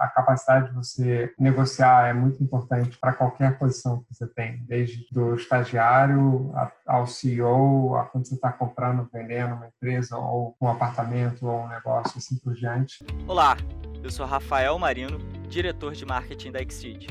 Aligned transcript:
a 0.00 0.08
capacidade 0.08 0.70
de 0.70 0.74
você 0.74 1.32
negociar 1.38 2.08
é 2.08 2.14
muito 2.14 2.42
importante 2.42 2.96
para 2.96 3.12
qualquer 3.12 3.58
posição 3.58 3.98
que 3.98 4.14
você 4.14 4.26
tem, 4.26 4.64
desde 4.66 5.06
do 5.12 5.34
estagiário 5.34 6.50
ao 6.86 7.06
CEO, 7.06 7.94
a 7.96 8.04
quando 8.04 8.26
você 8.26 8.34
está 8.34 8.50
comprando, 8.50 9.06
vendendo 9.12 9.54
uma 9.54 9.66
empresa 9.66 10.16
ou 10.16 10.56
um 10.58 10.68
apartamento 10.68 11.46
ou 11.46 11.64
um 11.64 11.68
negócio 11.68 12.16
assim 12.16 12.38
por 12.38 12.54
diante. 12.54 13.04
Olá, 13.28 13.58
eu 14.02 14.10
sou 14.10 14.24
Rafael 14.24 14.78
Marino, 14.78 15.18
diretor 15.50 15.92
de 15.92 16.06
marketing 16.06 16.52
da 16.52 16.62
Exceed. 16.62 17.08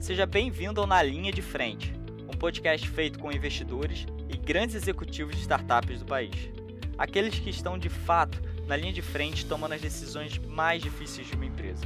Seja 0.00 0.24
bem-vindo 0.24 0.80
ao 0.80 0.86
Na 0.86 1.02
Linha 1.02 1.30
de 1.30 1.42
Frente, 1.42 1.94
um 2.26 2.36
podcast 2.38 2.88
feito 2.88 3.18
com 3.18 3.30
investidores 3.30 4.06
e 4.30 4.36
grandes 4.38 4.74
executivos 4.74 5.34
de 5.34 5.42
startups 5.42 6.00
do 6.00 6.06
país. 6.06 6.50
Aqueles 6.96 7.38
que 7.38 7.50
estão 7.50 7.76
de 7.76 7.90
fato 7.90 8.40
na 8.66 8.76
linha 8.76 8.94
de 8.94 9.02
frente 9.02 9.44
tomando 9.44 9.74
as 9.74 9.80
decisões 9.82 10.38
mais 10.38 10.82
difíceis 10.82 11.26
de 11.26 11.34
uma 11.34 11.44
empresa. 11.44 11.84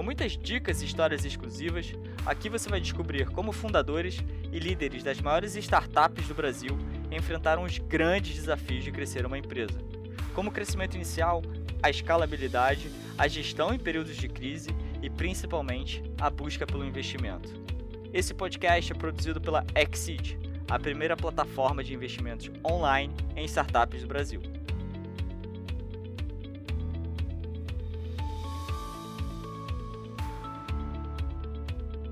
Com 0.00 0.04
muitas 0.04 0.32
dicas 0.32 0.80
e 0.80 0.86
histórias 0.86 1.26
exclusivas, 1.26 1.92
aqui 2.24 2.48
você 2.48 2.70
vai 2.70 2.80
descobrir 2.80 3.28
como 3.28 3.52
fundadores 3.52 4.24
e 4.50 4.58
líderes 4.58 5.02
das 5.02 5.20
maiores 5.20 5.54
startups 5.56 6.26
do 6.26 6.34
Brasil 6.34 6.74
enfrentaram 7.10 7.64
os 7.64 7.76
grandes 7.76 8.34
desafios 8.34 8.82
de 8.82 8.90
crescer 8.90 9.26
uma 9.26 9.36
empresa, 9.36 9.78
como 10.32 10.48
o 10.48 10.52
crescimento 10.52 10.94
inicial, 10.94 11.42
a 11.82 11.90
escalabilidade, 11.90 12.90
a 13.18 13.28
gestão 13.28 13.74
em 13.74 13.78
períodos 13.78 14.16
de 14.16 14.26
crise 14.26 14.70
e 15.02 15.10
principalmente 15.10 16.02
a 16.18 16.30
busca 16.30 16.66
pelo 16.66 16.86
investimento. 16.86 17.50
Esse 18.10 18.32
podcast 18.32 18.90
é 18.90 18.94
produzido 18.94 19.38
pela 19.38 19.66
Exceed, 19.74 20.38
a 20.70 20.78
primeira 20.78 21.14
plataforma 21.14 21.84
de 21.84 21.92
investimentos 21.92 22.50
online 22.64 23.12
em 23.36 23.44
startups 23.44 24.00
do 24.00 24.08
Brasil. 24.08 24.40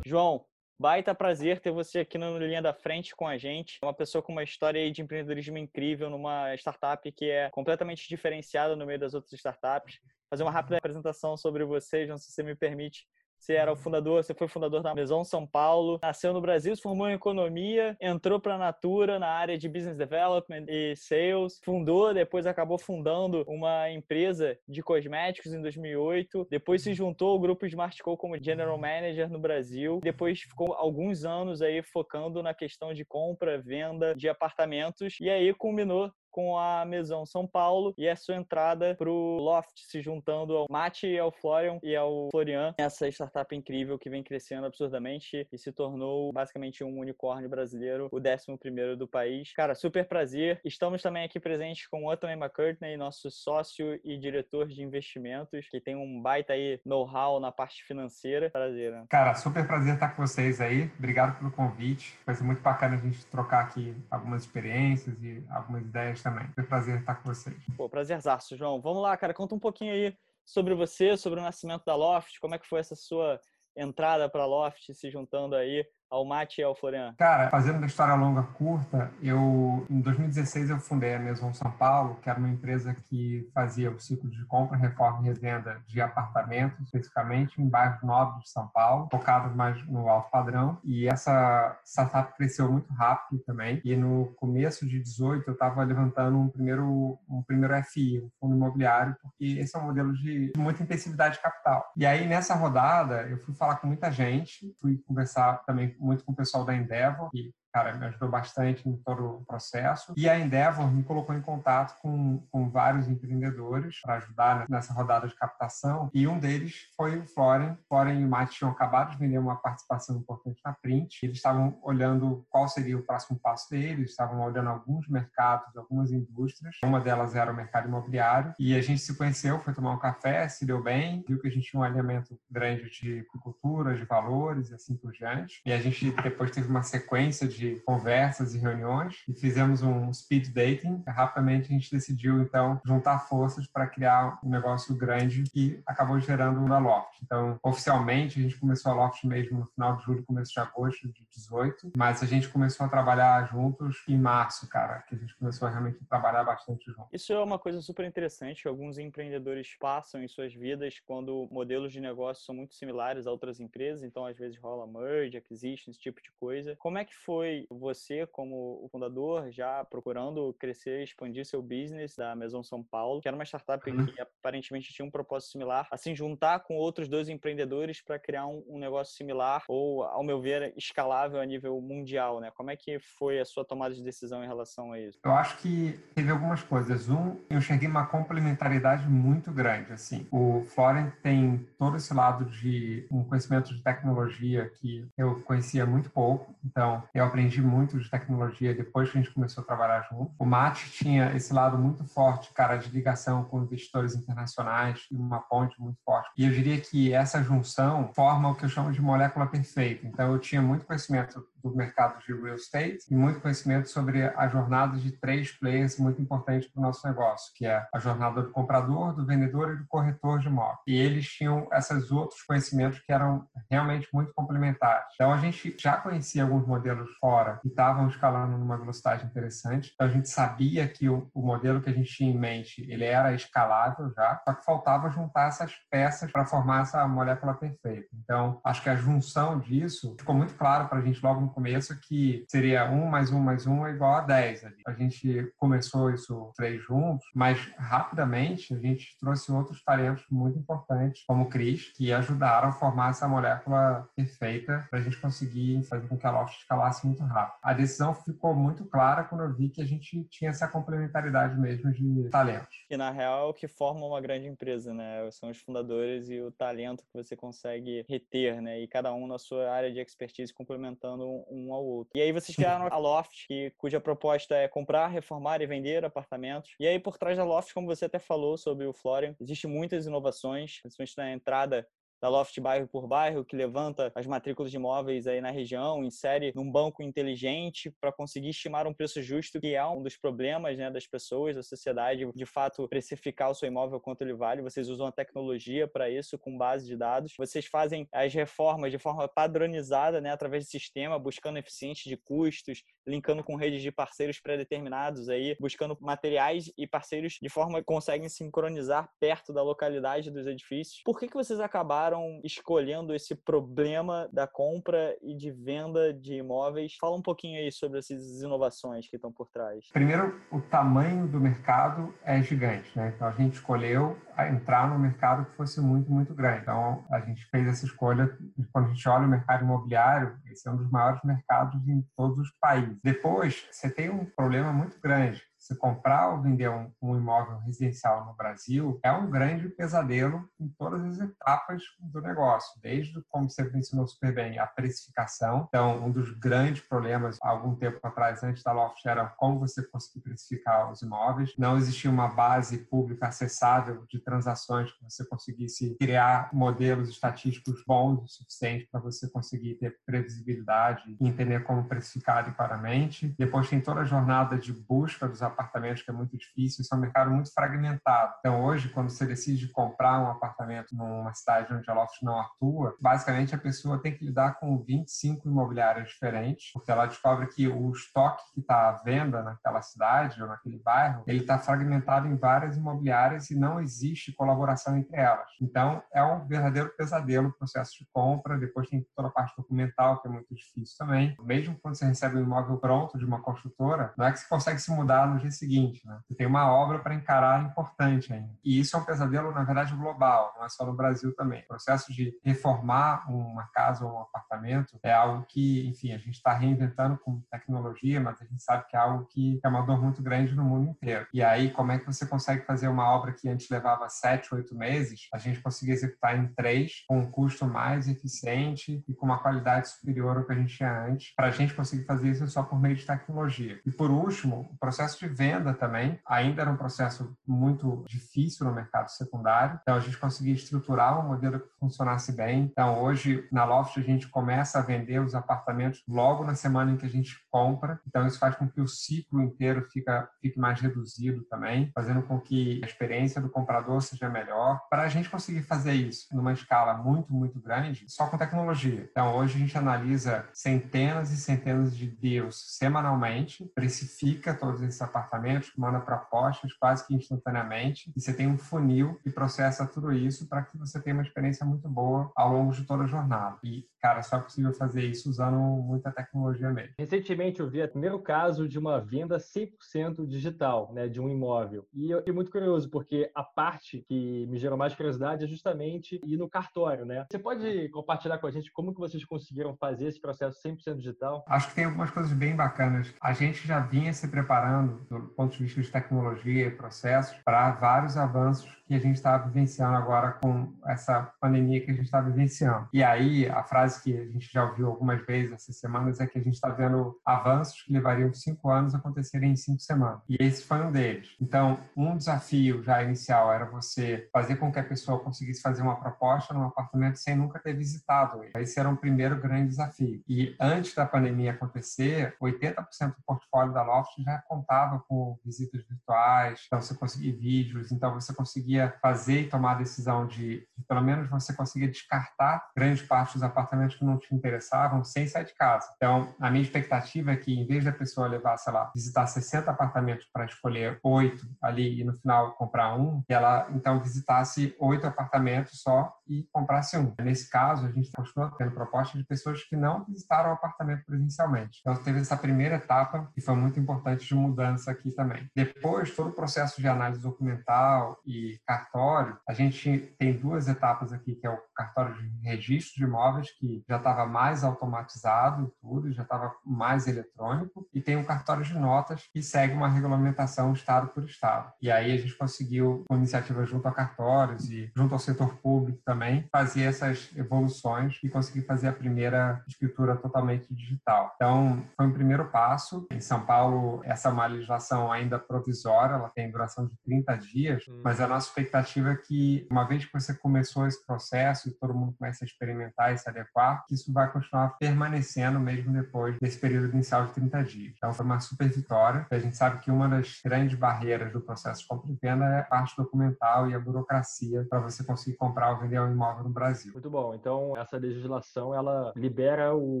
João, 0.06 0.46
baita 0.78 1.12
prazer 1.16 1.58
ter 1.58 1.72
você 1.72 1.98
aqui 1.98 2.16
na 2.16 2.30
linha 2.38 2.62
da 2.62 2.72
frente 2.72 3.12
com 3.16 3.26
a 3.26 3.36
gente. 3.36 3.76
Uma 3.82 3.92
pessoa 3.92 4.22
com 4.22 4.30
uma 4.30 4.44
história 4.44 4.88
de 4.92 5.02
empreendedorismo 5.02 5.58
incrível 5.58 6.08
numa 6.08 6.54
startup 6.54 7.10
que 7.10 7.24
é 7.24 7.50
completamente 7.50 8.08
diferenciada 8.08 8.76
no 8.76 8.86
meio 8.86 9.00
das 9.00 9.14
outras 9.14 9.32
startups. 9.32 9.98
Fazer 10.30 10.44
uma 10.44 10.52
rápida 10.52 10.78
apresentação 10.78 11.36
sobre 11.36 11.64
você, 11.64 12.06
João, 12.06 12.16
se 12.18 12.30
você 12.30 12.44
me 12.44 12.54
permite. 12.54 13.04
Você 13.38 13.54
era 13.54 13.72
o 13.72 13.76
fundador, 13.76 14.22
você 14.22 14.34
foi 14.34 14.48
fundador 14.48 14.82
da 14.82 14.94
Maison 14.94 15.22
São 15.24 15.46
Paulo, 15.46 15.98
nasceu 16.02 16.32
no 16.32 16.40
Brasil, 16.40 16.74
se 16.74 16.82
formou 16.82 17.08
em 17.08 17.14
economia, 17.14 17.96
entrou 18.00 18.40
para 18.40 18.54
a 18.54 18.58
Natura 18.58 19.18
na 19.18 19.28
área 19.28 19.56
de 19.56 19.68
business 19.68 19.96
development 19.96 20.64
e 20.68 20.94
sales, 20.96 21.60
fundou, 21.64 22.12
depois 22.12 22.46
acabou 22.46 22.78
fundando 22.78 23.44
uma 23.46 23.90
empresa 23.90 24.58
de 24.66 24.82
cosméticos 24.82 25.52
em 25.52 25.60
2008, 25.60 26.46
depois 26.50 26.82
se 26.82 26.94
juntou 26.94 27.30
ao 27.30 27.40
grupo 27.40 27.66
Smartco 27.66 28.16
como 28.16 28.42
general 28.42 28.78
manager 28.78 29.30
no 29.30 29.38
Brasil, 29.38 30.00
depois 30.02 30.40
ficou 30.40 30.74
alguns 30.74 31.24
anos 31.24 31.62
aí 31.62 31.82
focando 31.82 32.42
na 32.42 32.54
questão 32.54 32.92
de 32.92 33.04
compra, 33.04 33.60
venda 33.60 34.14
de 34.14 34.28
apartamentos 34.28 35.18
e 35.20 35.30
aí 35.30 35.52
culminou 35.54 36.10
com 36.36 36.58
a 36.58 36.84
Mesão 36.84 37.24
São 37.24 37.46
Paulo 37.46 37.94
e 37.96 38.06
a 38.06 38.14
sua 38.14 38.36
entrada 38.36 38.94
para 38.94 39.08
o 39.08 39.38
Loft, 39.38 39.72
se 39.74 40.02
juntando 40.02 40.54
ao 40.54 40.66
Mate, 40.70 41.18
ao 41.18 41.32
Florian 41.32 41.78
e 41.82 41.96
ao 41.96 42.28
Florian, 42.30 42.74
essa 42.76 43.08
startup 43.08 43.56
incrível 43.56 43.98
que 43.98 44.10
vem 44.10 44.22
crescendo 44.22 44.66
absurdamente 44.66 45.48
e 45.50 45.56
se 45.56 45.72
tornou 45.72 46.30
basicamente 46.34 46.84
um 46.84 46.98
unicórnio 46.98 47.48
brasileiro, 47.48 48.10
o 48.12 48.18
11 48.18 48.96
do 48.98 49.08
país. 49.08 49.50
Cara, 49.54 49.74
super 49.74 50.06
prazer. 50.06 50.60
Estamos 50.62 51.00
também 51.00 51.24
aqui 51.24 51.40
presentes 51.40 51.86
com 51.86 52.04
o 52.04 52.10
Anthony 52.10 52.34
McCurtney, 52.34 52.98
nosso 52.98 53.30
sócio 53.30 53.98
e 54.04 54.18
diretor 54.18 54.68
de 54.68 54.82
investimentos, 54.82 55.66
que 55.70 55.80
tem 55.80 55.96
um 55.96 56.20
baita 56.20 56.52
aí 56.52 56.78
know-how 56.84 57.40
na 57.40 57.50
parte 57.50 57.82
financeira. 57.84 58.50
Prazer, 58.50 58.92
né? 58.92 59.06
Cara, 59.08 59.34
super 59.36 59.66
prazer 59.66 59.94
estar 59.94 60.10
com 60.10 60.26
vocês 60.26 60.60
aí. 60.60 60.90
Obrigado 60.98 61.38
pelo 61.38 61.50
convite. 61.50 62.18
Vai 62.26 62.34
ser 62.34 62.44
muito 62.44 62.60
bacana 62.60 62.96
a 62.96 62.98
gente 62.98 63.24
trocar 63.26 63.64
aqui 63.64 63.96
algumas 64.10 64.42
experiências 64.42 65.16
e 65.22 65.42
algumas 65.48 65.80
ideias 65.80 66.25
também. 66.26 66.48
Foi 66.54 66.64
um 66.64 66.66
prazer 66.66 66.98
estar 66.98 67.14
com 67.14 67.32
vocês. 67.32 67.56
Pô, 67.76 67.88
prazerzaço, 67.88 68.56
João. 68.56 68.80
Vamos 68.80 69.00
lá, 69.00 69.16
cara. 69.16 69.32
Conta 69.32 69.54
um 69.54 69.60
pouquinho 69.60 69.92
aí 69.92 70.16
sobre 70.44 70.74
você, 70.74 71.16
sobre 71.16 71.38
o 71.38 71.42
nascimento 71.42 71.84
da 71.84 71.94
Loft, 71.94 72.40
como 72.40 72.54
é 72.54 72.58
que 72.58 72.66
foi 72.66 72.80
essa 72.80 72.96
sua 72.96 73.40
entrada 73.76 74.28
para 74.28 74.42
a 74.42 74.46
Loft, 74.46 74.92
se 74.92 75.10
juntando 75.10 75.54
aí 75.54 75.86
ao 76.10 76.24
Mate 76.24 76.60
e 76.60 76.64
ao 76.64 76.74
Florian? 76.74 77.14
Cara, 77.18 77.50
fazendo 77.50 77.76
uma 77.76 77.86
história 77.86 78.14
longa 78.14 78.42
curta, 78.42 79.10
eu 79.22 79.86
em 79.90 80.00
2016 80.00 80.70
eu 80.70 80.78
fundei 80.78 81.14
a 81.14 81.18
Maison 81.18 81.52
São 81.52 81.70
Paulo, 81.70 82.16
que 82.22 82.30
era 82.30 82.38
uma 82.38 82.48
empresa 82.48 82.94
que 83.08 83.48
fazia 83.52 83.90
o 83.90 83.98
ciclo 83.98 84.30
de 84.30 84.44
compra, 84.46 84.76
reforma 84.76 85.22
e 85.22 85.26
revenda 85.26 85.80
de 85.86 86.00
apartamentos, 86.00 86.80
especificamente 86.80 87.60
em 87.60 87.68
bairros 87.68 88.02
nobres 88.02 88.44
de 88.44 88.50
São 88.50 88.68
Paulo, 88.68 89.08
focado 89.10 89.54
mais 89.54 89.84
no 89.86 90.08
alto 90.08 90.30
padrão. 90.30 90.78
E 90.84 91.08
essa 91.08 91.78
startup 91.84 92.34
cresceu 92.36 92.70
muito 92.70 92.92
rápido 92.92 93.42
também. 93.44 93.80
E 93.84 93.96
no 93.96 94.32
começo 94.36 94.86
de 94.86 95.00
18 95.00 95.44
eu 95.46 95.54
estava 95.54 95.82
levantando 95.82 96.38
um 96.38 96.48
primeiro 96.48 97.18
um 97.28 97.42
primeiro 97.42 97.74
FI, 97.84 98.20
um 98.20 98.30
fundo 98.40 98.56
imobiliário, 98.56 99.16
porque 99.20 99.44
esse 99.58 99.76
é 99.76 99.78
um 99.78 99.84
modelo 99.84 100.12
de 100.12 100.52
muita 100.56 100.82
intensividade 100.82 101.36
de 101.36 101.42
capital. 101.42 101.84
E 101.96 102.06
aí 102.06 102.26
nessa 102.26 102.54
rodada 102.54 103.22
eu 103.22 103.38
fui 103.38 103.54
falar 103.54 103.76
com 103.76 103.86
muita 103.86 104.10
gente, 104.10 104.74
fui 104.80 104.98
conversar 105.06 105.64
também 105.64 105.95
muito 105.98 106.24
com 106.24 106.32
o 106.32 106.36
pessoal 106.36 106.64
da 106.64 106.74
Endeavor, 106.74 107.30
cara, 107.76 107.94
me 107.94 108.06
ajudou 108.06 108.30
bastante 108.30 108.88
em 108.88 108.96
todo 108.96 109.36
o 109.36 109.44
processo. 109.44 110.14
E 110.16 110.26
a 110.26 110.38
Endeavor 110.38 110.90
me 110.90 111.02
colocou 111.02 111.36
em 111.36 111.42
contato 111.42 112.00
com, 112.00 112.42
com 112.50 112.70
vários 112.70 113.06
empreendedores 113.06 114.00
para 114.00 114.14
ajudar 114.14 114.66
nessa 114.66 114.94
rodada 114.94 115.28
de 115.28 115.34
captação. 115.34 116.10
E 116.14 116.26
um 116.26 116.38
deles 116.38 116.86
foi 116.96 117.18
o 117.18 117.26
Florian. 117.26 117.72
O 117.72 117.86
Florian 117.86 118.14
e 118.14 118.24
o 118.24 118.28
Mate 118.28 118.56
tinham 118.56 118.70
acabado 118.70 119.10
de 119.10 119.18
vender 119.18 119.36
uma 119.36 119.56
participação 119.56 120.16
importante 120.16 120.58
na 120.64 120.72
Print. 120.72 121.18
Eles 121.22 121.36
estavam 121.36 121.78
olhando 121.82 122.46
qual 122.48 122.66
seria 122.66 122.96
o 122.96 123.02
próximo 123.02 123.38
passo 123.38 123.68
deles, 123.68 124.10
estavam 124.10 124.40
olhando 124.40 124.70
alguns 124.70 125.06
mercados, 125.06 125.76
algumas 125.76 126.10
indústrias. 126.10 126.76
Uma 126.82 126.98
delas 126.98 127.34
era 127.34 127.52
o 127.52 127.54
mercado 127.54 127.88
imobiliário. 127.88 128.54
E 128.58 128.74
a 128.74 128.80
gente 128.80 129.02
se 129.02 129.14
conheceu, 129.14 129.60
foi 129.60 129.74
tomar 129.74 129.92
um 129.92 129.98
café, 129.98 130.48
se 130.48 130.64
deu 130.64 130.82
bem, 130.82 131.22
viu 131.28 131.38
que 131.38 131.48
a 131.48 131.50
gente 131.50 131.70
tinha 131.70 131.80
um 131.80 131.84
alinhamento 131.84 132.40
grande 132.50 132.88
de 132.88 133.22
cultura, 133.42 133.94
de 133.94 134.04
valores 134.06 134.70
e 134.70 134.74
assim 134.74 134.96
por 134.96 135.12
diante. 135.12 135.60
E 135.66 135.72
a 135.72 135.78
gente 135.78 136.10
depois 136.22 136.50
teve 136.50 136.68
uma 136.68 136.82
sequência 136.82 137.46
de 137.46 137.65
de 137.74 137.80
conversas 137.80 138.54
e 138.54 138.58
reuniões 138.58 139.22
e 139.28 139.34
fizemos 139.34 139.82
um 139.82 140.12
speed 140.12 140.48
dating. 140.48 141.02
Rapidamente 141.06 141.68
a 141.68 141.72
gente 141.72 141.90
decidiu, 141.90 142.40
então, 142.40 142.80
juntar 142.84 143.18
forças 143.20 143.66
para 143.66 143.86
criar 143.86 144.38
um 144.42 144.48
negócio 144.48 144.94
grande 144.96 145.44
que 145.44 145.80
acabou 145.86 146.18
gerando 146.20 146.72
a 146.72 146.78
Loft. 146.78 147.20
Então, 147.22 147.58
oficialmente, 147.62 148.38
a 148.38 148.42
gente 148.42 148.58
começou 148.58 148.92
a 148.92 148.94
Loft 148.94 149.24
mesmo 149.24 149.60
no 149.60 149.66
final 149.66 149.96
de 149.96 150.04
julho, 150.04 150.24
começo 150.24 150.52
de 150.52 150.60
agosto 150.60 151.08
de 151.08 151.26
18, 151.34 151.92
mas 151.96 152.22
a 152.22 152.26
gente 152.26 152.48
começou 152.48 152.86
a 152.86 152.88
trabalhar 152.88 153.48
juntos 153.50 154.02
em 154.08 154.18
março, 154.18 154.68
cara, 154.68 155.02
que 155.02 155.14
a 155.14 155.18
gente 155.18 155.36
começou 155.36 155.68
a 155.68 155.70
realmente 155.70 156.04
trabalhar 156.04 156.44
bastante 156.44 156.84
juntos. 156.86 157.08
Isso 157.12 157.32
é 157.32 157.42
uma 157.42 157.58
coisa 157.58 157.80
super 157.80 158.04
interessante 158.04 158.62
que 158.62 158.68
alguns 158.68 158.98
empreendedores 158.98 159.76
passam 159.78 160.22
em 160.22 160.28
suas 160.28 160.54
vidas 160.54 161.00
quando 161.06 161.48
modelos 161.50 161.92
de 161.92 162.00
negócio 162.00 162.44
são 162.44 162.54
muito 162.54 162.74
similares 162.74 163.26
a 163.26 163.30
outras 163.30 163.60
empresas, 163.60 164.02
então 164.02 164.26
às 164.26 164.36
vezes 164.36 164.58
rola 164.58 164.86
merge, 164.86 165.36
acquisition, 165.36 165.90
esse 165.90 166.00
tipo 166.00 166.22
de 166.22 166.30
coisa. 166.38 166.76
Como 166.76 166.98
é 166.98 167.04
que 167.04 167.14
foi 167.14 167.55
você, 167.70 168.26
como 168.26 168.80
o 168.82 168.88
fundador, 168.90 169.50
já 169.50 169.84
procurando 169.84 170.54
crescer, 170.58 171.02
expandir 171.02 171.46
seu 171.46 171.62
business 171.62 172.16
da 172.16 172.34
Maison 172.34 172.62
São 172.62 172.82
Paulo, 172.82 173.20
que 173.20 173.28
era 173.28 173.36
uma 173.36 173.44
startup 173.44 173.88
uhum. 173.88 174.06
que 174.06 174.20
aparentemente 174.20 174.92
tinha 174.92 175.06
um 175.06 175.10
propósito 175.10 175.52
similar, 175.52 175.86
assim, 175.90 176.14
juntar 176.14 176.60
com 176.60 176.76
outros 176.76 177.08
dois 177.08 177.28
empreendedores 177.28 178.00
para 178.00 178.18
criar 178.18 178.46
um, 178.46 178.64
um, 178.68 178.78
negócio 178.78 179.14
similar 179.14 179.62
ou, 179.68 180.02
ao 180.04 180.22
meu 180.22 180.40
ver, 180.40 180.72
escalável 180.76 181.40
a 181.40 181.44
nível 181.44 181.80
mundial, 181.80 182.40
né? 182.40 182.50
Como 182.54 182.70
é 182.70 182.76
que 182.76 182.98
foi 182.98 183.38
a 183.38 183.44
sua 183.44 183.64
tomada 183.64 183.94
de 183.94 184.02
decisão 184.02 184.42
em 184.42 184.46
relação 184.46 184.92
a 184.92 185.00
isso? 185.00 185.18
Eu 185.24 185.32
acho 185.32 185.58
que 185.58 185.98
teve 186.14 186.30
algumas 186.30 186.62
coisas. 186.62 187.08
Um, 187.08 187.36
eu 187.48 187.60
cheguei 187.60 187.88
uma 187.88 188.06
complementaridade 188.06 189.08
muito 189.08 189.52
grande, 189.52 189.92
assim. 189.92 190.26
O 190.30 190.64
Florent 190.64 191.12
tem 191.22 191.66
todo 191.78 191.96
esse 191.96 192.12
lado 192.12 192.44
de 192.46 193.06
um 193.10 193.24
conhecimento 193.24 193.74
de 193.74 193.82
tecnologia 193.82 194.70
que 194.80 195.08
eu 195.16 195.40
conhecia 195.42 195.86
muito 195.86 196.10
pouco, 196.10 196.54
então 196.64 197.02
eu 197.14 197.24
aprendi 197.36 197.60
muito 197.60 197.98
de 197.98 198.10
tecnologia 198.10 198.74
depois 198.74 199.10
que 199.10 199.18
a 199.18 199.20
gente 199.20 199.32
começou 199.32 199.62
a 199.62 199.66
trabalhar 199.66 200.08
junto. 200.10 200.32
O 200.38 200.46
Mate 200.46 200.90
tinha 200.90 201.36
esse 201.36 201.52
lado 201.52 201.76
muito 201.76 202.02
forte, 202.04 202.50
cara, 202.54 202.76
de 202.76 202.88
ligação 202.88 203.44
com 203.44 203.62
investidores 203.62 204.14
internacionais 204.14 205.06
e 205.10 205.16
uma 205.16 205.40
ponte 205.40 205.78
muito 205.78 205.98
forte. 206.02 206.30
E 206.38 206.46
eu 206.46 206.50
diria 206.50 206.80
que 206.80 207.12
essa 207.12 207.42
junção 207.42 208.10
forma 208.14 208.48
o 208.48 208.54
que 208.54 208.64
eu 208.64 208.70
chamo 208.70 208.90
de 208.90 209.02
molécula 209.02 209.46
perfeita. 209.46 210.06
Então, 210.06 210.32
eu 210.32 210.38
tinha 210.38 210.62
muito 210.62 210.86
conhecimento 210.86 211.46
do 211.70 211.76
mercado 211.76 212.20
de 212.20 212.32
real 212.32 212.56
estate 212.56 212.98
e 213.10 213.14
muito 213.14 213.40
conhecimento 213.40 213.88
sobre 213.88 214.24
a 214.24 214.48
jornada 214.48 214.96
de 214.96 215.12
três 215.12 215.52
players 215.52 215.98
muito 215.98 216.20
importantes 216.20 216.68
para 216.68 216.80
o 216.80 216.82
nosso 216.82 217.06
negócio, 217.06 217.52
que 217.54 217.66
é 217.66 217.86
a 217.92 217.98
jornada 217.98 218.42
do 218.42 218.50
comprador, 218.50 219.14
do 219.14 219.26
vendedor 219.26 219.72
e 219.72 219.76
do 219.76 219.86
corretor 219.86 220.38
de 220.38 220.48
imóvel. 220.48 220.78
E 220.86 220.96
eles 220.96 221.26
tinham 221.26 221.68
esses 221.72 222.10
outros 222.10 222.42
conhecimentos 222.42 223.00
que 223.00 223.12
eram 223.12 223.46
realmente 223.70 224.08
muito 224.12 224.32
complementares. 224.34 225.06
Então 225.14 225.32
a 225.32 225.38
gente 225.38 225.76
já 225.78 225.96
conhecia 225.96 226.42
alguns 226.42 226.66
modelos 226.66 227.10
fora 227.20 227.58
que 227.62 227.68
estavam 227.68 228.08
escalando 228.08 228.56
numa 228.58 228.76
velocidade 228.76 229.24
interessante. 229.26 229.92
Então 229.94 230.06
a 230.06 230.10
gente 230.10 230.28
sabia 230.28 230.86
que 230.88 231.08
o, 231.08 231.30
o 231.34 231.42
modelo 231.42 231.80
que 231.80 231.90
a 231.90 231.92
gente 231.92 232.12
tinha 232.12 232.30
em 232.30 232.38
mente 232.38 232.86
ele 232.90 233.04
era 233.04 233.34
escalável 233.34 234.12
já, 234.14 234.40
só 234.44 234.54
que 234.54 234.64
faltava 234.64 235.10
juntar 235.10 235.48
essas 235.48 235.72
peças 235.90 236.30
para 236.30 236.44
formar 236.44 236.82
essa 236.82 237.06
molécula 237.06 237.54
perfeita. 237.54 238.08
Então 238.12 238.60
acho 238.64 238.82
que 238.82 238.90
a 238.90 238.96
junção 238.96 239.58
disso 239.58 240.14
ficou 240.18 240.34
muito 240.34 240.54
claro 240.54 240.88
para 240.88 240.98
a 240.98 241.02
gente 241.02 241.22
logo 241.22 241.40
no 241.40 241.48
começo 241.56 241.98
que 242.02 242.44
seria 242.48 242.84
um 242.90 243.06
mais 243.06 243.32
um 243.32 243.40
mais 243.40 243.66
um 243.66 243.86
é 243.86 243.92
igual 243.92 244.16
a 244.16 244.20
10. 244.20 244.64
Ali. 244.66 244.76
A 244.86 244.92
gente 244.92 245.50
começou 245.56 246.10
isso 246.10 246.52
três 246.54 246.82
juntos, 246.82 247.24
mas 247.34 247.58
rapidamente 247.78 248.74
a 248.74 248.78
gente 248.78 249.16
trouxe 249.18 249.50
outros 249.50 249.82
talentos 249.82 250.22
muito 250.30 250.58
importantes, 250.58 251.24
como 251.26 251.44
o 251.44 251.48
Cris, 251.48 251.94
que 251.96 252.12
ajudaram 252.12 252.68
a 252.68 252.72
formar 252.72 253.08
essa 253.08 253.26
molécula 253.26 254.06
perfeita 254.14 254.86
para 254.90 254.98
a 254.98 255.02
gente 255.02 255.18
conseguir 255.18 255.82
fazer 255.84 256.06
com 256.06 256.18
que 256.18 256.26
a 256.26 256.30
Loft 256.30 256.58
escalasse 256.58 257.06
muito 257.06 257.22
rápido. 257.22 257.56
A 257.62 257.72
decisão 257.72 258.14
ficou 258.14 258.54
muito 258.54 258.84
clara 258.84 259.24
quando 259.24 259.44
eu 259.44 259.54
vi 259.54 259.70
que 259.70 259.80
a 259.80 259.86
gente 259.86 260.24
tinha 260.24 260.50
essa 260.50 260.68
complementaridade 260.68 261.58
mesmo 261.58 261.90
de 261.90 262.28
talentos. 262.28 262.84
E 262.90 262.98
na 262.98 263.10
real 263.10 263.48
o 263.48 263.54
que 263.54 263.66
forma 263.66 264.04
uma 264.04 264.20
grande 264.20 264.46
empresa, 264.46 264.92
né? 264.92 265.30
São 265.30 265.48
os 265.48 265.56
fundadores 265.56 266.28
e 266.28 266.38
o 266.38 266.52
talento 266.52 267.02
que 267.06 267.14
você 267.14 267.34
consegue 267.34 268.04
reter, 268.06 268.60
né? 268.60 268.78
E 268.78 268.86
cada 268.86 269.14
um 269.14 269.26
na 269.26 269.38
sua 269.38 269.70
área 269.70 269.90
de 269.90 270.00
expertise 270.00 270.52
complementando 270.52 271.45
um 271.50 271.72
ao 271.72 271.84
outro. 271.84 272.12
E 272.14 272.20
aí 272.20 272.32
vocês 272.32 272.54
criaram 272.54 272.88
a 272.90 272.96
Loft, 272.96 273.46
que, 273.46 273.72
cuja 273.78 274.00
proposta 274.00 274.54
é 274.54 274.68
comprar, 274.68 275.06
reformar 275.08 275.60
e 275.60 275.66
vender 275.66 276.04
apartamentos. 276.04 276.74
E 276.78 276.86
aí 276.86 276.98
por 276.98 277.18
trás 277.18 277.36
da 277.36 277.44
Loft, 277.44 277.72
como 277.72 277.86
você 277.86 278.06
até 278.06 278.18
falou 278.18 278.56
sobre 278.56 278.86
o 278.86 278.92
Florian, 278.92 279.34
existem 279.40 279.70
muitas 279.70 280.06
inovações, 280.06 280.80
principalmente 280.80 281.16
na 281.16 281.32
entrada 281.32 281.86
da 282.20 282.28
Loft 282.28 282.58
bairro 282.60 282.88
por 282.88 283.06
bairro, 283.06 283.44
que 283.44 283.56
levanta 283.56 284.10
as 284.14 284.26
matrículas 284.26 284.70
de 284.70 284.76
imóveis 284.76 285.26
aí 285.26 285.40
na 285.40 285.50
região, 285.50 286.02
insere 286.02 286.52
num 286.54 286.70
banco 286.70 287.02
inteligente 287.02 287.92
para 288.00 288.12
conseguir 288.12 288.50
estimar 288.50 288.86
um 288.86 288.94
preço 288.94 289.22
justo, 289.22 289.60
que 289.60 289.74
é 289.74 289.86
um 289.86 290.02
dos 290.02 290.16
problemas 290.16 290.76
né, 290.78 290.90
das 290.90 291.06
pessoas, 291.06 291.56
da 291.56 291.62
sociedade, 291.62 292.26
de 292.34 292.46
fato, 292.46 292.88
precificar 292.88 293.50
o 293.50 293.54
seu 293.54 293.68
imóvel 293.68 294.00
quanto 294.00 294.22
ele 294.22 294.34
vale. 294.34 294.62
Vocês 294.62 294.88
usam 294.88 295.06
a 295.06 295.12
tecnologia 295.12 295.86
para 295.86 296.08
isso, 296.08 296.38
com 296.38 296.56
base 296.56 296.86
de 296.86 296.96
dados. 296.96 297.34
Vocês 297.36 297.66
fazem 297.66 298.08
as 298.12 298.32
reformas 298.32 298.90
de 298.90 298.98
forma 298.98 299.28
padronizada, 299.28 300.20
né, 300.20 300.30
através 300.30 300.64
do 300.64 300.70
sistema, 300.70 301.18
buscando 301.18 301.58
eficiência 301.58 302.08
de 302.08 302.16
custos, 302.16 302.82
linkando 303.06 303.44
com 303.44 303.56
redes 303.56 303.82
de 303.82 303.92
parceiros 303.92 304.40
pré-determinados 304.40 305.28
aí, 305.28 305.56
buscando 305.60 305.96
materiais 306.00 306.72
e 306.76 306.86
parceiros 306.86 307.38
de 307.40 307.48
forma 307.48 307.78
que 307.78 307.84
conseguem 307.84 308.28
sincronizar 308.28 309.08
perto 309.20 309.52
da 309.52 309.62
localidade 309.62 310.30
dos 310.30 310.46
edifícios. 310.46 311.02
Por 311.04 311.18
que, 311.18 311.28
que 311.28 311.34
vocês 311.34 311.60
acabaram 311.60 312.05
escolhendo 312.44 313.14
esse 313.14 313.34
problema 313.34 314.28
da 314.32 314.46
compra 314.46 315.16
e 315.22 315.34
de 315.34 315.50
venda 315.50 316.12
de 316.12 316.34
imóveis? 316.34 316.96
Fala 317.00 317.16
um 317.16 317.22
pouquinho 317.22 317.58
aí 317.58 317.72
sobre 317.72 317.98
essas 317.98 318.42
inovações 318.42 319.08
que 319.08 319.16
estão 319.16 319.32
por 319.32 319.48
trás. 319.48 319.88
Primeiro, 319.92 320.40
o 320.50 320.60
tamanho 320.60 321.26
do 321.26 321.40
mercado 321.40 322.14
é 322.24 322.42
gigante, 322.42 322.90
né? 322.96 323.12
Então 323.14 323.26
a 323.26 323.32
gente 323.32 323.54
escolheu 323.54 324.16
entrar 324.38 324.88
no 324.88 324.98
mercado 324.98 325.46
que 325.46 325.56
fosse 325.56 325.80
muito, 325.80 326.10
muito 326.10 326.34
grande. 326.34 326.62
Então 326.62 327.04
a 327.10 327.20
gente 327.20 327.44
fez 327.46 327.66
essa 327.66 327.86
escolha, 327.86 328.36
quando 328.72 328.86
a 328.86 328.88
gente 328.88 329.08
olha 329.08 329.26
o 329.26 329.28
mercado 329.28 329.64
imobiliário, 329.64 330.36
esse 330.50 330.68
é 330.68 330.70
um 330.70 330.76
dos 330.76 330.90
maiores 330.90 331.20
mercados 331.24 331.86
em 331.88 332.04
todos 332.16 332.38
os 332.38 332.50
países. 332.60 332.98
Depois, 333.02 333.66
você 333.70 333.90
tem 333.90 334.10
um 334.10 334.24
problema 334.24 334.72
muito 334.72 335.00
grande, 335.00 335.42
você 335.66 335.74
comprar 335.74 336.30
ou 336.30 336.42
vender 336.42 336.68
um, 336.70 336.90
um, 337.02 337.16
imóvel 337.16 337.58
residencial 337.58 338.24
no 338.24 338.34
Brasil 338.34 339.00
é 339.02 339.10
um 339.10 339.28
grande 339.28 339.68
pesadelo 339.68 340.48
em 340.60 340.68
todas 340.68 341.04
as 341.04 341.18
etapas 341.18 341.82
do 341.98 342.20
negócio, 342.20 342.80
desde, 342.80 343.20
como 343.28 343.50
você 343.50 343.64
mencionou 343.64 344.06
super 344.06 344.32
bem, 344.32 344.58
a 344.58 344.66
precificação. 344.66 345.66
Então, 345.68 346.04
um 346.04 346.10
dos 346.10 346.30
grandes 346.30 346.82
problemas, 346.82 347.38
algum 347.40 347.74
tempo 347.74 347.98
atrás, 348.02 348.42
antes 348.42 348.62
da 348.62 348.72
Loft, 348.72 349.04
era 349.04 349.26
como 349.36 349.58
você 349.58 349.82
conseguir 349.82 350.20
precificar 350.20 350.90
os 350.90 351.02
imóveis. 351.02 351.52
Não 351.58 351.76
existia 351.76 352.10
uma 352.10 352.28
base 352.28 352.78
pública 352.78 353.26
acessável 353.26 354.04
de 354.08 354.20
transações 354.20 354.92
que 354.92 355.02
você 355.02 355.24
conseguisse 355.26 355.96
criar 355.98 356.50
modelos 356.52 357.08
estatísticos 357.08 357.82
bons 357.86 358.22
o 358.22 358.28
suficiente 358.28 358.88
para 358.90 359.00
você 359.00 359.28
conseguir 359.28 359.74
ter 359.74 359.98
previsibilidade 360.04 361.16
e 361.20 361.26
entender 361.26 361.64
como 361.64 361.84
precificar 361.84 362.38
adequadamente. 362.38 363.34
Depois 363.38 363.68
tem 363.68 363.80
toda 363.80 364.00
a 364.00 364.04
jornada 364.04 364.58
de 364.58 364.72
busca 364.72 365.28
dos 365.28 365.42
apartamentos, 365.56 366.02
que 366.02 366.10
é 366.10 366.14
muito 366.14 366.36
difícil, 366.36 366.82
isso 366.82 366.94
é 366.94 366.98
um 366.98 367.00
mercado 367.00 367.30
muito 367.30 367.52
fragmentado. 367.52 368.34
Então, 368.40 368.64
hoje, 368.64 368.88
quando 368.90 369.10
você 369.10 369.26
decide 369.26 369.68
comprar 369.68 370.20
um 370.20 370.30
apartamento 370.30 370.94
numa 370.94 371.32
cidade 371.34 371.72
onde 371.72 371.90
a 371.90 371.94
Loft 371.94 372.22
não 372.22 372.38
atua, 372.40 372.94
basicamente 373.00 373.54
a 373.54 373.58
pessoa 373.58 374.00
tem 374.00 374.14
que 374.14 374.24
lidar 374.24 374.58
com 374.58 374.78
25 374.82 375.48
imobiliárias 375.48 376.08
diferentes, 376.08 376.72
porque 376.72 376.90
ela 376.90 377.06
descobre 377.06 377.46
que 377.48 377.66
o 377.66 377.90
estoque 377.90 378.42
que 378.54 378.60
está 378.60 378.88
à 378.88 378.92
venda 378.92 379.42
naquela 379.42 379.82
cidade 379.82 380.42
ou 380.42 380.48
naquele 380.48 380.78
bairro, 380.78 381.24
ele 381.26 381.40
está 381.40 381.58
fragmentado 381.58 382.28
em 382.28 382.36
várias 382.36 382.76
imobiliárias 382.76 383.50
e 383.50 383.58
não 383.58 383.80
existe 383.80 384.32
colaboração 384.32 384.96
entre 384.96 385.16
elas. 385.16 385.48
Então, 385.60 386.02
é 386.12 386.22
um 386.22 386.46
verdadeiro 386.46 386.90
pesadelo 386.96 387.48
o 387.48 387.52
processo 387.52 387.98
de 387.98 388.06
compra. 388.12 388.58
Depois 388.58 388.88
tem 388.88 389.06
toda 389.14 389.28
a 389.28 389.30
parte 389.30 389.54
documental, 389.56 390.20
que 390.20 390.28
é 390.28 390.30
muito 390.30 390.54
difícil 390.54 390.96
também. 390.98 391.36
Mesmo 391.42 391.78
quando 391.80 391.96
você 391.96 392.06
recebe 392.06 392.36
um 392.36 392.42
imóvel 392.42 392.78
pronto 392.78 393.18
de 393.18 393.24
uma 393.24 393.40
construtora, 393.40 394.12
não 394.16 394.26
é 394.26 394.32
que 394.32 394.38
você 394.38 394.48
consegue 394.48 394.80
se 394.80 394.90
mudar 394.90 395.26
no 395.26 395.38
dia 395.48 395.56
seguinte, 395.56 396.06
né? 396.06 396.18
Você 396.26 396.34
tem 396.34 396.46
uma 396.46 396.70
obra 396.72 396.98
para 396.98 397.14
encarar 397.14 397.64
importante 397.64 398.32
ainda. 398.32 398.50
E 398.64 398.78
isso 398.78 398.96
é 398.96 399.00
um 399.00 399.04
pesadelo, 399.04 399.52
na 399.52 399.64
verdade, 399.64 399.94
global, 399.94 400.54
não 400.56 400.64
é 400.64 400.68
só 400.68 400.84
no 400.84 400.94
Brasil 400.94 401.34
também. 401.34 401.62
O 401.62 401.68
processo 401.68 402.12
de 402.12 402.32
reformar 402.44 403.24
uma 403.30 403.66
casa 403.68 404.04
ou 404.04 404.12
um 404.12 404.20
apartamento 404.20 404.98
é 405.02 405.12
algo 405.12 405.44
que, 405.48 405.86
enfim, 405.88 406.12
a 406.12 406.18
gente 406.18 406.34
está 406.34 406.52
reinventando 406.52 407.18
com 407.18 407.40
tecnologia, 407.50 408.20
mas 408.20 408.40
a 408.40 408.44
gente 408.44 408.62
sabe 408.62 408.86
que 408.88 408.96
é 408.96 408.98
algo 408.98 409.26
que 409.26 409.60
é 409.62 409.68
uma 409.68 409.82
dor 409.82 410.00
muito 410.00 410.22
grande 410.22 410.54
no 410.54 410.64
mundo 410.64 410.90
inteiro. 410.90 411.26
E 411.32 411.42
aí, 411.42 411.70
como 411.70 411.92
é 411.92 411.98
que 411.98 412.06
você 412.06 412.26
consegue 412.26 412.64
fazer 412.64 412.88
uma 412.88 413.08
obra 413.10 413.32
que 413.32 413.48
antes 413.48 413.68
levava 413.68 414.08
sete, 414.08 414.54
oito 414.54 414.74
meses, 414.74 415.28
a 415.32 415.38
gente 415.38 415.60
conseguir 415.60 415.92
executar 415.92 416.38
em 416.38 416.48
três, 416.48 417.04
com 417.06 417.18
um 417.18 417.30
custo 417.30 417.66
mais 417.66 418.08
eficiente 418.08 419.04
e 419.08 419.14
com 419.14 419.26
uma 419.26 419.38
qualidade 419.38 419.88
superior 419.88 420.36
ao 420.36 420.44
que 420.44 420.52
a 420.52 420.56
gente 420.56 420.76
tinha 420.76 421.04
antes, 421.06 421.34
para 421.34 421.48
a 421.48 421.50
gente 421.50 421.74
conseguir 421.74 422.04
fazer 422.04 422.30
isso 422.30 422.46
só 422.48 422.62
por 422.62 422.80
meio 422.80 422.94
de 422.94 423.06
tecnologia. 423.06 423.80
E 423.84 423.90
por 423.90 424.10
último, 424.10 424.68
o 424.72 424.78
processo 424.78 425.18
de 425.18 425.28
venda 425.36 425.74
também 425.74 426.18
ainda 426.26 426.62
era 426.62 426.70
um 426.70 426.76
processo 426.76 427.36
muito 427.46 428.04
difícil 428.08 428.66
no 428.66 428.72
mercado 428.72 429.08
secundário. 429.10 429.78
Então 429.82 429.94
a 429.94 430.00
gente 430.00 430.18
conseguia 430.18 430.54
estruturar 430.54 431.20
um 431.20 431.28
modelo 431.28 431.60
que 431.60 431.68
funcionasse 431.78 432.32
bem. 432.32 432.70
Então 432.72 433.02
hoje 433.02 433.46
na 433.52 433.64
Loft 433.64 433.98
a 433.98 434.02
gente 434.02 434.28
começa 434.28 434.78
a 434.78 434.82
vender 434.82 435.20
os 435.20 435.34
apartamentos 435.34 436.02
logo 436.08 436.44
na 436.44 436.54
semana 436.54 436.92
em 436.92 436.96
que 436.96 437.06
a 437.06 437.10
gente 437.10 437.36
compra. 437.50 438.00
Então 438.06 438.26
isso 438.26 438.38
faz 438.38 438.56
com 438.56 438.68
que 438.68 438.80
o 438.80 438.88
ciclo 438.88 439.42
inteiro 439.42 439.86
fica, 439.92 440.28
fique 440.40 440.58
mais 440.58 440.80
reduzido 440.80 441.42
também, 441.44 441.90
fazendo 441.94 442.22
com 442.22 442.40
que 442.40 442.80
a 442.82 442.86
experiência 442.86 443.40
do 443.40 443.50
comprador 443.50 444.00
seja 444.00 444.28
melhor. 444.28 444.80
Para 444.88 445.02
a 445.02 445.08
gente 445.08 445.28
conseguir 445.28 445.62
fazer 445.62 445.92
isso 445.92 446.26
numa 446.32 446.52
escala 446.52 446.94
muito, 446.94 447.32
muito 447.32 447.60
grande, 447.60 448.06
só 448.08 448.26
com 448.26 448.38
tecnologia. 448.38 449.06
Então 449.10 449.36
hoje 449.36 449.56
a 449.56 449.58
gente 449.58 449.76
analisa 449.76 450.48
centenas 450.52 451.30
e 451.30 451.36
centenas 451.36 451.94
de 451.94 452.06
deals 452.06 452.76
semanalmente, 452.78 453.70
precifica 453.74 454.54
todos 454.54 454.80
esses 454.82 455.00
apartamentos 455.02 455.25
apartamentos, 455.26 455.72
manda 455.76 456.00
propostas 456.00 456.72
quase 456.74 457.06
que 457.06 457.14
instantaneamente, 457.14 458.12
e 458.16 458.20
você 458.20 458.32
tem 458.32 458.46
um 458.46 458.58
funil 458.58 459.18
que 459.22 459.30
processa 459.30 459.86
tudo 459.86 460.12
isso 460.12 460.48
para 460.48 460.62
que 460.62 460.76
você 460.78 461.00
tenha 461.00 461.14
uma 461.14 461.22
experiência 461.22 461.66
muito 461.66 461.88
boa 461.88 462.30
ao 462.34 462.52
longo 462.52 462.72
de 462.72 462.84
toda 462.84 463.04
a 463.04 463.06
jornada. 463.06 463.58
E, 463.62 463.86
cara, 464.00 464.22
só 464.22 464.36
é 464.36 464.40
possível 464.40 464.72
fazer 464.72 465.04
isso 465.04 465.28
usando 465.28 465.56
muita 465.56 466.12
tecnologia 466.12 466.70
mesmo. 466.70 466.94
Recentemente 466.98 467.60
eu 467.60 467.68
vi 467.68 467.82
o 467.82 467.88
primeiro 467.88 468.18
caso 468.20 468.68
de 468.68 468.78
uma 468.78 469.00
venda 469.00 469.38
100% 469.38 470.26
digital, 470.26 470.92
né, 470.92 471.08
de 471.08 471.20
um 471.20 471.28
imóvel. 471.28 471.86
E 471.92 472.10
eu 472.10 472.18
fiquei 472.18 472.32
muito 472.32 472.50
curioso, 472.50 472.90
porque 472.90 473.30
a 473.34 473.42
parte 473.42 474.04
que 474.08 474.46
me 474.46 474.58
gerou 474.58 474.78
mais 474.78 474.94
curiosidade 474.94 475.44
é 475.44 475.46
justamente 475.46 476.20
ir 476.24 476.36
no 476.36 476.48
cartório, 476.48 477.04
né? 477.04 477.26
Você 477.30 477.38
pode 477.38 477.88
compartilhar 477.90 478.38
com 478.38 478.46
a 478.46 478.50
gente 478.50 478.72
como 478.72 478.92
que 478.92 479.00
vocês 479.00 479.24
conseguiram 479.24 479.76
fazer 479.76 480.06
esse 480.06 480.20
processo 480.20 480.60
100% 480.62 480.96
digital? 480.96 481.44
Acho 481.48 481.68
que 481.68 481.74
tem 481.74 481.84
algumas 481.84 482.10
coisas 482.10 482.32
bem 482.32 482.54
bacanas. 482.54 483.12
A 483.20 483.32
gente 483.32 483.66
já 483.66 483.80
vinha 483.80 484.12
se 484.12 484.28
preparando 484.28 485.06
do 485.20 485.28
ponto 485.28 485.56
de 485.56 485.64
vista 485.64 485.80
de 485.80 485.90
tecnologia 485.90 486.66
e 486.66 486.70
processos, 486.70 487.36
para 487.44 487.70
vários 487.72 488.16
avanços 488.16 488.76
que 488.86 488.94
a 488.94 488.98
gente 488.98 489.16
está 489.16 489.36
vivenciando 489.36 489.96
agora 489.96 490.32
com 490.32 490.72
essa 490.86 491.32
pandemia 491.40 491.80
que 491.84 491.90
a 491.90 491.94
gente 491.94 492.04
está 492.04 492.20
vivenciando. 492.20 492.88
E 492.92 493.02
aí, 493.02 493.48
a 493.48 493.62
frase 493.62 494.02
que 494.02 494.16
a 494.16 494.24
gente 494.26 494.50
já 494.52 494.64
ouviu 494.64 494.86
algumas 494.86 495.24
vezes 495.26 495.52
essas 495.52 495.78
semanas 495.78 496.20
é 496.20 496.26
que 496.26 496.38
a 496.38 496.42
gente 496.42 496.54
está 496.54 496.68
vendo 496.68 497.18
avanços 497.24 497.82
que 497.82 497.92
levariam 497.92 498.32
cinco 498.32 498.70
anos 498.70 498.94
acontecerem 498.94 499.52
em 499.52 499.56
cinco 499.56 499.80
semanas. 499.80 500.20
E 500.28 500.36
esse 500.38 500.64
foi 500.64 500.78
um 500.84 500.92
deles. 500.92 501.34
Então, 501.40 501.80
um 501.96 502.16
desafio 502.16 502.82
já 502.82 503.02
inicial 503.02 503.52
era 503.52 503.66
você 503.66 504.28
fazer 504.32 504.56
com 504.56 504.70
que 504.70 504.78
a 504.78 504.84
pessoa 504.84 505.18
conseguisse 505.18 505.60
fazer 505.60 505.82
uma 505.82 505.98
proposta 505.98 506.54
num 506.54 506.64
apartamento 506.64 507.16
sem 507.16 507.34
nunca 507.34 507.58
ter 507.58 507.74
visitado 507.74 508.42
ele. 508.42 508.52
Esse 508.56 508.78
era 508.78 508.88
um 508.88 508.96
primeiro 508.96 509.40
grande 509.40 509.68
desafio. 509.68 510.22
E 510.28 510.54
antes 510.60 510.94
da 510.94 511.06
pandemia 511.06 511.52
acontecer, 511.52 512.36
80% 512.40 512.76
do 513.08 513.22
portfólio 513.26 513.72
da 513.72 513.82
Loft 513.82 514.22
já 514.22 514.38
contava 514.46 515.02
com 515.08 515.38
visitas 515.44 515.84
virtuais, 515.86 516.64
então 516.66 516.80
você 516.80 516.94
conseguia 516.94 517.36
vídeos, 517.36 517.90
então 517.90 518.14
você 518.14 518.32
conseguia 518.34 518.75
fazer 519.00 519.42
e 519.42 519.48
tomar 519.48 519.72
a 519.72 519.78
decisão 519.78 520.26
de, 520.26 520.66
de 520.76 520.84
pelo 520.88 521.02
menos 521.02 521.28
você 521.28 521.52
conseguia 521.52 521.88
descartar 521.88 522.68
grande 522.76 523.02
parte 523.04 523.34
dos 523.34 523.42
apartamentos 523.42 523.96
que 523.96 524.04
não 524.04 524.18
te 524.18 524.34
interessavam 524.34 525.04
sem 525.04 525.26
sair 525.26 525.44
de 525.44 525.54
casa. 525.54 525.88
Então, 525.96 526.34
a 526.40 526.50
minha 526.50 526.62
expectativa 526.62 527.32
é 527.32 527.36
que 527.36 527.52
em 527.52 527.66
vez 527.66 527.84
da 527.84 527.92
pessoa 527.92 528.26
levar, 528.26 528.56
sei 528.56 528.72
lá, 528.72 528.90
visitar 528.94 529.26
60 529.26 529.70
apartamentos 529.70 530.26
para 530.32 530.44
escolher 530.44 530.98
oito 531.02 531.46
ali 531.62 532.00
e 532.00 532.04
no 532.04 532.14
final 532.14 532.52
comprar 532.52 532.94
um, 532.96 533.22
ela 533.28 533.68
então 533.70 534.00
visitasse 534.00 534.74
oito 534.78 535.06
apartamentos 535.06 535.80
só 535.80 536.14
e 536.26 536.46
comprasse 536.52 536.96
um. 536.96 537.14
Nesse 537.20 537.48
caso, 537.48 537.86
a 537.86 537.90
gente 537.90 538.10
continua 538.12 538.52
tendo 538.58 538.72
propostas 538.72 539.20
de 539.20 539.26
pessoas 539.26 539.62
que 539.62 539.76
não 539.76 540.04
visitaram 540.04 540.50
o 540.50 540.52
apartamento 540.54 541.04
presencialmente. 541.04 541.80
Então, 541.80 541.94
teve 542.02 542.20
essa 542.20 542.36
primeira 542.36 542.76
etapa 542.76 543.30
que 543.34 543.40
foi 543.40 543.54
muito 543.54 543.78
importante 543.78 544.26
de 544.26 544.34
mudança 544.34 544.90
aqui 544.90 545.10
também. 545.12 545.48
Depois, 545.54 546.14
todo 546.14 546.30
o 546.30 546.34
processo 546.34 546.80
de 546.80 546.88
análise 546.88 547.20
documental 547.20 548.18
e 548.24 548.58
cartório, 548.66 549.38
a 549.48 549.52
gente 549.52 550.14
tem 550.18 550.36
duas 550.36 550.68
etapas 550.68 551.12
aqui, 551.12 551.34
que 551.34 551.46
é 551.46 551.50
o 551.50 551.58
cartório 551.74 552.14
de 552.14 552.28
registro 552.42 552.96
de 552.96 553.04
imóveis, 553.04 553.50
que 553.58 553.84
já 553.88 553.96
estava 553.96 554.26
mais 554.26 554.64
automatizado 554.64 555.72
tudo, 555.80 556.12
já 556.12 556.22
estava 556.22 556.52
mais 556.64 557.06
eletrônico, 557.06 557.86
e 557.94 558.00
tem 558.00 558.16
o 558.16 558.24
cartório 558.24 558.64
de 558.64 558.74
notas, 558.74 559.28
que 559.32 559.42
segue 559.42 559.74
uma 559.74 559.88
regulamentação 559.88 560.72
estado 560.72 561.08
por 561.08 561.24
estado. 561.24 561.72
E 561.80 561.90
aí 561.90 562.12
a 562.12 562.16
gente 562.16 562.36
conseguiu, 562.36 563.04
com 563.08 563.16
iniciativa 563.16 563.64
junto 563.64 563.86
a 563.86 563.92
cartórios 563.92 564.68
e 564.70 564.90
junto 564.96 565.12
ao 565.14 565.18
setor 565.18 565.56
público 565.58 566.00
também, 566.04 566.48
fazer 566.50 566.82
essas 566.82 567.30
evoluções 567.36 568.18
e 568.22 568.28
conseguir 568.28 568.62
fazer 568.62 568.88
a 568.88 568.92
primeira 568.92 569.62
escritura 569.68 570.16
totalmente 570.16 570.72
digital. 570.74 571.32
Então, 571.36 571.84
foi 571.96 572.06
um 572.06 572.12
primeiro 572.12 572.46
passo. 572.50 573.06
Em 573.10 573.20
São 573.20 573.44
Paulo, 573.44 574.00
essa 574.04 574.28
é 574.28 574.32
uma 574.32 574.46
legislação 574.46 575.12
ainda 575.12 575.38
provisória, 575.38 576.14
ela 576.14 576.30
tem 576.30 576.50
duração 576.50 576.86
de 576.86 576.96
30 577.04 577.36
dias, 577.36 577.84
hum. 577.88 578.00
mas 578.02 578.20
a 578.20 578.26
nossa 578.26 578.55
expectativa 578.56 579.10
é 579.10 579.16
que, 579.16 579.66
uma 579.70 579.84
vez 579.84 580.04
que 580.04 580.12
você 580.12 580.34
começou 580.34 580.86
esse 580.86 581.04
processo 581.04 581.68
e 581.68 581.72
todo 581.72 581.94
mundo 581.94 582.14
começa 582.18 582.44
a 582.44 582.46
experimentar 582.46 583.12
e 583.12 583.18
se 583.18 583.28
adequar, 583.28 583.84
que 583.86 583.94
isso 583.94 584.12
vai 584.12 584.30
continuar 584.30 584.76
permanecendo 584.78 585.60
mesmo 585.60 585.92
depois 585.92 586.38
desse 586.40 586.58
período 586.58 586.92
inicial 586.92 587.26
de 587.26 587.32
30 587.32 587.64
dias. 587.64 587.92
Então, 587.96 588.12
foi 588.12 588.24
uma 588.24 588.40
super 588.40 588.68
vitória. 588.68 589.26
A 589.30 589.38
gente 589.38 589.56
sabe 589.56 589.80
que 589.80 589.90
uma 589.90 590.08
das 590.08 590.40
grandes 590.44 590.78
barreiras 590.78 591.32
do 591.32 591.40
processo 591.40 591.82
de 591.82 591.88
compra 591.88 592.10
e 592.10 592.18
venda 592.20 592.44
é 592.46 592.60
a 592.60 592.64
parte 592.64 592.96
documental 592.96 593.68
e 593.68 593.74
a 593.74 593.78
burocracia 593.78 594.64
para 594.68 594.80
você 594.80 595.04
conseguir 595.04 595.36
comprar 595.36 595.72
ou 595.72 595.78
vender 595.78 596.00
um 596.00 596.10
imóvel 596.10 596.44
no 596.44 596.50
Brasil. 596.50 596.92
Muito 596.92 597.10
bom. 597.10 597.34
Então, 597.34 597.76
essa 597.76 597.96
legislação, 597.96 598.74
ela 598.74 599.12
libera 599.14 599.74
o 599.74 600.00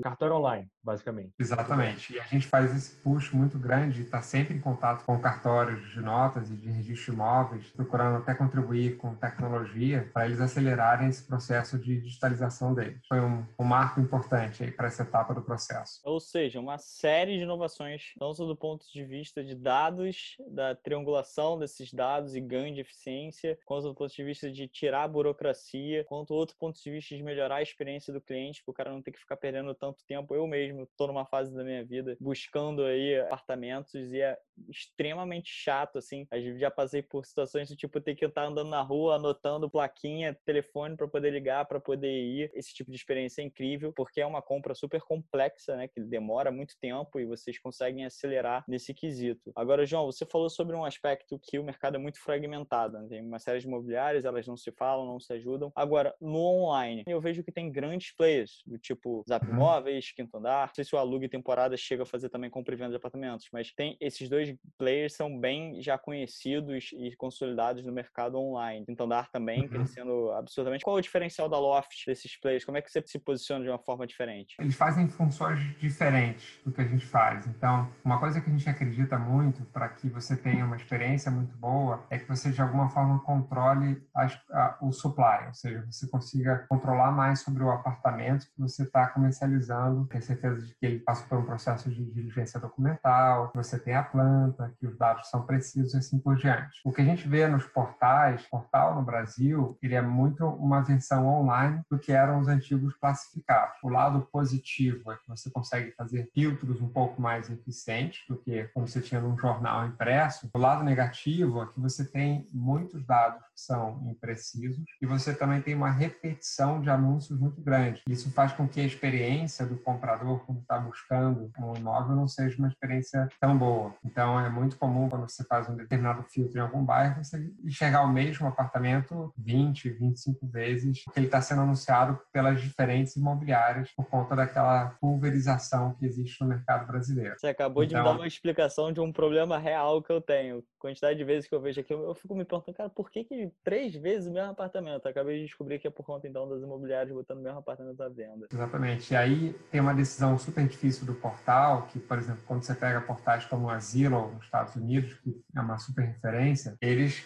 cartório 0.00 0.36
online, 0.36 0.68
basicamente. 0.82 1.32
Exatamente. 1.38 2.14
E 2.14 2.20
a 2.20 2.24
gente 2.24 2.46
faz 2.46 2.74
esse 2.74 2.96
push 2.96 3.32
muito 3.32 3.58
grande, 3.58 4.02
está 4.02 4.22
sempre 4.22 4.54
em 4.54 4.60
contato 4.60 5.04
com 5.04 5.18
cartórios 5.18 5.90
de 5.90 6.00
notas 6.00 6.50
e 6.50 6.54
de 6.54 6.70
registro 6.70 7.12
de 7.12 7.18
imóveis, 7.18 7.66
procurando 7.70 8.16
até 8.18 8.34
contribuir 8.46 8.96
com 8.96 9.14
tecnologia 9.14 10.08
para 10.12 10.26
eles 10.26 10.40
acelerarem 10.40 11.08
esse 11.08 11.26
processo 11.26 11.78
de 11.78 12.00
digitalização 12.00 12.74
deles. 12.74 13.00
Foi 13.08 13.20
um, 13.20 13.44
um 13.58 13.64
marco 13.64 14.00
importante 14.00 14.70
para 14.72 14.86
essa 14.86 15.02
etapa 15.02 15.34
do 15.34 15.42
processo. 15.42 16.00
Ou 16.04 16.20
seja, 16.20 16.60
uma 16.60 16.78
série 16.78 17.36
de 17.36 17.42
inovações, 17.42 18.14
tanto 18.18 18.46
do 18.46 18.56
ponto 18.56 18.86
de 18.92 19.04
vista 19.04 19.42
de 19.42 19.54
dados, 19.54 20.36
da 20.48 20.74
triangulação 20.74 21.58
desses 21.58 21.92
dados 21.92 22.34
e 22.34 22.40
ganho 22.40 22.74
de 22.74 22.80
eficiência, 22.80 23.58
quanto 23.64 23.88
do 23.88 23.94
ponto 23.94 24.14
de 24.14 24.24
vista 24.24 24.50
de 24.50 24.68
tirar 24.68 25.04
a 25.04 25.08
burocracia, 25.08 26.04
quanto 26.04 26.32
outro 26.34 26.56
ponto 26.58 26.80
de 26.80 26.90
vista 26.90 27.16
de 27.16 27.22
melhorar 27.22 27.56
a 27.56 27.62
experiência 27.62 28.12
do 28.12 28.20
cliente, 28.20 28.62
para 28.64 28.70
o 28.70 28.74
cara 28.74 28.90
não 28.90 29.02
ter 29.02 29.12
que 29.12 29.18
ficar 29.18 29.36
perdendo 29.36 29.74
tanto 29.74 30.04
tempo. 30.06 30.34
Eu 30.34 30.46
mesmo 30.46 30.84
estou 30.84 31.08
numa 31.08 31.26
fase 31.26 31.54
da 31.54 31.64
minha 31.64 31.84
vida 31.84 32.16
buscando 32.20 32.84
aí 32.84 33.18
apartamentos 33.20 34.12
e 34.12 34.20
é 34.20 34.38
extremamente 34.68 35.50
chato, 35.50 35.98
assim. 35.98 36.26
Já 36.58 36.70
passei 36.70 37.02
por 37.02 37.24
situações 37.24 37.68
do 37.68 37.76
tipo 37.76 38.00
ter 38.00 38.14
que 38.14 38.24
estar 38.36 38.44
andando 38.44 38.68
na 38.68 38.82
rua, 38.82 39.16
anotando 39.16 39.70
plaquinha, 39.70 40.38
telefone 40.44 40.94
para 40.94 41.08
poder 41.08 41.30
ligar, 41.30 41.64
para 41.64 41.80
poder 41.80 42.12
ir. 42.12 42.50
Esse 42.54 42.74
tipo 42.74 42.90
de 42.90 42.96
experiência 42.96 43.40
é 43.40 43.44
incrível, 43.44 43.92
porque 43.92 44.20
é 44.20 44.26
uma 44.26 44.42
compra 44.42 44.74
super 44.74 45.00
complexa, 45.00 45.74
né? 45.76 45.88
Que 45.88 46.00
demora 46.00 46.52
muito 46.52 46.76
tempo 46.78 47.18
e 47.18 47.24
vocês 47.24 47.58
conseguem 47.58 48.04
acelerar 48.04 48.64
nesse 48.68 48.92
quesito. 48.92 49.50
Agora, 49.56 49.86
João, 49.86 50.06
você 50.06 50.26
falou 50.26 50.50
sobre 50.50 50.76
um 50.76 50.84
aspecto 50.84 51.40
que 51.42 51.58
o 51.58 51.64
mercado 51.64 51.96
é 51.96 51.98
muito 51.98 52.20
fragmentado. 52.20 52.98
Né? 53.00 53.06
Tem 53.08 53.22
uma 53.22 53.38
série 53.38 53.58
de 53.58 53.66
imobiliárias, 53.66 54.24
elas 54.24 54.46
não 54.46 54.56
se 54.56 54.70
falam, 54.70 55.06
não 55.06 55.18
se 55.18 55.32
ajudam. 55.32 55.72
Agora, 55.74 56.14
no 56.20 56.38
online, 56.38 57.04
eu 57.06 57.20
vejo 57.20 57.42
que 57.42 57.50
tem 57.50 57.72
grandes 57.72 58.14
players, 58.14 58.62
do 58.66 58.78
tipo 58.78 59.24
Zap 59.26 59.46
uhum. 59.46 59.54
Móveis, 59.54 60.12
Quinto 60.12 60.36
Andar. 60.36 60.68
Não 60.68 60.74
sei 60.74 60.84
se 60.84 60.94
o 60.94 60.98
Alugue 60.98 61.28
temporada 61.28 61.76
chega 61.76 62.02
a 62.02 62.06
fazer 62.06 62.28
também 62.28 62.50
compra 62.50 62.74
e 62.74 62.76
venda 62.76 62.90
de 62.90 62.96
apartamentos, 62.96 63.48
mas 63.52 63.72
tem 63.72 63.96
esses 64.00 64.28
dois 64.28 64.54
players 64.76 65.14
são 65.14 65.38
bem 65.38 65.80
já 65.80 65.96
conhecidos 65.96 66.90
e 66.92 67.14
consolidados 67.16 67.84
no 67.84 67.92
mercado 67.92 68.25
online. 68.34 68.84
Quinto 68.86 69.04
Andar 69.04 69.30
também 69.30 69.62
uhum. 69.62 69.68
crescendo 69.68 70.32
absurdamente. 70.32 70.84
Qual 70.84 70.96
é 70.96 70.98
o 70.98 71.02
diferencial 71.02 71.48
da 71.48 71.58
Loft 71.58 72.06
desses 72.06 72.38
players? 72.40 72.64
Como 72.64 72.78
é 72.78 72.82
que 72.82 72.90
você 72.90 73.02
se 73.06 73.18
posiciona 73.18 73.64
de 73.64 73.70
uma 73.70 73.78
forma 73.78 74.06
diferente? 74.06 74.56
Eles 74.58 74.74
fazem 74.74 75.08
funções 75.08 75.58
diferentes 75.78 76.60
do 76.64 76.72
que 76.72 76.80
a 76.80 76.84
gente 76.84 77.04
faz. 77.06 77.46
Então, 77.46 77.90
uma 78.04 78.18
coisa 78.18 78.40
que 78.40 78.48
a 78.48 78.52
gente 78.52 78.68
acredita 78.68 79.18
muito 79.18 79.64
para 79.66 79.88
que 79.88 80.08
você 80.08 80.36
tenha 80.36 80.64
uma 80.64 80.76
experiência 80.76 81.30
muito 81.30 81.56
boa 81.56 82.04
é 82.10 82.18
que 82.18 82.28
você 82.28 82.50
de 82.50 82.60
alguma 82.60 82.88
forma 82.88 83.20
controle 83.20 84.02
as, 84.14 84.38
a, 84.50 84.78
o 84.80 84.92
supply, 84.92 85.46
ou 85.46 85.54
seja, 85.54 85.84
você 85.90 86.08
consiga 86.08 86.66
controlar 86.68 87.10
mais 87.10 87.40
sobre 87.40 87.62
o 87.62 87.70
apartamento 87.70 88.46
que 88.46 88.60
você 88.60 88.82
está 88.82 89.06
comercializando, 89.08 90.06
ter 90.06 90.22
certeza 90.22 90.64
de 90.64 90.74
que 90.74 90.86
ele 90.86 90.98
passa 91.00 91.26
por 91.26 91.38
um 91.38 91.44
processo 91.44 91.90
de 91.90 92.04
diligência 92.04 92.58
documental, 92.58 93.50
que 93.50 93.56
você 93.56 93.78
tem 93.78 93.94
a 93.94 94.02
planta, 94.02 94.72
que 94.78 94.86
os 94.86 94.96
dados 94.96 95.28
são 95.28 95.44
precisos 95.44 95.94
e 95.94 95.98
assim 95.98 96.18
por 96.18 96.36
diante. 96.36 96.80
O 96.84 96.92
que 96.92 97.02
a 97.02 97.04
gente 97.04 97.28
vê 97.28 97.46
nos 97.46 97.66
portais, 97.66 98.15
portal 98.50 98.94
no 98.94 99.02
Brasil, 99.02 99.78
ele 99.82 99.94
é 99.94 100.02
muito 100.02 100.46
uma 100.46 100.82
versão 100.82 101.26
online 101.26 101.82
do 101.90 101.98
que 101.98 102.12
eram 102.12 102.40
os 102.40 102.48
antigos 102.48 102.94
classificados. 102.94 103.76
O 103.82 103.88
lado 103.88 104.28
positivo 104.32 105.10
é 105.12 105.16
que 105.16 105.28
você 105.28 105.50
consegue 105.50 105.92
fazer 105.92 106.28
filtros 106.32 106.80
um 106.80 106.88
pouco 106.88 107.20
mais 107.20 107.50
eficientes 107.50 108.24
do 108.28 108.36
que 108.36 108.64
como 108.74 108.86
você 108.86 109.00
tinha 109.00 109.20
num 109.20 109.38
jornal 109.38 109.86
impresso. 109.86 110.48
O 110.54 110.58
lado 110.58 110.84
negativo 110.84 111.62
é 111.62 111.66
que 111.66 111.80
você 111.80 112.04
tem 112.04 112.46
muitos 112.52 113.04
dados 113.04 113.42
que 113.54 113.60
são 113.60 114.02
imprecisos 114.10 114.84
e 115.00 115.06
você 115.06 115.34
também 115.34 115.60
tem 115.60 115.74
uma 115.74 115.90
repetição 115.90 116.80
de 116.80 116.90
anúncios 116.90 117.38
muito 117.38 117.60
grande. 117.60 118.02
Isso 118.08 118.30
faz 118.30 118.52
com 118.52 118.68
que 118.68 118.80
a 118.80 118.84
experiência 118.84 119.66
do 119.66 119.76
comprador 119.76 120.40
quando 120.44 120.60
está 120.60 120.78
buscando 120.78 121.50
um 121.58 121.76
imóvel 121.76 122.16
não 122.16 122.28
seja 122.28 122.58
uma 122.58 122.68
experiência 122.68 123.28
tão 123.40 123.56
boa. 123.56 123.94
Então 124.04 124.38
é 124.40 124.48
muito 124.48 124.76
comum 124.76 125.08
quando 125.08 125.28
você 125.28 125.44
faz 125.44 125.68
um 125.68 125.76
determinado 125.76 126.22
filtro 126.24 126.58
em 126.58 126.62
algum 126.62 126.84
bairro 126.84 127.24
você 127.24 127.52
enxergar 127.64 127.95
o 128.00 128.08
mesmo 128.08 128.46
apartamento 128.46 129.32
20, 129.38 129.90
25 129.90 130.46
vezes, 130.46 131.04
porque 131.04 131.20
ele 131.20 131.26
está 131.26 131.40
sendo 131.40 131.62
anunciado 131.62 132.18
pelas 132.32 132.60
diferentes 132.60 133.16
imobiliárias 133.16 133.90
por 133.92 134.06
conta 134.06 134.36
daquela 134.36 134.96
pulverização 135.00 135.94
que 135.94 136.06
existe 136.06 136.40
no 136.42 136.48
mercado 136.48 136.86
brasileiro. 136.86 137.34
Você 137.38 137.48
acabou 137.48 137.82
então, 137.82 137.88
de 137.88 137.94
me 137.94 138.04
dar 138.04 138.10
então 138.10 138.22
uma 138.22 138.26
explicação 138.26 138.92
de 138.92 139.00
um 139.00 139.12
problema 139.12 139.58
real 139.58 140.02
que 140.02 140.12
eu 140.12 140.20
tenho. 140.20 140.62
Quantidade 140.78 141.18
de 141.18 141.24
vezes 141.24 141.48
que 141.48 141.54
eu 141.54 141.60
vejo 141.60 141.80
aqui, 141.80 141.92
eu 141.92 142.14
fico 142.14 142.34
me 142.34 142.44
perguntando, 142.44 142.76
cara, 142.76 142.90
por 142.90 143.10
que, 143.10 143.24
que 143.24 143.50
três 143.64 143.94
vezes 143.94 144.28
o 144.28 144.32
mesmo 144.32 144.50
apartamento? 144.50 145.08
Acabei 145.08 145.38
de 145.38 145.46
descobrir 145.46 145.78
que 145.78 145.88
é 145.88 145.90
por 145.90 146.04
conta 146.04 146.28
então 146.28 146.48
das 146.48 146.62
imobiliárias 146.62 147.12
botando 147.12 147.38
o 147.38 147.42
mesmo 147.42 147.58
apartamento 147.58 148.00
à 148.00 148.08
venda. 148.08 148.46
Exatamente. 148.52 149.12
E 149.12 149.16
aí 149.16 149.52
tem 149.70 149.80
uma 149.80 149.94
decisão 149.94 150.38
super 150.38 150.66
difícil 150.66 151.06
do 151.06 151.14
portal, 151.14 151.86
que, 151.88 151.98
por 151.98 152.18
exemplo, 152.18 152.42
quando 152.46 152.62
você 152.62 152.74
pega 152.74 153.00
portais 153.00 153.44
como 153.46 153.68
a 153.68 153.78
Zillow 153.78 154.32
nos 154.32 154.44
Estados 154.44 154.76
Unidos, 154.76 155.14
que 155.14 155.42
é 155.54 155.60
uma 155.60 155.78
super 155.78 156.04
referência, 156.04 156.76
eles 156.80 157.24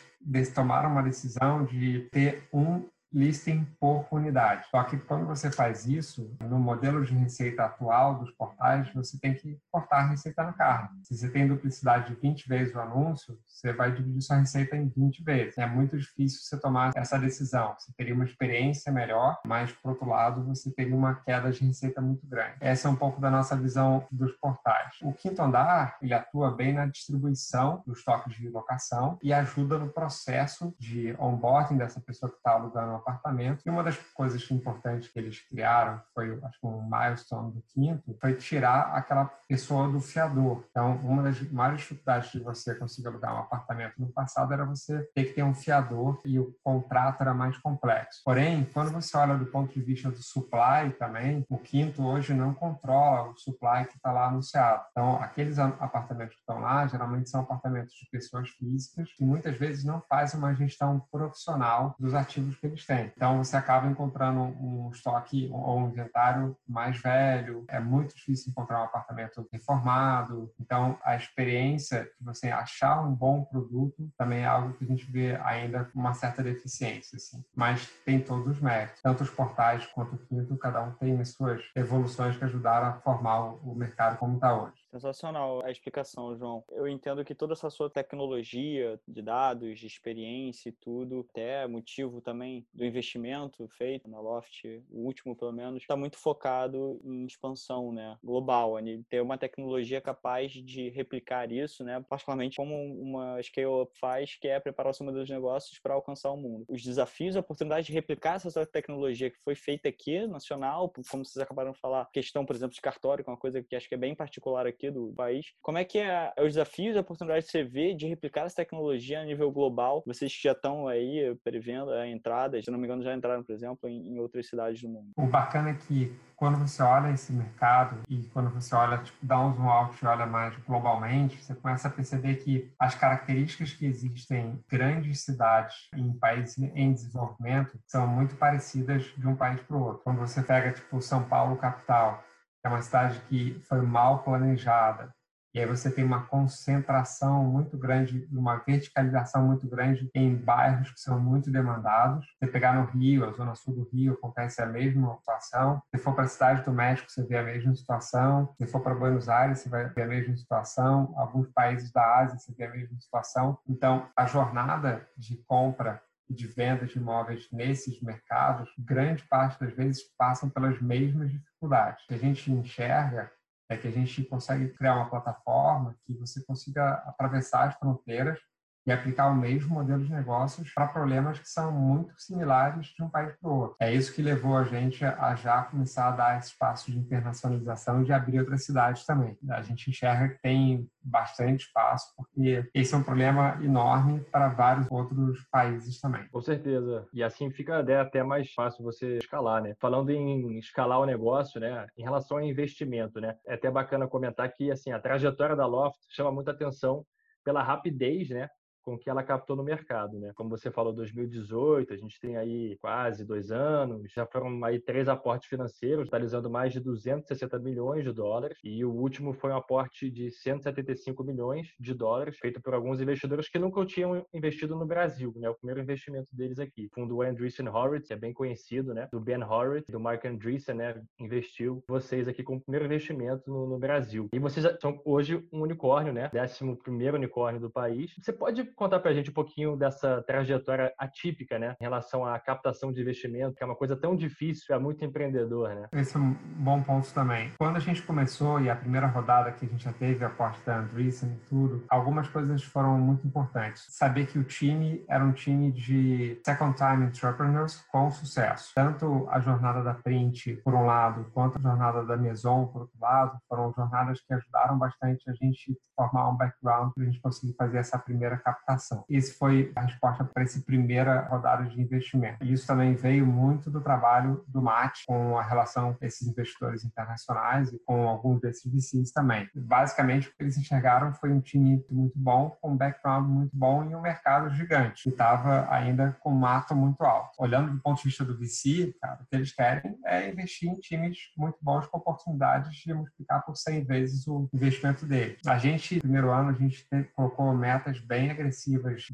tomaram 0.53 0.91
uma 0.91 1.03
decisão 1.03 1.65
de 1.65 2.09
ter 2.11 2.49
um 2.53 2.89
listing 3.13 3.67
por 3.79 4.07
unidade. 4.11 4.67
Só 4.71 4.83
que 4.85 4.97
quando 4.99 5.27
você 5.27 5.51
faz 5.51 5.87
isso, 5.87 6.37
no 6.41 6.59
modelo 6.59 7.05
de 7.05 7.13
receita 7.15 7.65
atual 7.65 8.17
dos 8.17 8.31
portais, 8.33 8.93
você 8.95 9.19
tem 9.19 9.35
que 9.35 9.59
cortar 9.71 10.01
a 10.01 10.07
receita 10.09 10.43
na 10.43 10.53
carne. 10.53 11.01
Se 11.03 11.17
você 11.17 11.29
tem 11.29 11.47
duplicidade 11.47 12.15
de 12.15 12.21
20 12.21 12.49
vezes 12.49 12.75
o 12.75 12.81
anúncio, 12.81 13.39
você 13.47 13.73
vai 13.73 13.93
dividir 13.93 14.23
sua 14.23 14.37
receita 14.37 14.77
em 14.77 14.89
20 14.89 15.23
vezes. 15.23 15.59
É 15.59 15.67
muito 15.67 15.99
difícil 15.99 16.41
você 16.43 16.59
tomar 16.59 16.93
essa 16.95 17.19
decisão. 17.19 17.75
Você 17.79 17.93
teria 17.97 18.15
uma 18.15 18.25
experiência 18.25 18.93
melhor, 18.93 19.39
mas, 19.45 19.73
por 19.73 19.91
outro 19.91 20.09
lado, 20.09 20.45
você 20.45 20.71
teria 20.71 20.95
uma 20.95 21.15
queda 21.15 21.51
de 21.51 21.65
receita 21.65 22.01
muito 22.01 22.27
grande. 22.27 22.55
Essa 22.61 22.89
é 22.89 22.91
um 22.91 22.97
pouco 22.97 23.21
da 23.21 23.31
nossa 23.31 23.57
visão 23.57 24.07
dos 24.11 24.33
portais. 24.33 24.97
O 25.03 25.13
quinto 25.13 25.43
andar, 25.43 25.97
ele 26.01 26.15
atua 26.15 26.51
bem 26.51 26.73
na 26.73 26.87
distribuição 26.87 27.83
dos 27.87 28.05
toques 28.05 28.37
de 28.37 28.49
locação 28.49 29.19
e 29.23 29.33
ajuda 29.33 29.79
no 29.79 29.89
processo 29.89 30.75
de 30.79 31.15
onboarding 31.19 31.77
dessa 31.77 32.01
pessoa 32.01 32.31
que 32.31 32.37
está 32.37 32.53
alugando 32.53 33.00
apartamento. 33.01 33.63
E 33.67 33.71
uma 33.71 33.83
das 33.83 33.97
coisas 34.15 34.49
importantes 34.51 35.09
que 35.09 35.19
eles 35.19 35.41
criaram, 35.41 36.01
foi 36.15 36.39
acho 36.43 36.61
que 36.61 36.67
um 36.67 36.89
milestone 36.89 37.53
do 37.53 37.63
quinto, 37.75 38.17
foi 38.21 38.35
tirar 38.35 38.93
aquela 38.95 39.27
pessoa 39.49 39.89
do 39.89 40.01
fiador. 40.01 40.65
Então, 40.71 40.97
uma 41.03 41.23
das 41.23 41.41
maiores 41.51 41.81
dificuldades 41.81 42.31
de 42.31 42.41
você 42.41 42.75
conseguir 42.75 43.09
alugar 43.09 43.35
um 43.35 43.39
apartamento 43.39 43.95
no 43.99 44.13
passado 44.13 44.53
era 44.53 44.65
você 44.65 45.03
ter 45.15 45.25
que 45.25 45.33
ter 45.35 45.43
um 45.43 45.55
fiador 45.55 46.21
e 46.25 46.39
o 46.39 46.55
contrato 46.63 47.21
era 47.21 47.35
mais 47.35 47.57
complexo. 47.59 48.21
Porém, 48.25 48.69
quando 48.73 48.93
você 48.93 49.17
olha 49.17 49.37
do 49.37 49.47
ponto 49.47 49.73
de 49.73 49.81
vista 49.81 50.11
do 50.11 50.23
supply 50.23 50.93
também, 50.99 51.45
o 51.49 51.59
quinto 51.59 52.05
hoje 52.05 52.33
não 52.33 52.55
controla 52.55 53.31
o 53.31 53.37
supply 53.37 53.87
que 53.87 53.97
está 53.97 54.13
lá 54.13 54.29
anunciado. 54.29 54.85
Então, 54.91 55.17
aqueles 55.17 55.59
apartamentos 55.59 56.35
que 56.35 56.41
estão 56.41 56.61
lá, 56.61 56.87
geralmente 56.87 57.31
são 57.31 57.41
apartamentos 57.41 57.95
de 57.95 58.09
pessoas 58.11 58.49
físicas 58.51 59.13
que 59.13 59.25
muitas 59.25 59.57
vezes 59.57 59.85
não 59.85 60.01
fazem 60.09 60.39
uma 60.39 60.55
gestão 60.55 61.01
profissional 61.11 61.95
dos 61.99 62.15
ativos 62.15 62.57
que 62.57 62.67
eles 62.67 62.85
têm. 62.91 63.13
Então, 63.17 63.39
você 63.39 63.57
acaba 63.57 63.87
encontrando 63.87 64.41
um 64.41 64.91
estoque 64.91 65.49
ou 65.53 65.79
um 65.79 65.89
inventário 65.89 66.57
mais 66.69 67.01
velho, 67.01 67.65
é 67.69 67.79
muito 67.79 68.17
difícil 68.17 68.51
encontrar 68.51 68.81
um 68.81 68.85
apartamento 68.85 69.47
reformado. 69.53 70.53
Então, 70.59 70.99
a 71.05 71.15
experiência 71.15 72.11
de 72.19 72.25
você 72.25 72.49
achar 72.49 73.01
um 73.01 73.15
bom 73.15 73.45
produto 73.45 74.11
também 74.19 74.41
é 74.41 74.47
algo 74.47 74.75
que 74.75 74.85
a 74.85 74.89
gente 74.89 75.11
vê 75.11 75.37
ainda 75.45 75.85
com 75.85 76.01
uma 76.01 76.15
certa 76.15 76.43
deficiência, 76.43 77.17
assim. 77.17 77.45
mas 77.55 77.89
tem 78.05 78.19
todos 78.19 78.57
os 78.57 78.61
méritos. 78.61 79.01
Tanto 79.01 79.23
os 79.23 79.31
portais 79.31 79.87
quanto 79.87 80.17
o 80.17 80.19
Quinto, 80.19 80.59
cada 80.59 80.83
um 80.83 80.91
tem 80.93 81.21
as 81.21 81.31
suas 81.31 81.63
evoluções 81.77 82.37
que 82.37 82.45
ajudaram 82.45 82.89
a 82.89 82.93
formar 82.95 83.41
o 83.41 83.75
mercado 83.75 84.19
como 84.19 84.35
está 84.35 84.55
hoje. 84.55 84.80
Sensacional 84.91 85.65
a 85.65 85.71
explicação, 85.71 86.37
João. 86.37 86.65
Eu 86.73 86.89
entendo 86.89 87.25
que 87.25 87.33
toda 87.33 87.53
essa 87.53 87.71
sua 87.71 87.89
tecnologia 87.89 89.01
de 89.07 89.23
dados, 89.23 89.79
de 89.79 89.87
experiência 89.87 90.69
e 90.69 90.73
tudo, 90.73 91.25
até 91.31 91.65
motivo 91.69 92.21
também 92.21 92.67
do 92.75 92.85
investimento 92.85 93.69
feito 93.69 94.09
na 94.09 94.21
Loft, 94.21 94.65
o 94.91 95.05
último 95.07 95.37
pelo 95.37 95.53
menos, 95.53 95.81
está 95.81 95.97
muito 95.97 96.19
focado 96.19 97.01
em 97.05 97.25
expansão 97.25 97.93
né, 97.93 98.19
global, 98.23 98.79
ter 99.09 99.23
uma 99.23 99.39
tecnologia 99.39 100.01
capaz 100.01 100.53
de 100.53 100.89
replicar 100.89 101.53
isso, 101.53 101.85
né, 101.85 102.05
particularmente 102.09 102.57
como 102.57 102.75
uma 103.01 103.41
scale-up 103.43 103.97
faz, 103.97 104.35
que 104.35 104.49
é 104.49 104.59
preparar 104.59 104.91
o 104.91 104.95
seu 104.95 105.07
modelo 105.07 105.25
de 105.25 105.33
negócios 105.33 105.79
para 105.79 105.95
alcançar 105.95 106.33
o 106.33 106.37
mundo. 106.37 106.65
Os 106.69 106.83
desafios, 106.83 107.37
a 107.37 107.41
oportunidade 107.41 107.87
de 107.87 107.93
replicar 107.93 108.35
essa 108.35 108.67
tecnologia 108.67 109.31
que 109.31 109.39
foi 109.45 109.55
feita 109.55 109.89
aqui, 109.89 110.27
nacional, 110.27 110.93
como 111.09 111.25
vocês 111.25 111.41
acabaram 111.41 111.71
de 111.71 111.79
falar, 111.79 112.11
questão, 112.13 112.45
por 112.45 112.57
exemplo, 112.57 112.75
de 112.75 112.81
cartório, 112.81 113.23
que 113.23 113.31
é 113.31 113.33
uma 113.33 113.39
coisa 113.39 113.63
que 113.63 113.77
acho 113.77 113.89
que 113.89 113.95
é 113.95 113.99
bem 113.99 114.17
particular 114.17 114.67
aqui 114.67 114.80
aqui 114.81 114.91
do 114.91 115.13
país. 115.15 115.47
Como 115.61 115.77
é 115.77 115.85
que 115.85 115.99
é, 115.99 116.33
é 116.35 116.43
os 116.43 116.55
desafios 116.55 116.95
e 116.95 116.99
a 116.99 117.03
oportunidade 117.03 117.45
que 117.45 117.53
você 117.53 117.63
vê 117.63 117.95
de 117.95 118.07
replicar 118.07 118.47
essa 118.47 118.57
tecnologia 118.57 119.21
a 119.21 119.25
nível 119.25 119.51
global? 119.53 120.03
Vocês 120.07 120.33
já 120.33 120.53
estão 120.53 120.89
aí 120.89 121.37
prevendo 121.45 121.91
a 121.91 122.09
entrada, 122.09 122.61
se 122.61 122.71
não 122.71 122.79
me 122.79 122.87
engano, 122.87 123.03
já 123.03 123.15
entraram, 123.15 123.45
por 123.45 123.53
exemplo, 123.53 123.89
em, 123.89 124.15
em 124.15 124.19
outras 124.19 124.49
cidades 124.49 124.81
do 124.81 124.89
mundo. 124.89 125.11
O 125.17 125.27
bacana 125.27 125.71
é 125.71 125.75
que 125.75 126.13
quando 126.35 126.57
você 126.57 126.83
olha 126.83 127.13
esse 127.13 127.33
mercado 127.35 127.99
e 128.09 128.23
quando 128.33 128.49
você 128.49 128.75
olha, 128.75 128.97
tipo, 128.99 129.19
dá 129.23 129.39
um 129.39 129.53
zoom 129.53 129.69
out 129.69 130.03
e 130.03 130.07
olha 130.07 130.25
mais 130.25 130.57
globalmente, 130.67 131.37
você 131.37 131.55
começa 131.55 131.89
a 131.89 131.91
perceber 131.91 132.37
que 132.37 132.73
as 132.79 132.95
características 132.95 133.75
que 133.75 133.85
existem 133.85 134.47
em 134.47 134.65
grandes 134.67 135.21
cidades 135.21 135.91
em 135.95 136.13
países 136.15 136.57
em 136.59 136.95
desenvolvimento 136.95 137.79
são 137.87 138.07
muito 138.07 138.37
parecidas 138.37 139.05
de 139.19 139.29
um 139.29 139.37
país 139.37 139.61
para 139.61 139.77
o 139.77 139.83
outro. 139.83 140.03
Quando 140.03 140.19
você 140.19 140.43
pega, 140.43 140.73
tipo, 140.73 141.03
São 141.03 141.23
Paulo 141.25 141.59
capital, 141.59 142.25
é 142.65 142.69
uma 142.69 142.83
cidade 142.83 143.21
que 143.29 143.61
foi 143.69 143.81
mal 143.81 144.23
planejada. 144.23 145.13
E 145.53 145.59
aí 145.59 145.67
você 145.67 145.91
tem 145.91 146.05
uma 146.05 146.27
concentração 146.27 147.43
muito 147.43 147.77
grande, 147.77 148.29
uma 148.31 148.59
verticalização 148.59 149.45
muito 149.45 149.69
grande 149.69 150.09
em 150.15 150.37
bairros 150.37 150.93
que 150.93 151.01
são 151.01 151.19
muito 151.19 151.51
demandados. 151.51 152.25
Você 152.39 152.47
pegar 152.47 152.75
no 152.75 152.85
Rio, 152.85 153.29
a 153.29 153.33
zona 153.33 153.57
sul 153.57 153.75
do 153.75 153.89
Rio, 153.93 154.13
acontece 154.13 154.63
a 154.63 154.67
mesma 154.67 155.17
situação. 155.17 155.83
Se 155.93 156.01
for 156.01 156.15
para 156.15 156.25
a 156.25 156.29
cidade 156.29 156.63
do 156.63 156.73
México, 156.73 157.11
você 157.11 157.25
vê 157.25 157.39
a 157.39 157.43
mesma 157.43 157.75
situação. 157.75 158.55
Se 158.59 158.67
for 158.67 158.81
para 158.81 158.95
Buenos 158.95 159.29
Aires, 159.29 159.59
você 159.59 159.69
vai 159.69 159.89
ver 159.89 160.03
a 160.03 160.07
mesma 160.07 160.37
situação. 160.37 161.13
Alguns 161.17 161.49
países 161.49 161.91
da 161.91 162.19
Ásia, 162.19 162.39
você 162.39 162.55
vê 162.55 162.67
a 162.67 162.71
mesma 162.71 162.97
situação. 163.01 163.59
Então, 163.69 164.09
a 164.17 164.27
jornada 164.27 165.05
de 165.17 165.37
compra 165.49 166.01
de 166.35 166.47
venda 166.47 166.87
de 166.87 166.99
imóveis 166.99 167.49
nesses 167.51 168.01
mercados, 168.01 168.71
grande 168.79 169.25
parte 169.25 169.59
das 169.61 169.75
vezes 169.75 170.03
passam 170.17 170.49
pelas 170.49 170.81
mesmas 170.81 171.31
dificuldades. 171.31 172.05
O 172.05 172.09
que 172.09 172.15
a 172.15 172.19
gente 172.19 172.51
enxerga 172.51 173.31
é 173.69 173.77
que 173.77 173.89
a 173.89 173.91
gente 173.91 174.25
consegue 174.25 174.69
criar 174.71 174.97
uma 174.97 175.11
plataforma 175.11 175.97
que 176.05 176.15
você 176.15 176.45
consiga 176.45 176.95
atravessar 177.07 177.69
as 177.69 177.77
fronteiras 177.77 178.41
e 178.91 178.93
aplicar 178.93 179.29
o 179.29 179.37
mesmo 179.37 179.75
modelo 179.75 180.05
de 180.05 180.13
negócios 180.13 180.73
para 180.75 180.89
problemas 180.89 181.39
que 181.39 181.49
são 181.49 181.71
muito 181.73 182.13
similares 182.19 182.89
de 182.89 183.03
um 183.03 183.09
país 183.09 183.33
para 183.41 183.51
o 183.51 183.59
outro. 183.61 183.77
É 183.81 183.93
isso 183.93 184.13
que 184.13 184.21
levou 184.21 184.57
a 184.57 184.65
gente 184.65 185.05
a 185.05 185.35
já 185.35 185.63
começar 185.63 186.09
a 186.09 186.11
dar 186.11 186.39
esse 186.39 186.49
espaço 186.49 186.91
de 186.91 186.99
internacionalização 186.99 188.03
e 188.03 188.05
de 188.05 188.13
abrir 188.13 188.41
outras 188.41 188.65
cidades 188.65 189.05
também. 189.07 189.39
A 189.51 189.63
gente 189.63 189.91
enxerga 189.91 190.35
que 190.35 190.43
tem 190.43 190.89
bastante 191.03 191.67
espaço, 191.67 192.13
porque 192.17 192.69
esse 192.75 192.95
é 192.95 192.97
um 192.97 193.03
problema 193.03 193.59
enorme 193.63 194.21
para 194.31 194.49
vários 194.49 194.87
outros 194.91 195.43
países 195.51 196.01
também. 196.01 196.27
Com 196.29 196.41
certeza. 196.41 197.07
E 197.13 197.23
assim 197.23 197.51
fica 197.51 197.81
até 198.01 198.23
mais 198.23 198.53
fácil 198.53 198.85
você 198.85 199.19
escalar, 199.19 199.63
né? 199.63 199.75
Falando 199.81 200.11
em 200.11 200.59
escalar 200.59 201.01
o 201.01 201.07
negócio, 201.07 201.61
né? 201.61 201.87
Em 201.97 202.03
relação 202.03 202.39
ao 202.39 202.43
investimento, 202.43 203.21
né? 203.21 203.37
É 203.47 203.55
até 203.55 203.71
bacana 203.71 204.09
comentar 204.09 204.53
que, 204.53 204.71
assim, 204.71 204.91
a 204.91 205.01
trajetória 205.01 205.57
da 205.57 205.67
Loft 205.67 205.99
chama 206.11 206.33
muita 206.33 206.51
atenção 206.51 207.05
pela 207.45 207.63
rapidez, 207.63 208.29
né? 208.29 208.49
Com 208.83 208.99
que 208.99 209.09
ela 209.09 209.23
captou 209.23 209.57
no 209.57 209.63
mercado, 209.63 210.19
né? 210.19 210.33
Como 210.35 210.51
você 210.51 210.71
falou, 210.71 210.93
2018, 210.93 211.93
a 211.93 211.97
gente 211.97 212.19
tem 212.21 212.37
aí 212.37 212.77
quase 212.81 213.25
dois 213.25 213.51
anos, 213.51 214.11
já 214.13 214.27
foram 214.27 214.65
aí 214.65 214.81
três 214.81 215.09
aportes 215.09 215.49
financeiros, 215.49 216.07
totalizando 216.07 216.51
mais 216.51 216.73
de 216.73 216.81
260 216.81 217.59
milhões 217.59 218.05
de 218.05 218.13
dólares, 218.13 218.59
e 218.65 218.85
o 218.85 218.91
último 218.91 219.33
foi 219.33 219.51
um 219.51 219.57
aporte 219.57 220.11
de 220.11 220.31
175 220.31 221.23
milhões 221.25 221.69
de 221.79 221.95
dólares, 221.95 222.39
feito 222.39 222.61
por 222.61 222.75
alguns 222.75 223.01
investidores 223.01 223.49
que 223.49 223.59
nunca 223.59 223.85
tinham 223.87 224.25
investido 224.33 224.77
no 224.77 224.87
Brasil, 224.87 225.33
né? 225.37 225.49
O 225.49 225.55
primeiro 225.55 225.81
investimento 225.81 226.29
deles 226.33 226.59
aqui. 226.59 226.87
O 226.87 226.95
fundo 226.95 227.23
Andreessen 227.23 227.69
Horowitz, 227.69 228.11
é 228.11 228.17
bem 228.17 228.33
conhecido, 228.33 228.95
né? 228.95 229.09
Do 229.13 229.21
Ben 229.21 229.43
Horowitz, 229.43 229.91
do 229.91 230.01
Mark 230.01 230.25
Andreessen, 230.25 230.75
né? 230.75 231.03
Investiu 231.19 231.83
vocês 231.89 232.29
aqui 232.29 232.43
como 232.43 232.61
primeiro 232.61 232.87
investimento 232.87 233.51
no, 233.51 233.67
no 233.67 233.79
Brasil. 233.79 234.29
E 234.33 234.39
vocês 234.39 234.67
são 234.81 235.01
hoje 235.05 235.45
um 235.53 235.63
unicórnio, 235.63 236.13
né? 236.13 236.31
Décimo 236.33 236.77
primeiro 236.77 237.17
unicórnio 237.17 237.61
do 237.61 237.71
país. 237.71 238.13
Você 238.21 238.33
pode 238.33 238.65
contar 238.75 239.01
para 239.01 239.11
a 239.11 239.15
gente 239.15 239.31
um 239.31 239.35
pouquinho 239.35 239.77
dessa 239.77 240.23
trajetória 240.23 240.93
atípica, 240.99 241.59
né, 241.59 241.77
em 241.81 241.85
relação 241.85 242.25
à 242.25 242.39
captação 242.39 242.93
de 242.93 243.01
investimento, 243.01 243.55
que 243.55 243.63
é 243.63 243.67
uma 243.67 243.77
coisa 243.77 243.97
tão 243.97 244.17
difícil, 244.17 244.75
é 244.75 244.79
muito 244.79 245.05
empreendedor, 245.05 245.75
né? 245.75 245.89
Esse 245.93 246.17
é 246.17 246.21
um 246.21 246.33
bom 246.33 246.83
ponto 246.83 247.13
também. 247.13 247.53
Quando 247.59 247.77
a 247.77 247.81
gente 247.81 248.03
começou 248.03 248.61
e 248.61 248.71
a 248.71 248.77
primeira 248.77 249.07
rodada 249.07 249.53
que 249.53 249.65
a 249.65 249.69
gente 249.69 249.85
já 249.85 249.93
teve, 249.93 250.25
a 250.25 250.31
porta 250.31 250.59
da 250.65 250.79
Andreessen 250.79 251.31
e 251.31 251.49
tudo, 251.49 251.85
algumas 251.89 252.29
coisas 252.29 252.63
foram 252.63 252.99
muito 252.99 253.27
importantes. 253.27 253.87
Saber 253.89 254.27
que 254.27 254.39
o 254.39 254.45
time 254.45 255.05
era 255.09 255.25
um 255.25 255.33
time 255.33 255.73
de 255.73 256.41
second 256.45 256.77
time 256.77 257.07
entrepreneurs 257.07 257.85
com 257.91 258.11
sucesso. 258.11 258.73
Tanto 258.75 259.29
a 259.31 259.41
jornada 259.41 259.83
da 259.83 259.95
Print, 259.95 260.61
por 260.65 260.75
um 260.75 260.87
lado, 260.87 261.31
quanto 261.33 261.59
a 261.59 261.61
jornada 261.61 262.05
da 262.05 262.17
Maison, 262.17 262.67
por 262.67 262.83
outro 262.83 262.99
lado, 263.01 263.39
foram 263.49 263.73
jornadas 263.73 264.21
que 264.21 264.33
ajudaram 264.33 264.79
bastante 264.79 265.29
a 265.29 265.33
gente 265.35 265.77
formar 265.95 266.31
um 266.31 266.37
background 266.37 266.93
para 266.95 267.03
a 267.03 267.07
gente 267.07 267.21
conseguir 267.21 267.55
fazer 267.55 267.79
essa 267.79 267.99
primeira 267.99 268.37
captação 268.39 268.60
captação. 268.61 269.05
Esse 269.09 269.35
foi 269.35 269.73
a 269.75 269.83
resposta 269.83 270.25
para 270.25 270.43
essa 270.43 270.61
primeira 270.61 271.27
rodada 271.27 271.65
de 271.65 271.81
investimento. 271.81 272.45
E 272.45 272.53
isso 272.53 272.67
também 272.67 272.95
veio 272.95 273.27
muito 273.27 273.71
do 273.71 273.81
trabalho 273.81 274.45
do 274.47 274.63
MAT 274.63 275.05
com 275.07 275.39
a 275.39 275.43
relação 275.43 275.97
desses 276.01 276.29
investidores 276.29 276.85
internacionais 276.85 277.73
e 277.73 277.79
com 277.81 278.09
alguns 278.09 278.41
desses 278.41 278.71
VCs 278.71 279.13
também. 279.13 279.49
Basicamente, 279.55 280.29
o 280.29 280.31
que 280.31 280.43
eles 280.43 280.57
enxergaram 280.57 281.13
foi 281.15 281.33
um 281.33 281.41
time 281.41 281.85
muito 281.91 282.19
bom, 282.19 282.57
com 282.61 282.73
um 282.73 282.77
background 282.77 283.27
muito 283.27 283.57
bom 283.57 283.85
e 283.85 283.95
um 283.95 284.01
mercado 284.01 284.51
gigante, 284.51 285.05
que 285.05 285.09
estava 285.11 285.67
ainda 285.73 286.17
com 286.21 286.31
mato 286.31 286.75
muito 286.75 287.03
alto. 287.03 287.31
Olhando 287.39 287.73
do 287.73 287.81
ponto 287.81 287.99
de 287.99 288.05
vista 288.05 288.25
do 288.25 288.37
VC, 288.37 288.95
cara, 289.01 289.21
o 289.23 289.27
que 289.27 289.37
eles 289.37 289.53
querem 289.53 289.99
é 290.05 290.31
investir 290.31 290.69
em 290.71 290.75
times 290.75 291.19
muito 291.37 291.59
bons 291.61 291.87
com 291.87 291.99
oportunidades 291.99 292.75
de 292.77 292.93
multiplicar 292.93 293.45
por 293.45 293.57
100 293.57 293.85
vezes 293.85 294.27
o 294.27 294.49
investimento 294.53 295.07
dele. 295.07 295.37
A 295.47 295.59
gente, 295.59 295.97
no 295.97 296.03
primeiro 296.03 296.31
ano, 296.31 296.51
a 296.51 296.53
gente 296.53 296.87
colocou 297.15 297.55
metas 297.55 298.01
bem 298.01 298.31
agressivas 298.31 298.50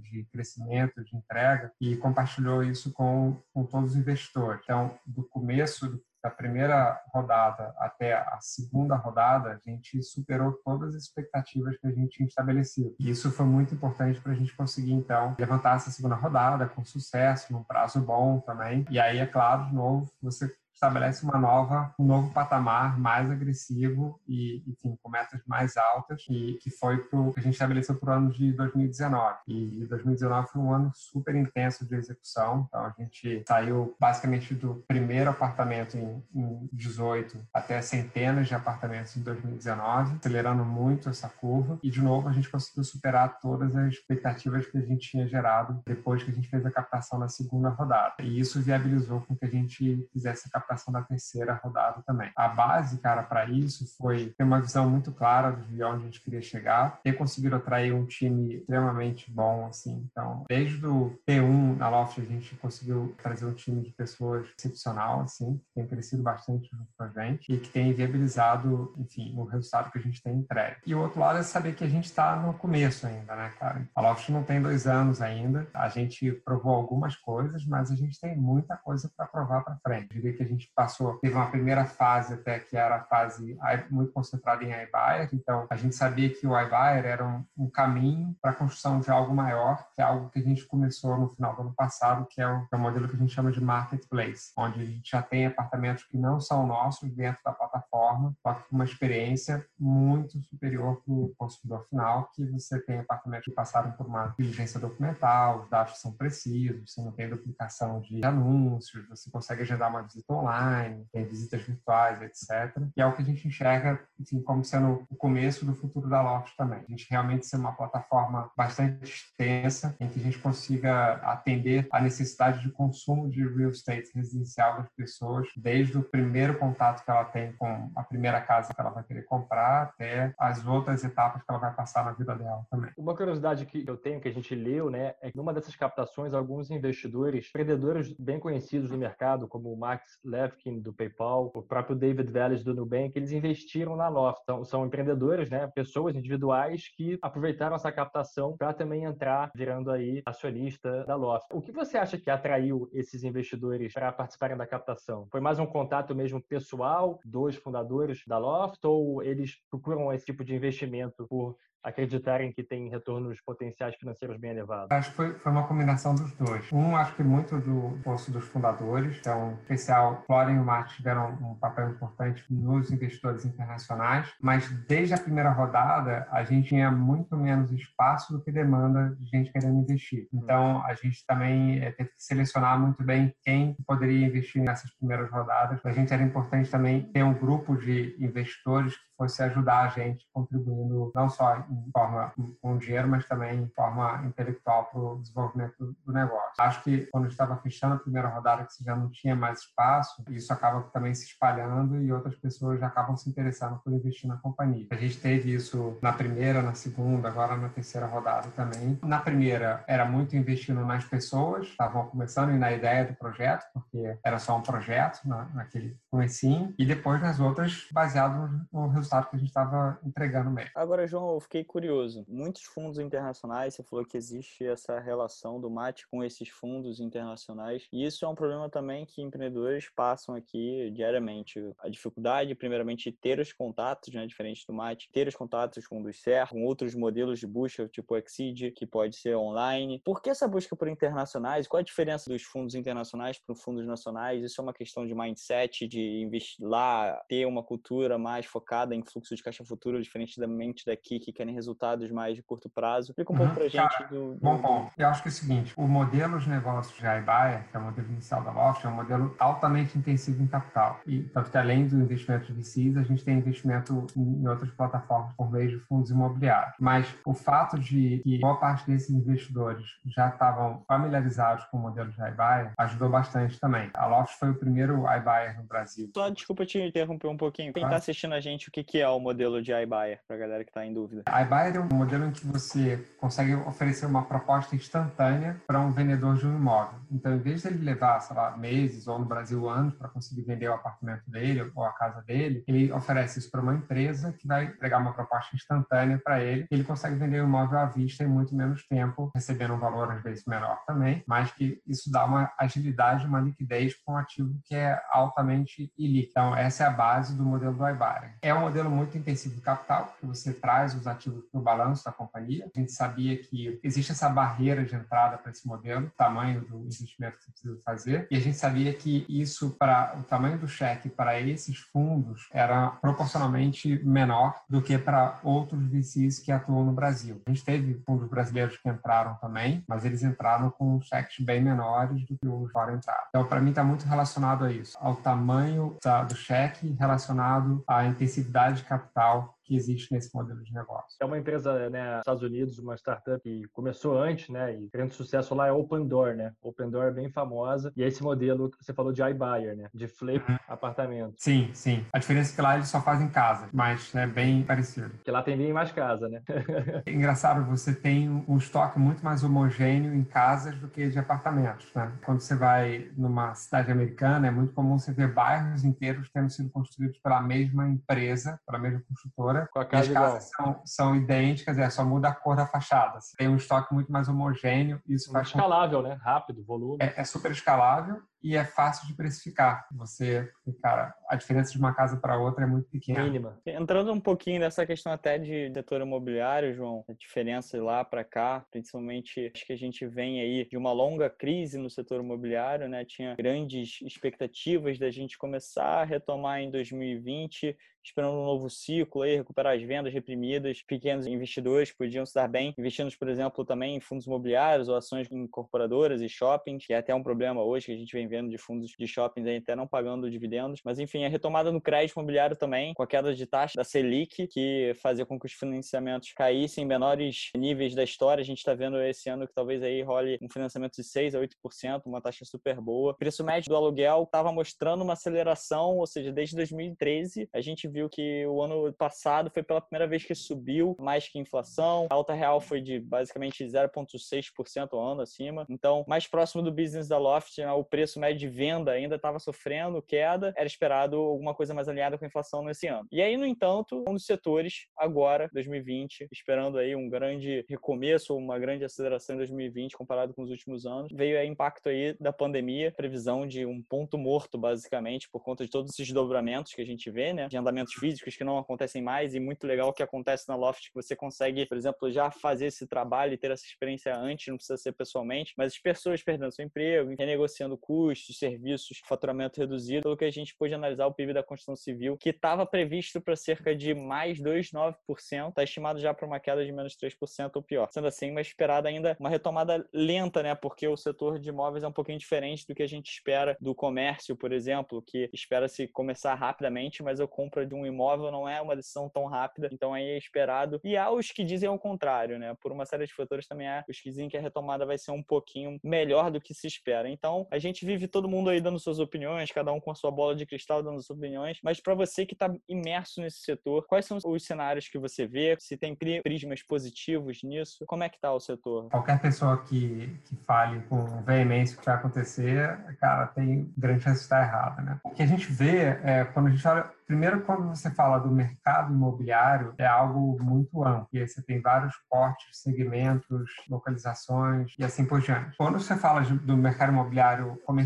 de 0.00 0.24
crescimento, 0.32 1.04
de 1.04 1.16
entrega 1.16 1.72
e 1.80 1.96
compartilhou 1.96 2.62
isso 2.62 2.92
com, 2.92 3.40
com 3.52 3.64
todos 3.64 3.92
os 3.92 3.96
investidores. 3.96 4.60
Então, 4.64 4.98
do 5.06 5.24
começo 5.24 6.00
da 6.22 6.30
primeira 6.30 7.00
rodada 7.14 7.72
até 7.78 8.14
a 8.14 8.38
segunda 8.40 8.96
rodada, 8.96 9.52
a 9.52 9.70
gente 9.70 10.02
superou 10.02 10.52
todas 10.64 10.94
as 10.96 11.02
expectativas 11.02 11.76
que 11.78 11.86
a 11.86 11.92
gente 11.92 12.16
tinha 12.16 12.26
estabelecido. 12.26 12.96
E 12.98 13.08
isso 13.10 13.30
foi 13.30 13.46
muito 13.46 13.74
importante 13.74 14.20
para 14.20 14.32
a 14.32 14.34
gente 14.34 14.54
conseguir, 14.56 14.92
então, 14.92 15.36
levantar 15.38 15.76
essa 15.76 15.90
segunda 15.90 16.16
rodada 16.16 16.68
com 16.68 16.84
sucesso, 16.84 17.52
num 17.52 17.62
prazo 17.62 18.00
bom 18.00 18.40
também. 18.40 18.84
E 18.90 18.98
aí, 18.98 19.18
é 19.18 19.26
claro, 19.26 19.66
de 19.66 19.74
novo, 19.74 20.10
você 20.20 20.52
estabelece 20.76 21.24
uma 21.24 21.38
nova, 21.38 21.92
um 21.98 22.04
novo 22.04 22.30
patamar 22.32 22.98
mais 22.98 23.30
agressivo 23.30 24.20
e, 24.28 24.62
enfim, 24.66 24.96
com 25.02 25.10
metas 25.10 25.40
mais 25.46 25.76
altas, 25.76 26.22
e 26.28 26.58
que 26.60 26.70
foi 26.70 26.96
o 27.12 27.32
que 27.32 27.40
a 27.40 27.42
gente 27.42 27.54
estabeleceu 27.54 27.94
para 27.94 28.10
o 28.10 28.16
ano 28.16 28.30
de 28.30 28.52
2019. 28.52 29.38
E 29.48 29.86
2019 29.86 30.48
foi 30.48 30.62
um 30.62 30.72
ano 30.72 30.92
super 30.94 31.34
intenso 31.34 31.86
de 31.86 31.96
execução, 31.96 32.66
então 32.68 32.84
a 32.84 32.94
gente 32.98 33.42
saiu 33.48 33.96
basicamente 33.98 34.54
do 34.54 34.84
primeiro 34.86 35.30
apartamento 35.30 35.96
em, 35.96 36.22
em 36.34 36.68
18 36.72 37.40
até 37.54 37.80
centenas 37.80 38.46
de 38.46 38.54
apartamentos 38.54 39.16
em 39.16 39.22
2019, 39.22 40.16
acelerando 40.16 40.64
muito 40.64 41.08
essa 41.08 41.28
curva, 41.28 41.78
e 41.82 41.90
de 41.90 42.02
novo 42.02 42.28
a 42.28 42.32
gente 42.32 42.50
conseguiu 42.50 42.84
superar 42.84 43.40
todas 43.40 43.74
as 43.74 43.94
expectativas 43.94 44.66
que 44.66 44.76
a 44.76 44.82
gente 44.82 45.08
tinha 45.10 45.26
gerado 45.26 45.80
depois 45.86 46.22
que 46.22 46.30
a 46.30 46.34
gente 46.34 46.48
fez 46.48 46.66
a 46.66 46.70
captação 46.70 47.18
na 47.18 47.28
segunda 47.28 47.70
rodada. 47.70 48.16
E 48.20 48.38
isso 48.38 48.60
viabilizou 48.60 49.22
com 49.22 49.34
que 49.34 49.46
a 49.46 49.50
gente 49.50 50.06
fizesse 50.12 50.46
a 50.48 50.50
captação 50.50 50.65
da 50.92 51.02
terceira 51.02 51.54
rodada 51.62 52.02
também. 52.06 52.30
A 52.36 52.48
base, 52.48 52.98
cara, 52.98 53.22
para 53.22 53.46
isso 53.46 53.86
foi 53.96 54.34
ter 54.36 54.44
uma 54.44 54.60
visão 54.60 54.88
muito 54.88 55.12
clara 55.12 55.52
de 55.52 55.82
onde 55.82 56.02
a 56.02 56.04
gente 56.06 56.20
queria 56.20 56.42
chegar, 56.42 57.00
ter 57.02 57.12
conseguido 57.12 57.56
atrair 57.56 57.92
um 57.92 58.06
time 58.06 58.56
extremamente 58.56 59.30
bom, 59.30 59.66
assim. 59.66 60.06
Então, 60.10 60.44
desde 60.48 60.86
o 60.86 61.18
T1 61.28 61.76
na 61.76 61.88
Loft, 61.88 62.20
a 62.20 62.24
gente 62.24 62.54
conseguiu 62.56 63.14
trazer 63.22 63.46
um 63.46 63.54
time 63.54 63.82
de 63.82 63.90
pessoas 63.90 64.48
excepcional, 64.58 65.20
assim, 65.20 65.58
que 65.58 65.74
tem 65.74 65.86
crescido 65.86 66.22
bastante 66.22 66.68
junto 66.70 66.88
com 66.96 67.04
a 67.04 67.08
gente 67.08 67.52
e 67.52 67.58
que 67.58 67.68
tem 67.68 67.92
viabilizado, 67.92 68.94
enfim, 68.98 69.34
o 69.36 69.44
resultado 69.44 69.90
que 69.90 69.98
a 69.98 70.02
gente 70.02 70.22
tem 70.22 70.36
entregue. 70.36 70.76
E 70.86 70.94
o 70.94 71.00
outro 71.00 71.20
lado 71.20 71.38
é 71.38 71.42
saber 71.42 71.74
que 71.74 71.84
a 71.84 71.88
gente 71.88 72.06
está 72.06 72.36
no 72.36 72.54
começo 72.54 73.06
ainda, 73.06 73.34
né, 73.34 73.52
cara? 73.58 73.86
A 73.94 74.00
Loft 74.00 74.28
não 74.30 74.42
tem 74.42 74.60
dois 74.60 74.86
anos 74.86 75.20
ainda, 75.20 75.66
a 75.74 75.88
gente 75.88 76.32
provou 76.32 76.74
algumas 76.74 77.16
coisas, 77.16 77.64
mas 77.66 77.90
a 77.90 77.96
gente 77.96 78.20
tem 78.20 78.36
muita 78.36 78.76
coisa 78.76 79.10
para 79.16 79.26
provar 79.26 79.62
para 79.62 79.78
frente. 79.84 80.08
Eu 80.10 80.22
diria 80.22 80.32
que 80.36 80.42
a 80.42 80.46
gente 80.46 80.55
gente 80.56 80.72
passou, 80.74 81.18
teve 81.18 81.34
uma 81.34 81.50
primeira 81.50 81.84
fase 81.84 82.34
até 82.34 82.58
que 82.58 82.76
era 82.76 82.96
a 82.96 83.04
fase 83.04 83.56
muito 83.90 84.12
concentrada 84.12 84.64
em 84.64 84.70
iBuyer, 84.70 85.28
então 85.32 85.66
a 85.70 85.76
gente 85.76 85.94
sabia 85.94 86.30
que 86.30 86.46
o 86.46 86.58
iBuyer 86.58 87.04
era 87.04 87.24
um, 87.24 87.44
um 87.56 87.70
caminho 87.70 88.34
para 88.40 88.50
a 88.50 88.54
construção 88.54 89.00
de 89.00 89.10
algo 89.10 89.34
maior, 89.34 89.86
que 89.94 90.00
é 90.00 90.04
algo 90.04 90.30
que 90.30 90.38
a 90.38 90.42
gente 90.42 90.64
começou 90.66 91.16
no 91.18 91.28
final 91.28 91.54
do 91.54 91.62
ano 91.62 91.74
passado, 91.74 92.26
que 92.26 92.40
é 92.40 92.48
o, 92.48 92.66
é 92.72 92.76
o 92.76 92.78
modelo 92.78 93.08
que 93.08 93.16
a 93.16 93.18
gente 93.18 93.32
chama 93.32 93.52
de 93.52 93.62
marketplace, 93.62 94.52
onde 94.56 94.80
a 94.80 94.84
gente 94.84 95.10
já 95.10 95.22
tem 95.22 95.46
apartamentos 95.46 96.04
que 96.04 96.16
não 96.16 96.40
são 96.40 96.66
nossos 96.66 97.10
dentro 97.14 97.42
da 97.44 97.52
plataforma, 97.52 98.34
só 98.42 98.54
que 98.54 98.68
com 98.68 98.76
uma 98.76 98.84
experiência 98.84 99.64
muito 99.78 100.40
superior 100.42 101.02
para 101.02 101.14
o 101.14 101.32
consumidor 101.36 101.86
final, 101.88 102.30
que 102.34 102.44
você 102.46 102.80
tem 102.80 102.98
apartamentos 102.98 103.44
que 103.44 103.52
passaram 103.52 103.92
por 103.92 104.06
uma 104.06 104.34
diligência 104.38 104.80
documental, 104.80 105.62
os 105.62 105.70
dados 105.70 105.98
são 106.00 106.12
precisos, 106.12 106.92
você 106.92 107.00
não 107.00 107.12
tem 107.12 107.28
duplicação 107.28 108.00
de 108.00 108.24
anúncios, 108.24 109.08
você 109.08 109.30
consegue 109.30 109.62
agendar 109.62 109.90
uma 109.90 110.02
visita 110.02 110.32
online, 110.32 110.45
online, 110.46 111.04
tem 111.12 111.24
visitas 111.24 111.62
virtuais, 111.62 112.22
etc. 112.22 112.76
E 112.96 113.00
é 113.00 113.06
o 113.06 113.12
que 113.12 113.22
a 113.22 113.24
gente 113.24 113.46
enxerga 113.46 114.00
como 114.44 114.64
sendo 114.64 115.06
o 115.10 115.16
começo 115.16 115.64
do 115.64 115.74
futuro 115.74 116.08
da 116.08 116.22
Loft 116.22 116.56
também. 116.56 116.80
A 116.86 116.90
gente 116.90 117.06
realmente 117.10 117.46
ser 117.46 117.56
uma 117.56 117.72
plataforma 117.72 118.50
bastante 118.56 119.04
extensa, 119.04 119.96
em 120.00 120.08
que 120.08 120.18
a 120.18 120.22
gente 120.22 120.38
consiga 120.38 121.14
atender 121.14 121.86
a 121.90 122.00
necessidade 122.00 122.60
de 122.60 122.70
consumo 122.70 123.28
de 123.28 123.46
real 123.46 123.70
estate 123.70 124.10
residencial 124.14 124.78
das 124.78 124.88
pessoas, 124.96 125.48
desde 125.56 125.98
o 125.98 126.02
primeiro 126.02 126.58
contato 126.58 127.04
que 127.04 127.10
ela 127.10 127.24
tem 127.24 127.52
com 127.52 127.90
a 127.94 128.02
primeira 128.02 128.40
casa 128.40 128.72
que 128.72 128.80
ela 128.80 128.90
vai 128.90 129.04
querer 129.04 129.24
comprar, 129.24 129.82
até 129.82 130.34
as 130.38 130.66
outras 130.66 131.02
etapas 131.04 131.42
que 131.42 131.50
ela 131.50 131.58
vai 131.58 131.74
passar 131.74 132.04
na 132.04 132.12
vida 132.12 132.34
dela 132.34 132.64
também. 132.70 132.90
Uma 132.96 133.16
curiosidade 133.16 133.66
que 133.66 133.84
eu 133.86 133.96
tenho, 133.96 134.20
que 134.20 134.28
a 134.28 134.32
gente 134.32 134.54
leu, 134.54 134.90
né, 134.90 135.14
é 135.20 135.30
que 135.30 135.36
numa 135.36 135.52
dessas 135.52 135.76
captações, 135.76 136.32
alguns 136.32 136.70
investidores, 136.70 137.48
empreendedores 137.48 138.12
bem 138.18 138.38
conhecidos 138.38 138.90
no 138.90 138.98
mercado, 138.98 139.48
como 139.48 139.72
o 139.72 139.78
Max 139.78 140.18
Levkin 140.36 140.80
do 140.80 140.92
PayPal, 140.92 141.50
o 141.54 141.62
próprio 141.62 141.96
David 141.96 142.30
Vélez 142.30 142.62
do 142.62 142.74
Nubank, 142.74 143.12
eles 143.16 143.32
investiram 143.32 143.96
na 143.96 144.08
Loft. 144.08 144.42
Então, 144.42 144.64
são 144.64 144.84
empreendedores, 144.84 145.48
né, 145.48 145.66
pessoas 145.74 146.14
individuais 146.14 146.88
que 146.94 147.18
aproveitaram 147.22 147.74
essa 147.74 147.90
captação 147.90 148.56
para 148.56 148.74
também 148.74 149.04
entrar 149.04 149.50
virando 149.54 149.90
aí 149.90 150.22
acionista 150.26 151.04
da 151.04 151.16
Loft. 151.16 151.46
O 151.52 151.60
que 151.60 151.72
você 151.72 151.96
acha 151.96 152.18
que 152.18 152.30
atraiu 152.30 152.88
esses 152.92 153.24
investidores 153.24 153.94
para 153.94 154.12
participarem 154.12 154.56
da 154.56 154.66
captação? 154.66 155.26
Foi 155.30 155.40
mais 155.40 155.58
um 155.58 155.66
contato 155.66 156.14
mesmo 156.14 156.40
pessoal 156.40 157.18
dos 157.24 157.56
fundadores 157.56 158.22
da 158.26 158.38
Loft 158.38 158.84
ou 158.84 159.22
eles 159.22 159.56
procuram 159.70 160.12
esse 160.12 160.26
tipo 160.26 160.44
de 160.44 160.54
investimento 160.54 161.26
por 161.28 161.56
acreditarem 161.86 162.52
que 162.52 162.64
tem 162.64 162.88
retornos 162.88 163.40
potenciais 163.40 163.94
financeiros 163.94 164.36
bem 164.38 164.50
elevados? 164.50 164.90
Acho 164.90 165.10
que 165.10 165.16
foi, 165.16 165.32
foi 165.34 165.52
uma 165.52 165.68
combinação 165.68 166.16
dos 166.16 166.32
dois. 166.32 166.70
Um, 166.72 166.96
acho 166.96 167.14
que 167.14 167.22
muito 167.22 167.58
do 167.60 167.96
posto 168.02 168.32
dos 168.32 168.44
fundadores, 168.46 169.16
então, 169.20 169.52
em 169.52 169.54
especial, 169.54 170.24
Florian 170.26 170.56
e 170.56 170.58
o 170.58 170.64
Martin 170.64 170.96
tiveram 170.96 171.30
um 171.40 171.54
papel 171.54 171.90
importante 171.90 172.44
nos 172.50 172.90
investidores 172.90 173.44
internacionais, 173.44 174.28
mas 174.42 174.68
desde 174.88 175.14
a 175.14 175.18
primeira 175.18 175.50
rodada, 175.50 176.26
a 176.32 176.42
gente 176.42 176.70
tinha 176.70 176.90
muito 176.90 177.36
menos 177.36 177.70
espaço 177.70 178.32
do 178.32 178.42
que 178.42 178.50
demanda 178.50 179.16
de 179.20 179.24
gente 179.26 179.52
querendo 179.52 179.78
investir. 179.78 180.26
Então, 180.32 180.82
a 180.84 180.94
gente 180.94 181.24
também 181.24 181.78
é, 181.78 181.92
teve 181.92 182.10
que 182.10 182.22
selecionar 182.22 182.80
muito 182.80 183.04
bem 183.04 183.32
quem 183.44 183.76
poderia 183.86 184.26
investir 184.26 184.60
nessas 184.60 184.90
primeiras 184.96 185.30
rodadas. 185.30 185.78
A 185.84 185.92
gente 185.92 186.12
era 186.12 186.22
importante 186.22 186.68
também 186.68 187.02
ter 187.12 187.22
um 187.22 187.34
grupo 187.34 187.76
de 187.76 188.16
investidores 188.18 188.96
que 188.96 189.04
fosse 189.16 189.42
ajudar 189.42 189.84
a 189.84 189.88
gente 189.88 190.26
contribuindo 190.32 191.10
não 191.14 191.28
só 191.28 191.58
em 191.58 191.90
forma 191.90 192.32
com 192.60 192.78
dinheiro, 192.78 193.08
mas 193.08 193.26
também 193.26 193.62
em 193.62 193.68
forma 193.68 194.22
intelectual 194.26 194.84
para 194.86 195.00
o 195.00 195.20
desenvolvimento 195.20 195.96
do 196.04 196.12
negócio. 196.12 196.52
Acho 196.58 196.82
que 196.82 197.06
quando 197.06 197.26
estava 197.28 197.56
fechando 197.56 197.94
a 197.94 197.98
primeira 197.98 198.28
rodada, 198.28 198.64
que 198.64 198.84
já 198.84 198.94
não 198.94 199.10
tinha 199.10 199.34
mais 199.34 199.60
espaço, 199.60 200.22
isso 200.30 200.52
acaba 200.52 200.82
também 200.92 201.14
se 201.14 201.24
espalhando 201.24 202.00
e 202.02 202.12
outras 202.12 202.36
pessoas 202.36 202.78
já 202.80 202.86
acabam 202.86 203.16
se 203.16 203.28
interessando 203.28 203.78
por 203.82 203.92
investir 203.92 204.28
na 204.28 204.36
companhia. 204.36 204.86
A 204.90 204.96
gente 204.96 205.18
teve 205.18 205.54
isso 205.54 205.98
na 206.02 206.12
primeira, 206.12 206.62
na 206.62 206.74
segunda, 206.74 207.28
agora 207.28 207.56
na 207.56 207.68
terceira 207.68 208.06
rodada 208.06 208.48
também. 208.54 208.98
Na 209.02 209.18
primeira, 209.18 209.84
era 209.86 210.04
muito 210.04 210.36
investindo 210.36 210.84
nas 210.84 211.04
pessoas, 211.04 211.68
estavam 211.68 212.06
começando 212.06 212.52
e 212.52 212.58
na 212.58 212.72
ideia 212.72 213.04
do 213.04 213.14
projeto, 213.14 213.64
porque 213.72 214.18
era 214.24 214.38
só 214.38 214.56
um 214.56 214.62
projeto 214.62 215.20
na, 215.24 215.46
naquele 215.54 215.96
comecinho, 216.10 216.74
e 216.78 216.84
depois 216.84 217.20
nas 217.20 217.40
outras, 217.40 217.86
baseado 217.92 218.66
no 218.72 218.88
resultado 218.88 219.05
que 219.08 219.36
a 219.36 219.38
gente 219.38 219.48
estava 219.48 219.98
entregando 220.04 220.50
mesmo. 220.50 220.70
Agora, 220.74 221.06
João, 221.06 221.34
eu 221.34 221.40
fiquei 221.40 221.64
curioso. 221.64 222.24
Muitos 222.28 222.62
fundos 222.62 222.98
internacionais, 222.98 223.74
você 223.74 223.82
falou 223.82 224.04
que 224.04 224.16
existe 224.16 224.66
essa 224.66 224.98
relação 225.00 225.60
do 225.60 225.70
mate 225.70 226.06
com 226.08 226.22
esses 226.22 226.48
fundos 226.48 227.00
internacionais, 227.00 227.86
e 227.92 228.04
isso 228.04 228.24
é 228.24 228.28
um 228.28 228.34
problema 228.34 228.68
também 228.68 229.06
que 229.06 229.22
empreendedores 229.22 229.88
passam 229.94 230.34
aqui 230.34 230.90
diariamente. 230.92 231.60
A 231.78 231.88
dificuldade, 231.88 232.54
primeiramente, 232.54 233.10
de 233.10 233.16
ter 233.16 233.38
os 233.38 233.52
contatos, 233.52 234.12
né, 234.12 234.26
diferente 234.26 234.64
do 234.66 234.72
mate, 234.72 235.08
ter 235.12 235.28
os 235.28 235.34
contatos 235.34 235.86
com 235.86 236.00
o 236.00 236.02
dos 236.02 236.20
CER, 236.20 236.48
com 236.48 236.64
outros 236.64 236.94
modelos 236.94 237.38
de 237.38 237.46
busca, 237.46 237.88
tipo 237.88 238.16
Exceed, 238.16 238.72
que 238.72 238.86
pode 238.86 239.16
ser 239.16 239.36
online. 239.36 240.00
Por 240.04 240.20
que 240.22 240.30
essa 240.30 240.48
busca 240.48 240.74
por 240.74 240.88
internacionais? 240.88 241.66
Qual 241.66 241.80
a 241.80 241.84
diferença 241.84 242.28
dos 242.28 242.42
fundos 242.42 242.74
internacionais 242.74 243.38
para 243.38 243.52
os 243.52 243.62
fundos 243.62 243.86
nacionais? 243.86 244.42
Isso 244.42 244.60
é 244.60 244.64
uma 244.64 244.72
questão 244.72 245.06
de 245.06 245.14
mindset, 245.14 245.86
de 245.86 246.22
investir 246.22 246.66
lá, 246.66 247.22
ter 247.28 247.46
uma 247.46 247.62
cultura 247.62 248.18
mais 248.18 248.46
focada 248.46 248.94
em 248.96 249.04
fluxo 249.04 249.34
de 249.34 249.42
caixa 249.42 249.64
futuro, 249.64 250.02
diferente 250.02 250.38
da 250.40 250.46
mente 250.46 250.84
daqui, 250.84 251.18
que 251.18 251.32
querem 251.32 251.54
resultados 251.54 252.10
mais 252.10 252.36
de 252.36 252.42
curto 252.42 252.68
prazo. 252.68 253.10
Explica 253.10 253.32
um 253.32 253.36
uhum. 253.36 253.40
pouco 253.40 253.54
para 253.54 253.64
a 253.64 253.68
gente 253.68 253.98
Cara, 253.98 254.08
do, 254.08 254.34
do, 254.34 254.40
Bom 254.40 254.58
ponto. 254.58 254.92
Eu 254.96 255.08
acho 255.08 255.22
que 255.22 255.28
é 255.28 255.30
o 255.30 255.34
seguinte, 255.34 255.72
o 255.76 255.86
modelo 255.86 256.38
de 256.38 256.48
negócios 256.48 256.98
de 256.98 257.06
iBuyer, 257.06 257.68
que 257.68 257.76
é 257.76 257.80
o 257.80 257.82
modelo 257.82 258.08
inicial 258.08 258.42
da 258.42 258.50
Loft, 258.50 258.84
é 258.84 258.88
um 258.88 258.94
modelo 258.94 259.34
altamente 259.38 259.98
intensivo 259.98 260.42
em 260.42 260.46
capital. 260.46 261.00
E 261.06 261.22
tanto 261.24 261.50
que 261.50 261.58
além 261.58 261.86
do 261.86 261.96
investimento 261.96 262.46
de 262.46 262.52
VCs, 262.52 262.96
a 262.96 263.02
gente 263.02 263.24
tem 263.24 263.38
investimento 263.38 264.06
em 264.16 264.46
outras 264.48 264.70
plataformas 264.70 265.32
por 265.34 265.50
meio 265.50 265.68
de 265.68 265.78
fundos 265.78 266.10
imobiliários. 266.10 266.74
Mas 266.80 267.06
o 267.24 267.34
fato 267.34 267.78
de 267.78 268.20
que 268.22 268.38
boa 268.38 268.56
parte 268.56 268.86
desses 268.86 269.10
investidores 269.10 269.86
já 270.04 270.28
estavam 270.28 270.82
familiarizados 270.86 271.64
com 271.66 271.78
o 271.78 271.80
modelo 271.80 272.10
de 272.10 272.20
iBuyer 272.20 272.72
ajudou 272.78 273.08
bastante 273.08 273.58
também. 273.58 273.90
A 273.94 274.06
Loft 274.06 274.38
foi 274.38 274.50
o 274.50 274.54
primeiro 274.54 275.04
iBuyer 275.06 275.56
no 275.56 275.64
Brasil. 275.64 276.10
Só 276.14 276.28
desculpa 276.28 276.64
te 276.64 276.78
interromper 276.78 277.28
um 277.28 277.36
pouquinho. 277.36 277.72
Quem 277.72 277.84
está 277.84 277.96
assistindo 277.96 278.34
a 278.34 278.40
gente, 278.40 278.68
o 278.68 278.72
que 278.72 278.82
é 278.94 279.08
o 279.08 279.18
modelo 279.18 279.62
de 279.62 279.72
iBuyer, 279.72 280.20
para 280.26 280.36
a 280.36 280.38
galera 280.38 280.64
que 280.64 280.70
está 280.70 280.84
em 280.84 280.92
dúvida? 280.92 281.22
iBuyer 281.28 281.76
é 281.76 281.80
um 281.80 281.88
modelo 281.88 282.26
em 282.26 282.30
que 282.30 282.46
você 282.46 283.04
consegue 283.18 283.54
oferecer 283.54 284.06
uma 284.06 284.24
proposta 284.24 284.76
instantânea 284.76 285.60
para 285.66 285.80
um 285.80 285.90
vendedor 285.90 286.36
de 286.36 286.46
um 286.46 286.56
imóvel. 286.56 286.98
Então, 287.10 287.34
em 287.34 287.38
vez 287.38 287.62
de 287.62 287.68
ele 287.68 287.84
levar, 287.84 288.20
sei 288.20 288.36
lá, 288.36 288.56
meses 288.56 289.06
ou 289.06 289.18
no 289.18 289.24
Brasil 289.24 289.68
anos 289.68 289.94
para 289.94 290.08
conseguir 290.08 290.42
vender 290.42 290.68
o 290.68 290.74
apartamento 290.74 291.28
dele 291.30 291.70
ou 291.74 291.84
a 291.84 291.92
casa 291.92 292.22
dele, 292.22 292.62
ele 292.66 292.92
oferece 292.92 293.38
isso 293.38 293.50
para 293.50 293.60
uma 293.60 293.74
empresa 293.74 294.32
que 294.32 294.46
vai 294.46 294.66
entregar 294.66 294.98
uma 294.98 295.12
proposta 295.12 295.56
instantânea 295.56 296.20
para 296.22 296.42
ele. 296.42 296.66
Ele 296.70 296.84
consegue 296.84 297.16
vender 297.16 297.40
o 297.40 297.44
imóvel 297.44 297.78
à 297.78 297.86
vista 297.86 298.24
em 298.24 298.28
muito 298.28 298.54
menos 298.54 298.86
tempo, 298.86 299.30
recebendo 299.34 299.74
um 299.74 299.78
valor 299.78 300.12
às 300.12 300.22
vezes 300.22 300.44
menor 300.46 300.78
também, 300.86 301.24
mas 301.26 301.50
que 301.52 301.80
isso 301.86 302.10
dá 302.10 302.24
uma 302.24 302.52
agilidade, 302.58 303.26
uma 303.26 303.40
liquidez 303.40 303.94
para 304.04 304.14
um 304.14 304.18
ativo 304.18 304.58
que 304.64 304.74
é 304.74 305.00
altamente 305.10 305.92
ilíquido. 305.98 306.26
Então, 306.30 306.56
essa 306.56 306.84
é 306.84 306.86
a 306.86 306.90
base 306.90 307.36
do 307.36 307.42
modelo 307.42 307.74
do 307.74 307.88
iBuyer. 307.88 308.36
É 308.42 308.52
um 308.52 308.60
modelo 308.60 308.75
muito 308.84 309.16
intensivo 309.16 309.54
de 309.54 309.60
capital, 309.60 310.06
porque 310.06 310.26
você 310.26 310.52
traz 310.52 310.94
os 310.94 311.06
ativos 311.06 311.44
para 311.50 311.60
o 311.60 311.62
balanço 311.62 312.04
da 312.04 312.12
companhia. 312.12 312.70
A 312.74 312.78
gente 312.78 312.92
sabia 312.92 313.36
que 313.36 313.78
existe 313.82 314.12
essa 314.12 314.28
barreira 314.28 314.84
de 314.84 314.94
entrada 314.94 315.38
para 315.38 315.50
esse 315.50 315.66
modelo, 315.66 316.10
tamanho 316.16 316.60
do 316.62 316.80
investimento 316.80 317.38
que 317.38 317.44
você 317.44 317.50
precisa 317.50 317.78
fazer, 317.84 318.26
e 318.30 318.36
a 318.36 318.40
gente 318.40 318.56
sabia 318.56 318.92
que 318.92 319.24
isso, 319.28 319.70
para 319.78 320.16
o 320.18 320.22
tamanho 320.22 320.58
do 320.58 320.68
cheque 320.68 321.08
para 321.08 321.40
esses 321.40 321.78
fundos, 321.78 322.48
era 322.52 322.88
proporcionalmente 322.88 324.02
menor 324.04 324.60
do 324.68 324.82
que 324.82 324.98
para 324.98 325.38
outros 325.42 325.82
VCs 325.88 326.38
que 326.38 326.52
atuam 326.52 326.84
no 326.84 326.92
Brasil. 326.92 327.40
A 327.46 327.50
gente 327.50 327.64
teve 327.64 327.94
fundos 328.04 328.28
brasileiros 328.28 328.76
que 328.76 328.88
entraram 328.88 329.34
também, 329.36 329.84
mas 329.88 330.04
eles 330.04 330.22
entraram 330.22 330.70
com 330.70 331.00
cheques 331.00 331.44
bem 331.44 331.62
menores 331.62 332.26
do 332.26 332.36
que 332.36 332.48
os 332.48 332.70
fora 332.72 332.94
entraram. 332.94 333.24
Então, 333.28 333.44
para 333.44 333.60
mim, 333.60 333.70
está 333.70 333.84
muito 333.84 334.06
relacionado 334.06 334.64
a 334.64 334.72
isso, 334.72 334.96
ao 335.00 335.16
tamanho 335.16 335.96
do 336.28 336.36
cheque 336.36 336.96
relacionado 336.98 337.82
à 337.86 338.04
intensividade 338.04 338.65
de 338.74 338.82
capital 338.84 339.55
que 339.66 339.74
existe 339.74 340.12
nesse 340.12 340.34
modelo 340.34 340.62
de 340.62 340.72
negócio. 340.72 341.16
É 341.20 341.24
uma 341.24 341.38
empresa, 341.38 341.90
né, 341.90 342.10
nos 342.10 342.18
Estados 342.20 342.42
Unidos, 342.42 342.78
uma 342.78 342.96
startup 342.96 343.42
que 343.42 343.66
começou 343.72 344.16
antes, 344.18 344.48
né, 344.48 344.74
e 344.74 344.88
grande 344.92 345.14
sucesso 345.14 345.54
lá 345.54 345.66
é 345.66 345.72
Open 345.72 346.06
Door, 346.06 346.36
né? 346.36 346.52
Open 346.62 346.88
Door 346.88 347.06
é 347.06 347.10
bem 347.10 347.28
famosa 347.28 347.92
e 347.96 348.02
é 348.02 348.06
esse 348.06 348.22
modelo 348.22 348.70
que 348.70 348.82
você 348.82 348.92
falou 348.94 349.12
de 349.12 349.22
iBuyer, 349.22 349.76
né, 349.76 349.88
de 349.92 350.06
flip 350.06 350.48
uhum. 350.48 350.56
apartamento. 350.68 351.34
Sim, 351.36 351.70
sim. 351.74 352.04
A 352.12 352.18
diferença 352.18 352.52
é 352.52 352.54
que 352.54 352.62
lá 352.62 352.76
eles 352.76 352.88
só 352.88 353.00
fazem 353.00 353.28
casa, 353.28 353.68
mas 353.72 354.14
é 354.14 354.26
bem 354.26 354.62
parecido. 354.62 355.10
Que 355.24 355.30
lá 355.30 355.42
tem 355.42 355.56
bem 355.56 355.72
mais 355.72 355.90
casa, 355.90 356.28
né? 356.28 356.42
é 357.04 357.12
engraçado, 357.12 357.64
você 357.68 357.92
tem 357.92 358.28
um 358.46 358.56
estoque 358.56 358.98
muito 358.98 359.24
mais 359.24 359.42
homogêneo 359.42 360.14
em 360.14 360.22
casas 360.22 360.78
do 360.78 360.88
que 360.88 361.08
de 361.08 361.18
apartamentos, 361.18 361.92
né? 361.94 362.12
Quando 362.24 362.40
você 362.40 362.54
vai 362.54 363.10
numa 363.16 363.54
cidade 363.54 363.90
americana, 363.90 364.46
é 364.46 364.50
muito 364.50 364.72
comum 364.72 364.98
você 364.98 365.12
ver 365.12 365.32
bairros 365.32 365.84
inteiros 365.84 366.30
tendo 366.30 366.50
sido 366.50 366.70
construídos 366.70 367.18
pela 367.18 367.40
mesma 367.40 367.88
empresa, 367.88 368.60
pela 368.64 368.78
mesma 368.78 369.02
construtora 369.08 369.55
com 369.72 369.78
a 369.78 369.84
casa 369.84 370.08
As 370.08 370.12
casas 370.12 370.50
são, 370.50 370.82
são, 370.84 371.16
idênticas, 371.16 371.78
é 371.78 371.88
só 371.88 372.04
muda 372.04 372.28
a 372.28 372.34
cor 372.34 372.56
da 372.56 372.66
fachada. 372.66 373.20
Você 373.20 373.36
tem 373.36 373.48
um 373.48 373.56
estoque 373.56 373.94
muito 373.94 374.10
mais 374.10 374.28
homogêneo. 374.28 375.00
Isso 375.06 375.30
faz 375.32 375.48
escalável, 375.48 376.02
com... 376.02 376.08
né? 376.08 376.18
Rápido, 376.22 376.64
volume. 376.64 376.98
É, 377.00 377.20
é 377.20 377.24
super 377.24 377.50
escalável 377.50 378.20
e 378.42 378.56
é 378.56 378.64
fácil 378.64 379.06
de 379.06 379.14
precificar. 379.14 379.86
Você, 379.92 380.50
cara, 380.82 381.14
a 381.28 381.36
diferença 381.36 381.72
de 381.72 381.78
uma 381.78 381.94
casa 381.94 382.16
para 382.16 382.38
outra 382.38 382.64
é 382.64 382.66
muito 382.66 382.88
pequena. 382.88 383.24
Mínima. 383.24 383.60
Entrando 383.66 384.12
um 384.12 384.20
pouquinho 384.20 384.60
nessa 384.60 384.86
questão 384.86 385.12
até 385.12 385.38
de 385.38 385.72
setor 385.72 386.00
imobiliário, 386.00 386.74
João, 386.74 387.04
a 387.08 387.12
diferença 387.12 387.82
lá 387.82 388.04
para 388.04 388.24
cá, 388.24 388.64
principalmente 388.70 389.50
acho 389.54 389.66
que 389.66 389.72
a 389.72 389.78
gente 389.78 390.06
vem 390.06 390.40
aí 390.40 390.68
de 390.68 390.76
uma 390.76 390.92
longa 390.92 391.28
crise 391.28 391.78
no 391.78 391.90
setor 391.90 392.20
imobiliário, 392.20 392.88
né? 392.88 393.04
Tinha 393.04 393.34
grandes 393.34 394.00
expectativas 394.02 394.98
da 394.98 395.10
gente 395.10 395.38
começar 395.38 396.02
a 396.02 396.04
retomar 396.04 396.60
em 396.60 396.70
2020 396.70 397.76
esperando 398.06 398.36
um 398.36 398.44
novo 398.44 398.70
ciclo 398.70 399.22
aí, 399.22 399.36
recuperar 399.36 399.74
as 399.74 399.82
vendas 399.82 400.12
reprimidas, 400.12 400.80
pequenos 400.82 401.26
investidores 401.26 401.92
podiam 401.92 402.24
se 402.24 402.32
dar 402.32 402.46
bem, 402.46 402.72
investindo, 402.78 403.10
por 403.18 403.28
exemplo, 403.28 403.64
também 403.64 403.96
em 403.96 404.00
fundos 404.00 404.26
imobiliários 404.26 404.88
ou 404.88 404.94
ações 404.94 405.28
incorporadoras 405.30 406.22
e 406.22 406.28
shoppings, 406.28 406.86
que 406.86 406.92
é 406.92 406.98
até 406.98 407.14
um 407.14 407.22
problema 407.22 407.62
hoje 407.62 407.86
que 407.86 407.92
a 407.92 407.96
gente 407.96 408.12
vem 408.12 408.25
vendo 408.26 408.50
de 408.50 408.58
fundos 408.58 408.90
de 408.98 409.06
shoppings 409.06 409.46
aí 409.46 409.58
até 409.58 409.74
não 409.74 409.86
pagando 409.86 410.30
dividendos. 410.30 410.80
Mas 410.84 410.98
enfim, 410.98 411.24
a 411.24 411.28
retomada 411.28 411.72
no 411.72 411.80
crédito 411.80 412.16
imobiliário 412.16 412.56
também, 412.56 412.94
com 412.94 413.02
a 413.02 413.06
queda 413.06 413.34
de 413.34 413.46
taxa 413.46 413.74
da 413.76 413.84
Selic, 413.84 414.46
que 414.46 414.92
fazia 415.00 415.26
com 415.26 415.38
que 415.38 415.46
os 415.46 415.52
financiamentos 415.52 416.32
caíssem 416.32 416.84
em 416.84 416.86
menores 416.86 417.50
níveis 417.56 417.94
da 417.94 418.04
história. 418.04 418.42
A 418.42 418.44
gente 418.44 418.58
está 418.58 418.74
vendo 418.74 419.00
esse 419.02 419.28
ano 419.28 419.46
que 419.46 419.54
talvez 419.54 419.82
aí 419.82 420.02
role 420.02 420.38
um 420.42 420.48
financiamento 420.48 420.96
de 420.96 421.04
6 421.04 421.34
a 421.34 421.40
8%, 421.40 422.02
uma 422.06 422.20
taxa 422.20 422.44
super 422.44 422.80
boa. 422.80 423.12
O 423.12 423.14
preço 423.14 423.44
médio 423.44 423.68
do 423.68 423.76
aluguel 423.76 424.24
estava 424.24 424.52
mostrando 424.52 425.02
uma 425.02 425.14
aceleração, 425.14 425.96
ou 425.98 426.06
seja, 426.06 426.32
desde 426.32 426.56
2013 426.56 427.48
a 427.52 427.60
gente 427.60 427.88
viu 427.88 428.08
que 428.08 428.46
o 428.46 428.62
ano 428.62 428.92
passado 428.92 429.50
foi 429.50 429.62
pela 429.62 429.80
primeira 429.80 430.06
vez 430.06 430.24
que 430.24 430.34
subiu 430.34 430.96
mais 430.98 431.28
que 431.28 431.38
a 431.38 431.42
inflação. 431.42 432.06
A 432.10 432.14
alta 432.14 432.32
real 432.34 432.60
foi 432.60 432.80
de 432.80 432.98
basicamente 433.00 433.64
0,6% 433.64 434.88
ao 434.92 435.00
ano 435.00 435.22
acima. 435.22 435.66
Então, 435.68 436.04
mais 436.06 436.26
próximo 436.26 436.62
do 436.62 436.72
business 436.72 437.08
da 437.08 437.18
Loft, 437.18 437.58
né, 437.58 437.70
o 437.72 437.84
preço 437.84 438.15
médio 438.18 438.38
de 438.38 438.48
venda 438.48 438.92
ainda 438.92 439.16
estava 439.16 439.38
sofrendo 439.38 440.02
queda. 440.02 440.52
Era 440.56 440.66
esperado 440.66 441.16
alguma 441.16 441.54
coisa 441.54 441.74
mais 441.74 441.88
alinhada 441.88 442.18
com 442.18 442.24
a 442.24 442.28
inflação 442.28 442.64
nesse 442.64 442.86
ano. 442.86 443.06
E 443.10 443.22
aí, 443.22 443.36
no 443.36 443.46
entanto, 443.46 444.04
um 444.08 444.14
dos 444.14 444.24
setores, 444.24 444.86
agora, 444.96 445.48
2020, 445.52 446.28
esperando 446.32 446.78
aí 446.78 446.94
um 446.94 447.08
grande 447.08 447.64
recomeço, 447.68 448.36
uma 448.36 448.58
grande 448.58 448.84
aceleração 448.84 449.34
em 449.34 449.38
2020 449.38 449.96
comparado 449.96 450.34
com 450.34 450.42
os 450.42 450.50
últimos 450.50 450.86
anos, 450.86 451.10
veio 451.12 451.38
aí 451.38 451.46
impacto 451.46 451.88
aí 451.88 452.16
da 452.20 452.32
pandemia, 452.32 452.92
previsão 452.92 453.46
de 453.46 453.64
um 453.64 453.82
ponto 453.82 454.18
morto, 454.18 454.58
basicamente, 454.58 455.28
por 455.30 455.42
conta 455.42 455.64
de 455.64 455.70
todos 455.70 455.92
esses 455.92 456.06
desdobramentos 456.06 456.72
que 456.72 456.82
a 456.82 456.86
gente 456.86 457.10
vê, 457.10 457.32
né? 457.32 457.48
De 457.48 457.56
andamentos 457.56 457.94
físicos 457.94 458.36
que 458.36 458.44
não 458.44 458.58
acontecem 458.58 459.02
mais 459.02 459.34
e 459.34 459.40
muito 459.40 459.66
legal 459.66 459.92
que 459.92 460.02
acontece 460.02 460.48
na 460.48 460.56
Loft, 460.56 460.88
que 460.88 460.94
você 460.94 461.16
consegue, 461.16 461.66
por 461.66 461.76
exemplo, 461.76 462.10
já 462.10 462.30
fazer 462.30 462.66
esse 462.66 462.86
trabalho 462.86 463.34
e 463.34 463.38
ter 463.38 463.50
essa 463.50 463.64
experiência 463.64 464.16
antes, 464.16 464.48
não 464.48 464.56
precisa 464.56 464.76
ser 464.76 464.92
pessoalmente, 464.92 465.54
mas 465.56 465.72
as 465.72 465.78
pessoas 465.78 466.22
perdendo 466.22 466.52
seu 466.52 466.64
emprego, 466.64 467.14
renegociando 467.18 467.76
custos, 467.78 468.05
serviços, 468.14 469.00
faturamento 469.04 469.60
reduzido, 469.60 470.02
pelo 470.02 470.16
que 470.16 470.24
a 470.24 470.30
gente 470.30 470.54
pôde 470.56 470.74
analisar 470.74 471.06
o 471.06 471.14
PIB 471.14 471.32
da 471.32 471.42
construção 471.42 471.76
civil, 471.76 472.16
que 472.16 472.30
estava 472.30 472.66
previsto 472.66 473.20
para 473.20 473.36
cerca 473.36 473.74
de 473.74 473.94
mais 473.94 474.40
2,9%, 474.40 475.48
está 475.48 475.62
estimado 475.62 475.98
já 475.98 476.12
para 476.12 476.26
uma 476.26 476.40
queda 476.40 476.64
de 476.64 476.72
menos 476.72 476.96
3% 476.96 477.50
ou 477.54 477.62
pior. 477.62 477.88
Sendo 477.90 478.06
assim, 478.06 478.30
mas 478.32 478.46
esperada 478.46 478.88
ainda 478.88 479.16
uma 479.18 479.28
retomada 479.28 479.86
lenta, 479.92 480.42
né? 480.42 480.54
Porque 480.54 480.86
o 480.86 480.96
setor 480.96 481.38
de 481.38 481.48
imóveis 481.48 481.84
é 481.84 481.88
um 481.88 481.92
pouquinho 481.92 482.18
diferente 482.18 482.66
do 482.66 482.74
que 482.74 482.82
a 482.82 482.86
gente 482.86 483.10
espera 483.10 483.56
do 483.60 483.74
comércio, 483.74 484.36
por 484.36 484.52
exemplo, 484.52 485.02
que 485.02 485.30
espera-se 485.32 485.88
começar 485.88 486.34
rapidamente, 486.34 487.02
mas 487.02 487.20
a 487.20 487.26
compra 487.26 487.66
de 487.66 487.74
um 487.74 487.86
imóvel 487.86 488.30
não 488.30 488.48
é 488.48 488.60
uma 488.60 488.76
decisão 488.76 489.08
tão 489.08 489.26
rápida, 489.26 489.68
então 489.72 489.94
aí 489.94 490.04
é 490.04 490.18
esperado. 490.18 490.80
E 490.84 490.96
há 490.96 491.10
os 491.10 491.30
que 491.30 491.44
dizem 491.44 491.68
o 491.68 491.78
contrário, 491.78 492.38
né? 492.38 492.54
Por 492.60 492.72
uma 492.72 492.84
série 492.84 493.06
de 493.06 493.14
fatores 493.14 493.46
também 493.46 493.68
há 493.68 493.84
os 493.88 494.00
que 494.00 494.10
dizem 494.10 494.28
que 494.28 494.36
a 494.36 494.40
retomada 494.40 494.84
vai 494.84 494.98
ser 494.98 495.12
um 495.12 495.22
pouquinho 495.22 495.78
melhor 495.82 496.30
do 496.30 496.40
que 496.40 496.52
se 496.52 496.66
espera. 496.66 497.08
Então, 497.08 497.46
a 497.50 497.58
gente 497.58 497.84
vive 497.86 497.95
todo 498.06 498.28
mundo 498.28 498.50
aí 498.50 498.60
dando 498.60 498.78
suas 498.78 498.98
opiniões, 498.98 499.50
cada 499.50 499.72
um 499.72 499.80
com 499.80 499.90
a 499.90 499.94
sua 499.94 500.10
bola 500.10 500.34
de 500.34 500.44
cristal 500.44 500.82
dando 500.82 501.02
suas 501.02 501.18
opiniões, 501.18 501.58
mas 501.62 501.80
para 501.80 501.94
você 501.94 502.26
que 502.26 502.34
está 502.34 502.52
imerso 502.68 503.20
nesse 503.20 503.38
setor, 503.38 503.86
quais 503.86 504.04
são 504.04 504.18
os 504.24 504.44
cenários 504.44 504.88
que 504.88 504.98
você 504.98 505.26
vê? 505.26 505.56
Se 505.58 505.76
tem 505.76 505.94
prismas 505.94 506.62
positivos 506.62 507.42
nisso? 507.42 507.84
Como 507.86 508.02
é 508.02 508.08
que 508.08 508.16
está 508.16 508.32
o 508.32 508.40
setor? 508.40 508.88
Qualquer 508.90 509.20
pessoa 509.20 509.58
que, 509.64 510.18
que 510.24 510.36
fale 510.46 510.80
com 510.88 511.22
veemência 511.22 511.76
o 511.76 511.80
que 511.80 511.86
vai 511.86 511.94
acontecer, 511.94 512.78
cara, 513.00 513.26
tem 513.28 513.72
grande 513.76 514.02
chance 514.02 514.18
de 514.18 514.24
estar 514.24 514.42
errada, 514.42 514.82
né? 514.82 515.00
O 515.04 515.10
que 515.10 515.22
a 515.22 515.26
gente 515.26 515.46
vê 515.50 515.98
é, 516.02 516.24
quando 516.32 516.48
a 516.48 516.50
gente 516.50 516.66
olha 516.66 516.96
Primeiro, 517.06 517.42
quando 517.42 517.68
você 517.68 517.88
fala 517.88 518.18
do 518.18 518.28
mercado 518.28 518.92
imobiliário, 518.92 519.72
é 519.78 519.86
algo 519.86 520.36
muito 520.42 520.82
amplo. 520.82 521.08
E 521.12 521.20
aí 521.20 521.28
você 521.28 521.40
tem 521.40 521.60
vários 521.60 521.94
cortes, 522.08 522.48
segmentos, 522.60 523.48
localizações 523.70 524.74
e 524.76 524.84
assim 524.84 525.04
por 525.04 525.20
diante. 525.20 525.56
Quando 525.56 525.78
você 525.78 525.96
fala 525.96 526.22
do 526.22 526.56
mercado 526.56 526.90
imobiliário 526.90 527.56
comercial, 527.64 527.85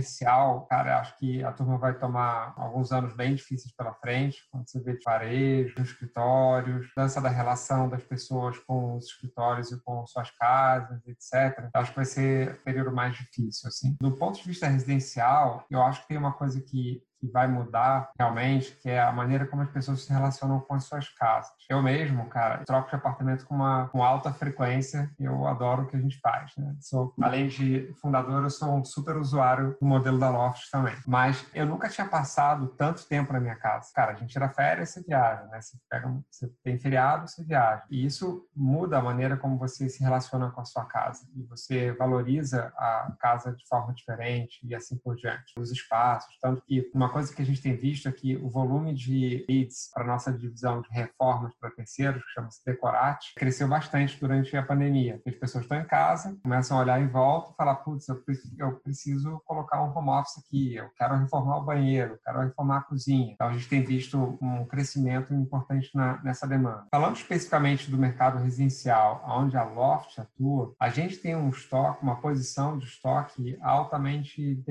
cara, 0.68 1.00
acho 1.00 1.16
que 1.18 1.42
a 1.44 1.52
turma 1.52 1.78
vai 1.78 1.98
tomar 1.98 2.54
alguns 2.56 2.92
anos 2.92 3.14
bem 3.14 3.34
difíceis 3.34 3.74
pela 3.74 3.94
frente. 3.94 4.42
Quando 4.50 4.68
você 4.68 4.80
vê 4.80 4.98
varejo, 5.04 5.80
escritórios, 5.80 6.90
dança 6.96 7.20
da 7.20 7.28
relação 7.28 7.88
das 7.88 8.02
pessoas 8.02 8.58
com 8.58 8.96
os 8.96 9.06
escritórios 9.06 9.70
e 9.72 9.80
com 9.82 10.06
suas 10.06 10.30
casas, 10.30 11.00
etc. 11.06 11.68
Acho 11.74 11.90
que 11.90 11.96
vai 11.96 12.04
ser 12.04 12.52
o 12.52 12.64
período 12.64 12.92
mais 12.92 13.16
difícil, 13.16 13.68
assim. 13.68 13.96
Do 14.00 14.16
ponto 14.16 14.40
de 14.40 14.46
vista 14.46 14.66
residencial, 14.66 15.64
eu 15.70 15.82
acho 15.82 16.02
que 16.02 16.08
tem 16.08 16.18
uma 16.18 16.32
coisa 16.32 16.60
que 16.60 17.02
que 17.20 17.30
vai 17.30 17.46
mudar 17.46 18.10
realmente, 18.18 18.76
que 18.80 18.88
é 18.88 19.00
a 19.00 19.12
maneira 19.12 19.46
como 19.46 19.62
as 19.62 19.70
pessoas 19.70 20.02
se 20.02 20.12
relacionam 20.12 20.60
com 20.60 20.74
as 20.74 20.84
suas 20.84 21.08
casas. 21.10 21.52
Eu 21.68 21.82
mesmo, 21.82 22.26
cara, 22.28 22.64
troco 22.64 22.88
de 22.88 22.96
apartamento 22.96 23.46
com 23.46 23.54
uma 23.54 23.88
com 23.88 24.02
alta 24.02 24.32
frequência. 24.32 25.10
Eu 25.18 25.46
adoro 25.46 25.82
o 25.82 25.86
que 25.86 25.96
a 25.96 26.00
gente 26.00 26.18
faz. 26.20 26.52
Né? 26.56 26.74
Sou, 26.80 27.14
além 27.20 27.48
de 27.48 27.92
fundador, 28.00 28.42
eu 28.42 28.50
sou 28.50 28.74
um 28.74 28.84
super 28.84 29.16
usuário 29.16 29.76
do 29.80 29.86
modelo 29.86 30.18
da 30.18 30.30
Loft 30.30 30.70
também. 30.70 30.96
Mas 31.06 31.46
eu 31.54 31.66
nunca 31.66 31.88
tinha 31.88 32.08
passado 32.08 32.68
tanto 32.68 33.06
tempo 33.06 33.32
na 33.32 33.40
minha 33.40 33.56
casa. 33.56 33.90
Cara, 33.94 34.12
a 34.12 34.14
gente 34.14 34.32
tira 34.32 34.48
férias, 34.48 34.90
você 34.90 35.02
viaja, 35.02 35.44
né? 35.46 35.60
Você, 35.60 35.76
pega, 35.88 36.22
você 36.30 36.48
tem 36.64 36.78
feriado, 36.78 37.28
você 37.28 37.44
viaja. 37.44 37.82
E 37.90 38.04
isso 38.04 38.46
muda 38.56 38.98
a 38.98 39.02
maneira 39.02 39.36
como 39.36 39.58
você 39.58 39.88
se 39.88 40.02
relaciona 40.02 40.50
com 40.50 40.60
a 40.60 40.64
sua 40.64 40.84
casa. 40.86 41.26
E 41.36 41.42
você 41.44 41.92
valoriza 41.92 42.72
a 42.76 43.12
casa 43.20 43.52
de 43.52 43.66
forma 43.68 43.92
diferente 43.92 44.58
e 44.64 44.74
assim 44.74 44.96
por 44.98 45.16
diante. 45.16 45.52
Os 45.58 45.70
espaços, 45.70 46.36
tanto 46.40 46.62
que 46.62 46.90
uma 46.94 47.09
coisa 47.10 47.34
que 47.34 47.42
a 47.42 47.44
gente 47.44 47.60
tem 47.60 47.76
visto 47.76 48.08
é 48.08 48.12
que 48.12 48.36
o 48.36 48.48
volume 48.48 48.94
de 48.94 49.44
leads 49.48 49.90
para 49.92 50.04
nossa 50.04 50.32
divisão 50.32 50.80
de 50.80 50.88
reformas 50.90 51.52
para 51.60 51.70
terceiros, 51.70 52.22
que 52.22 52.30
chama-se 52.32 52.64
Decorate, 52.64 53.34
cresceu 53.34 53.68
bastante 53.68 54.18
durante 54.18 54.56
a 54.56 54.62
pandemia. 54.62 55.20
As 55.26 55.34
pessoas 55.34 55.64
estão 55.64 55.78
em 55.78 55.84
casa, 55.84 56.36
começam 56.42 56.78
a 56.78 56.80
olhar 56.80 57.00
em 57.00 57.08
volta 57.08 57.52
e 57.52 57.56
falar, 57.56 57.76
putz, 57.76 58.06
eu 58.08 58.76
preciso 58.80 59.42
colocar 59.44 59.82
um 59.82 59.96
home 59.96 60.10
office 60.10 60.38
aqui, 60.38 60.76
eu 60.76 60.88
quero 60.96 61.16
reformar 61.16 61.58
o 61.58 61.64
banheiro, 61.64 62.18
quero 62.24 62.40
reformar 62.40 62.78
a 62.78 62.82
cozinha. 62.82 63.32
Então, 63.32 63.48
a 63.48 63.52
gente 63.52 63.68
tem 63.68 63.82
visto 63.82 64.38
um 64.40 64.64
crescimento 64.64 65.34
importante 65.34 65.90
na, 65.94 66.22
nessa 66.22 66.46
demanda. 66.46 66.86
Falando 66.90 67.16
especificamente 67.16 67.90
do 67.90 67.98
mercado 67.98 68.38
residencial, 68.38 69.24
onde 69.26 69.56
a 69.56 69.64
Loft 69.64 70.18
atua, 70.18 70.74
a 70.78 70.88
gente 70.88 71.16
tem 71.18 71.34
um 71.34 71.48
estoque, 71.48 72.02
uma 72.02 72.20
posição 72.20 72.78
de 72.78 72.84
estoque 72.84 73.58
altamente 73.60 74.62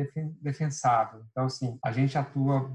defensável. 0.42 1.22
Então, 1.32 1.46
assim, 1.46 1.78
a 1.84 1.92
gente 1.92 2.18
atua 2.18 2.29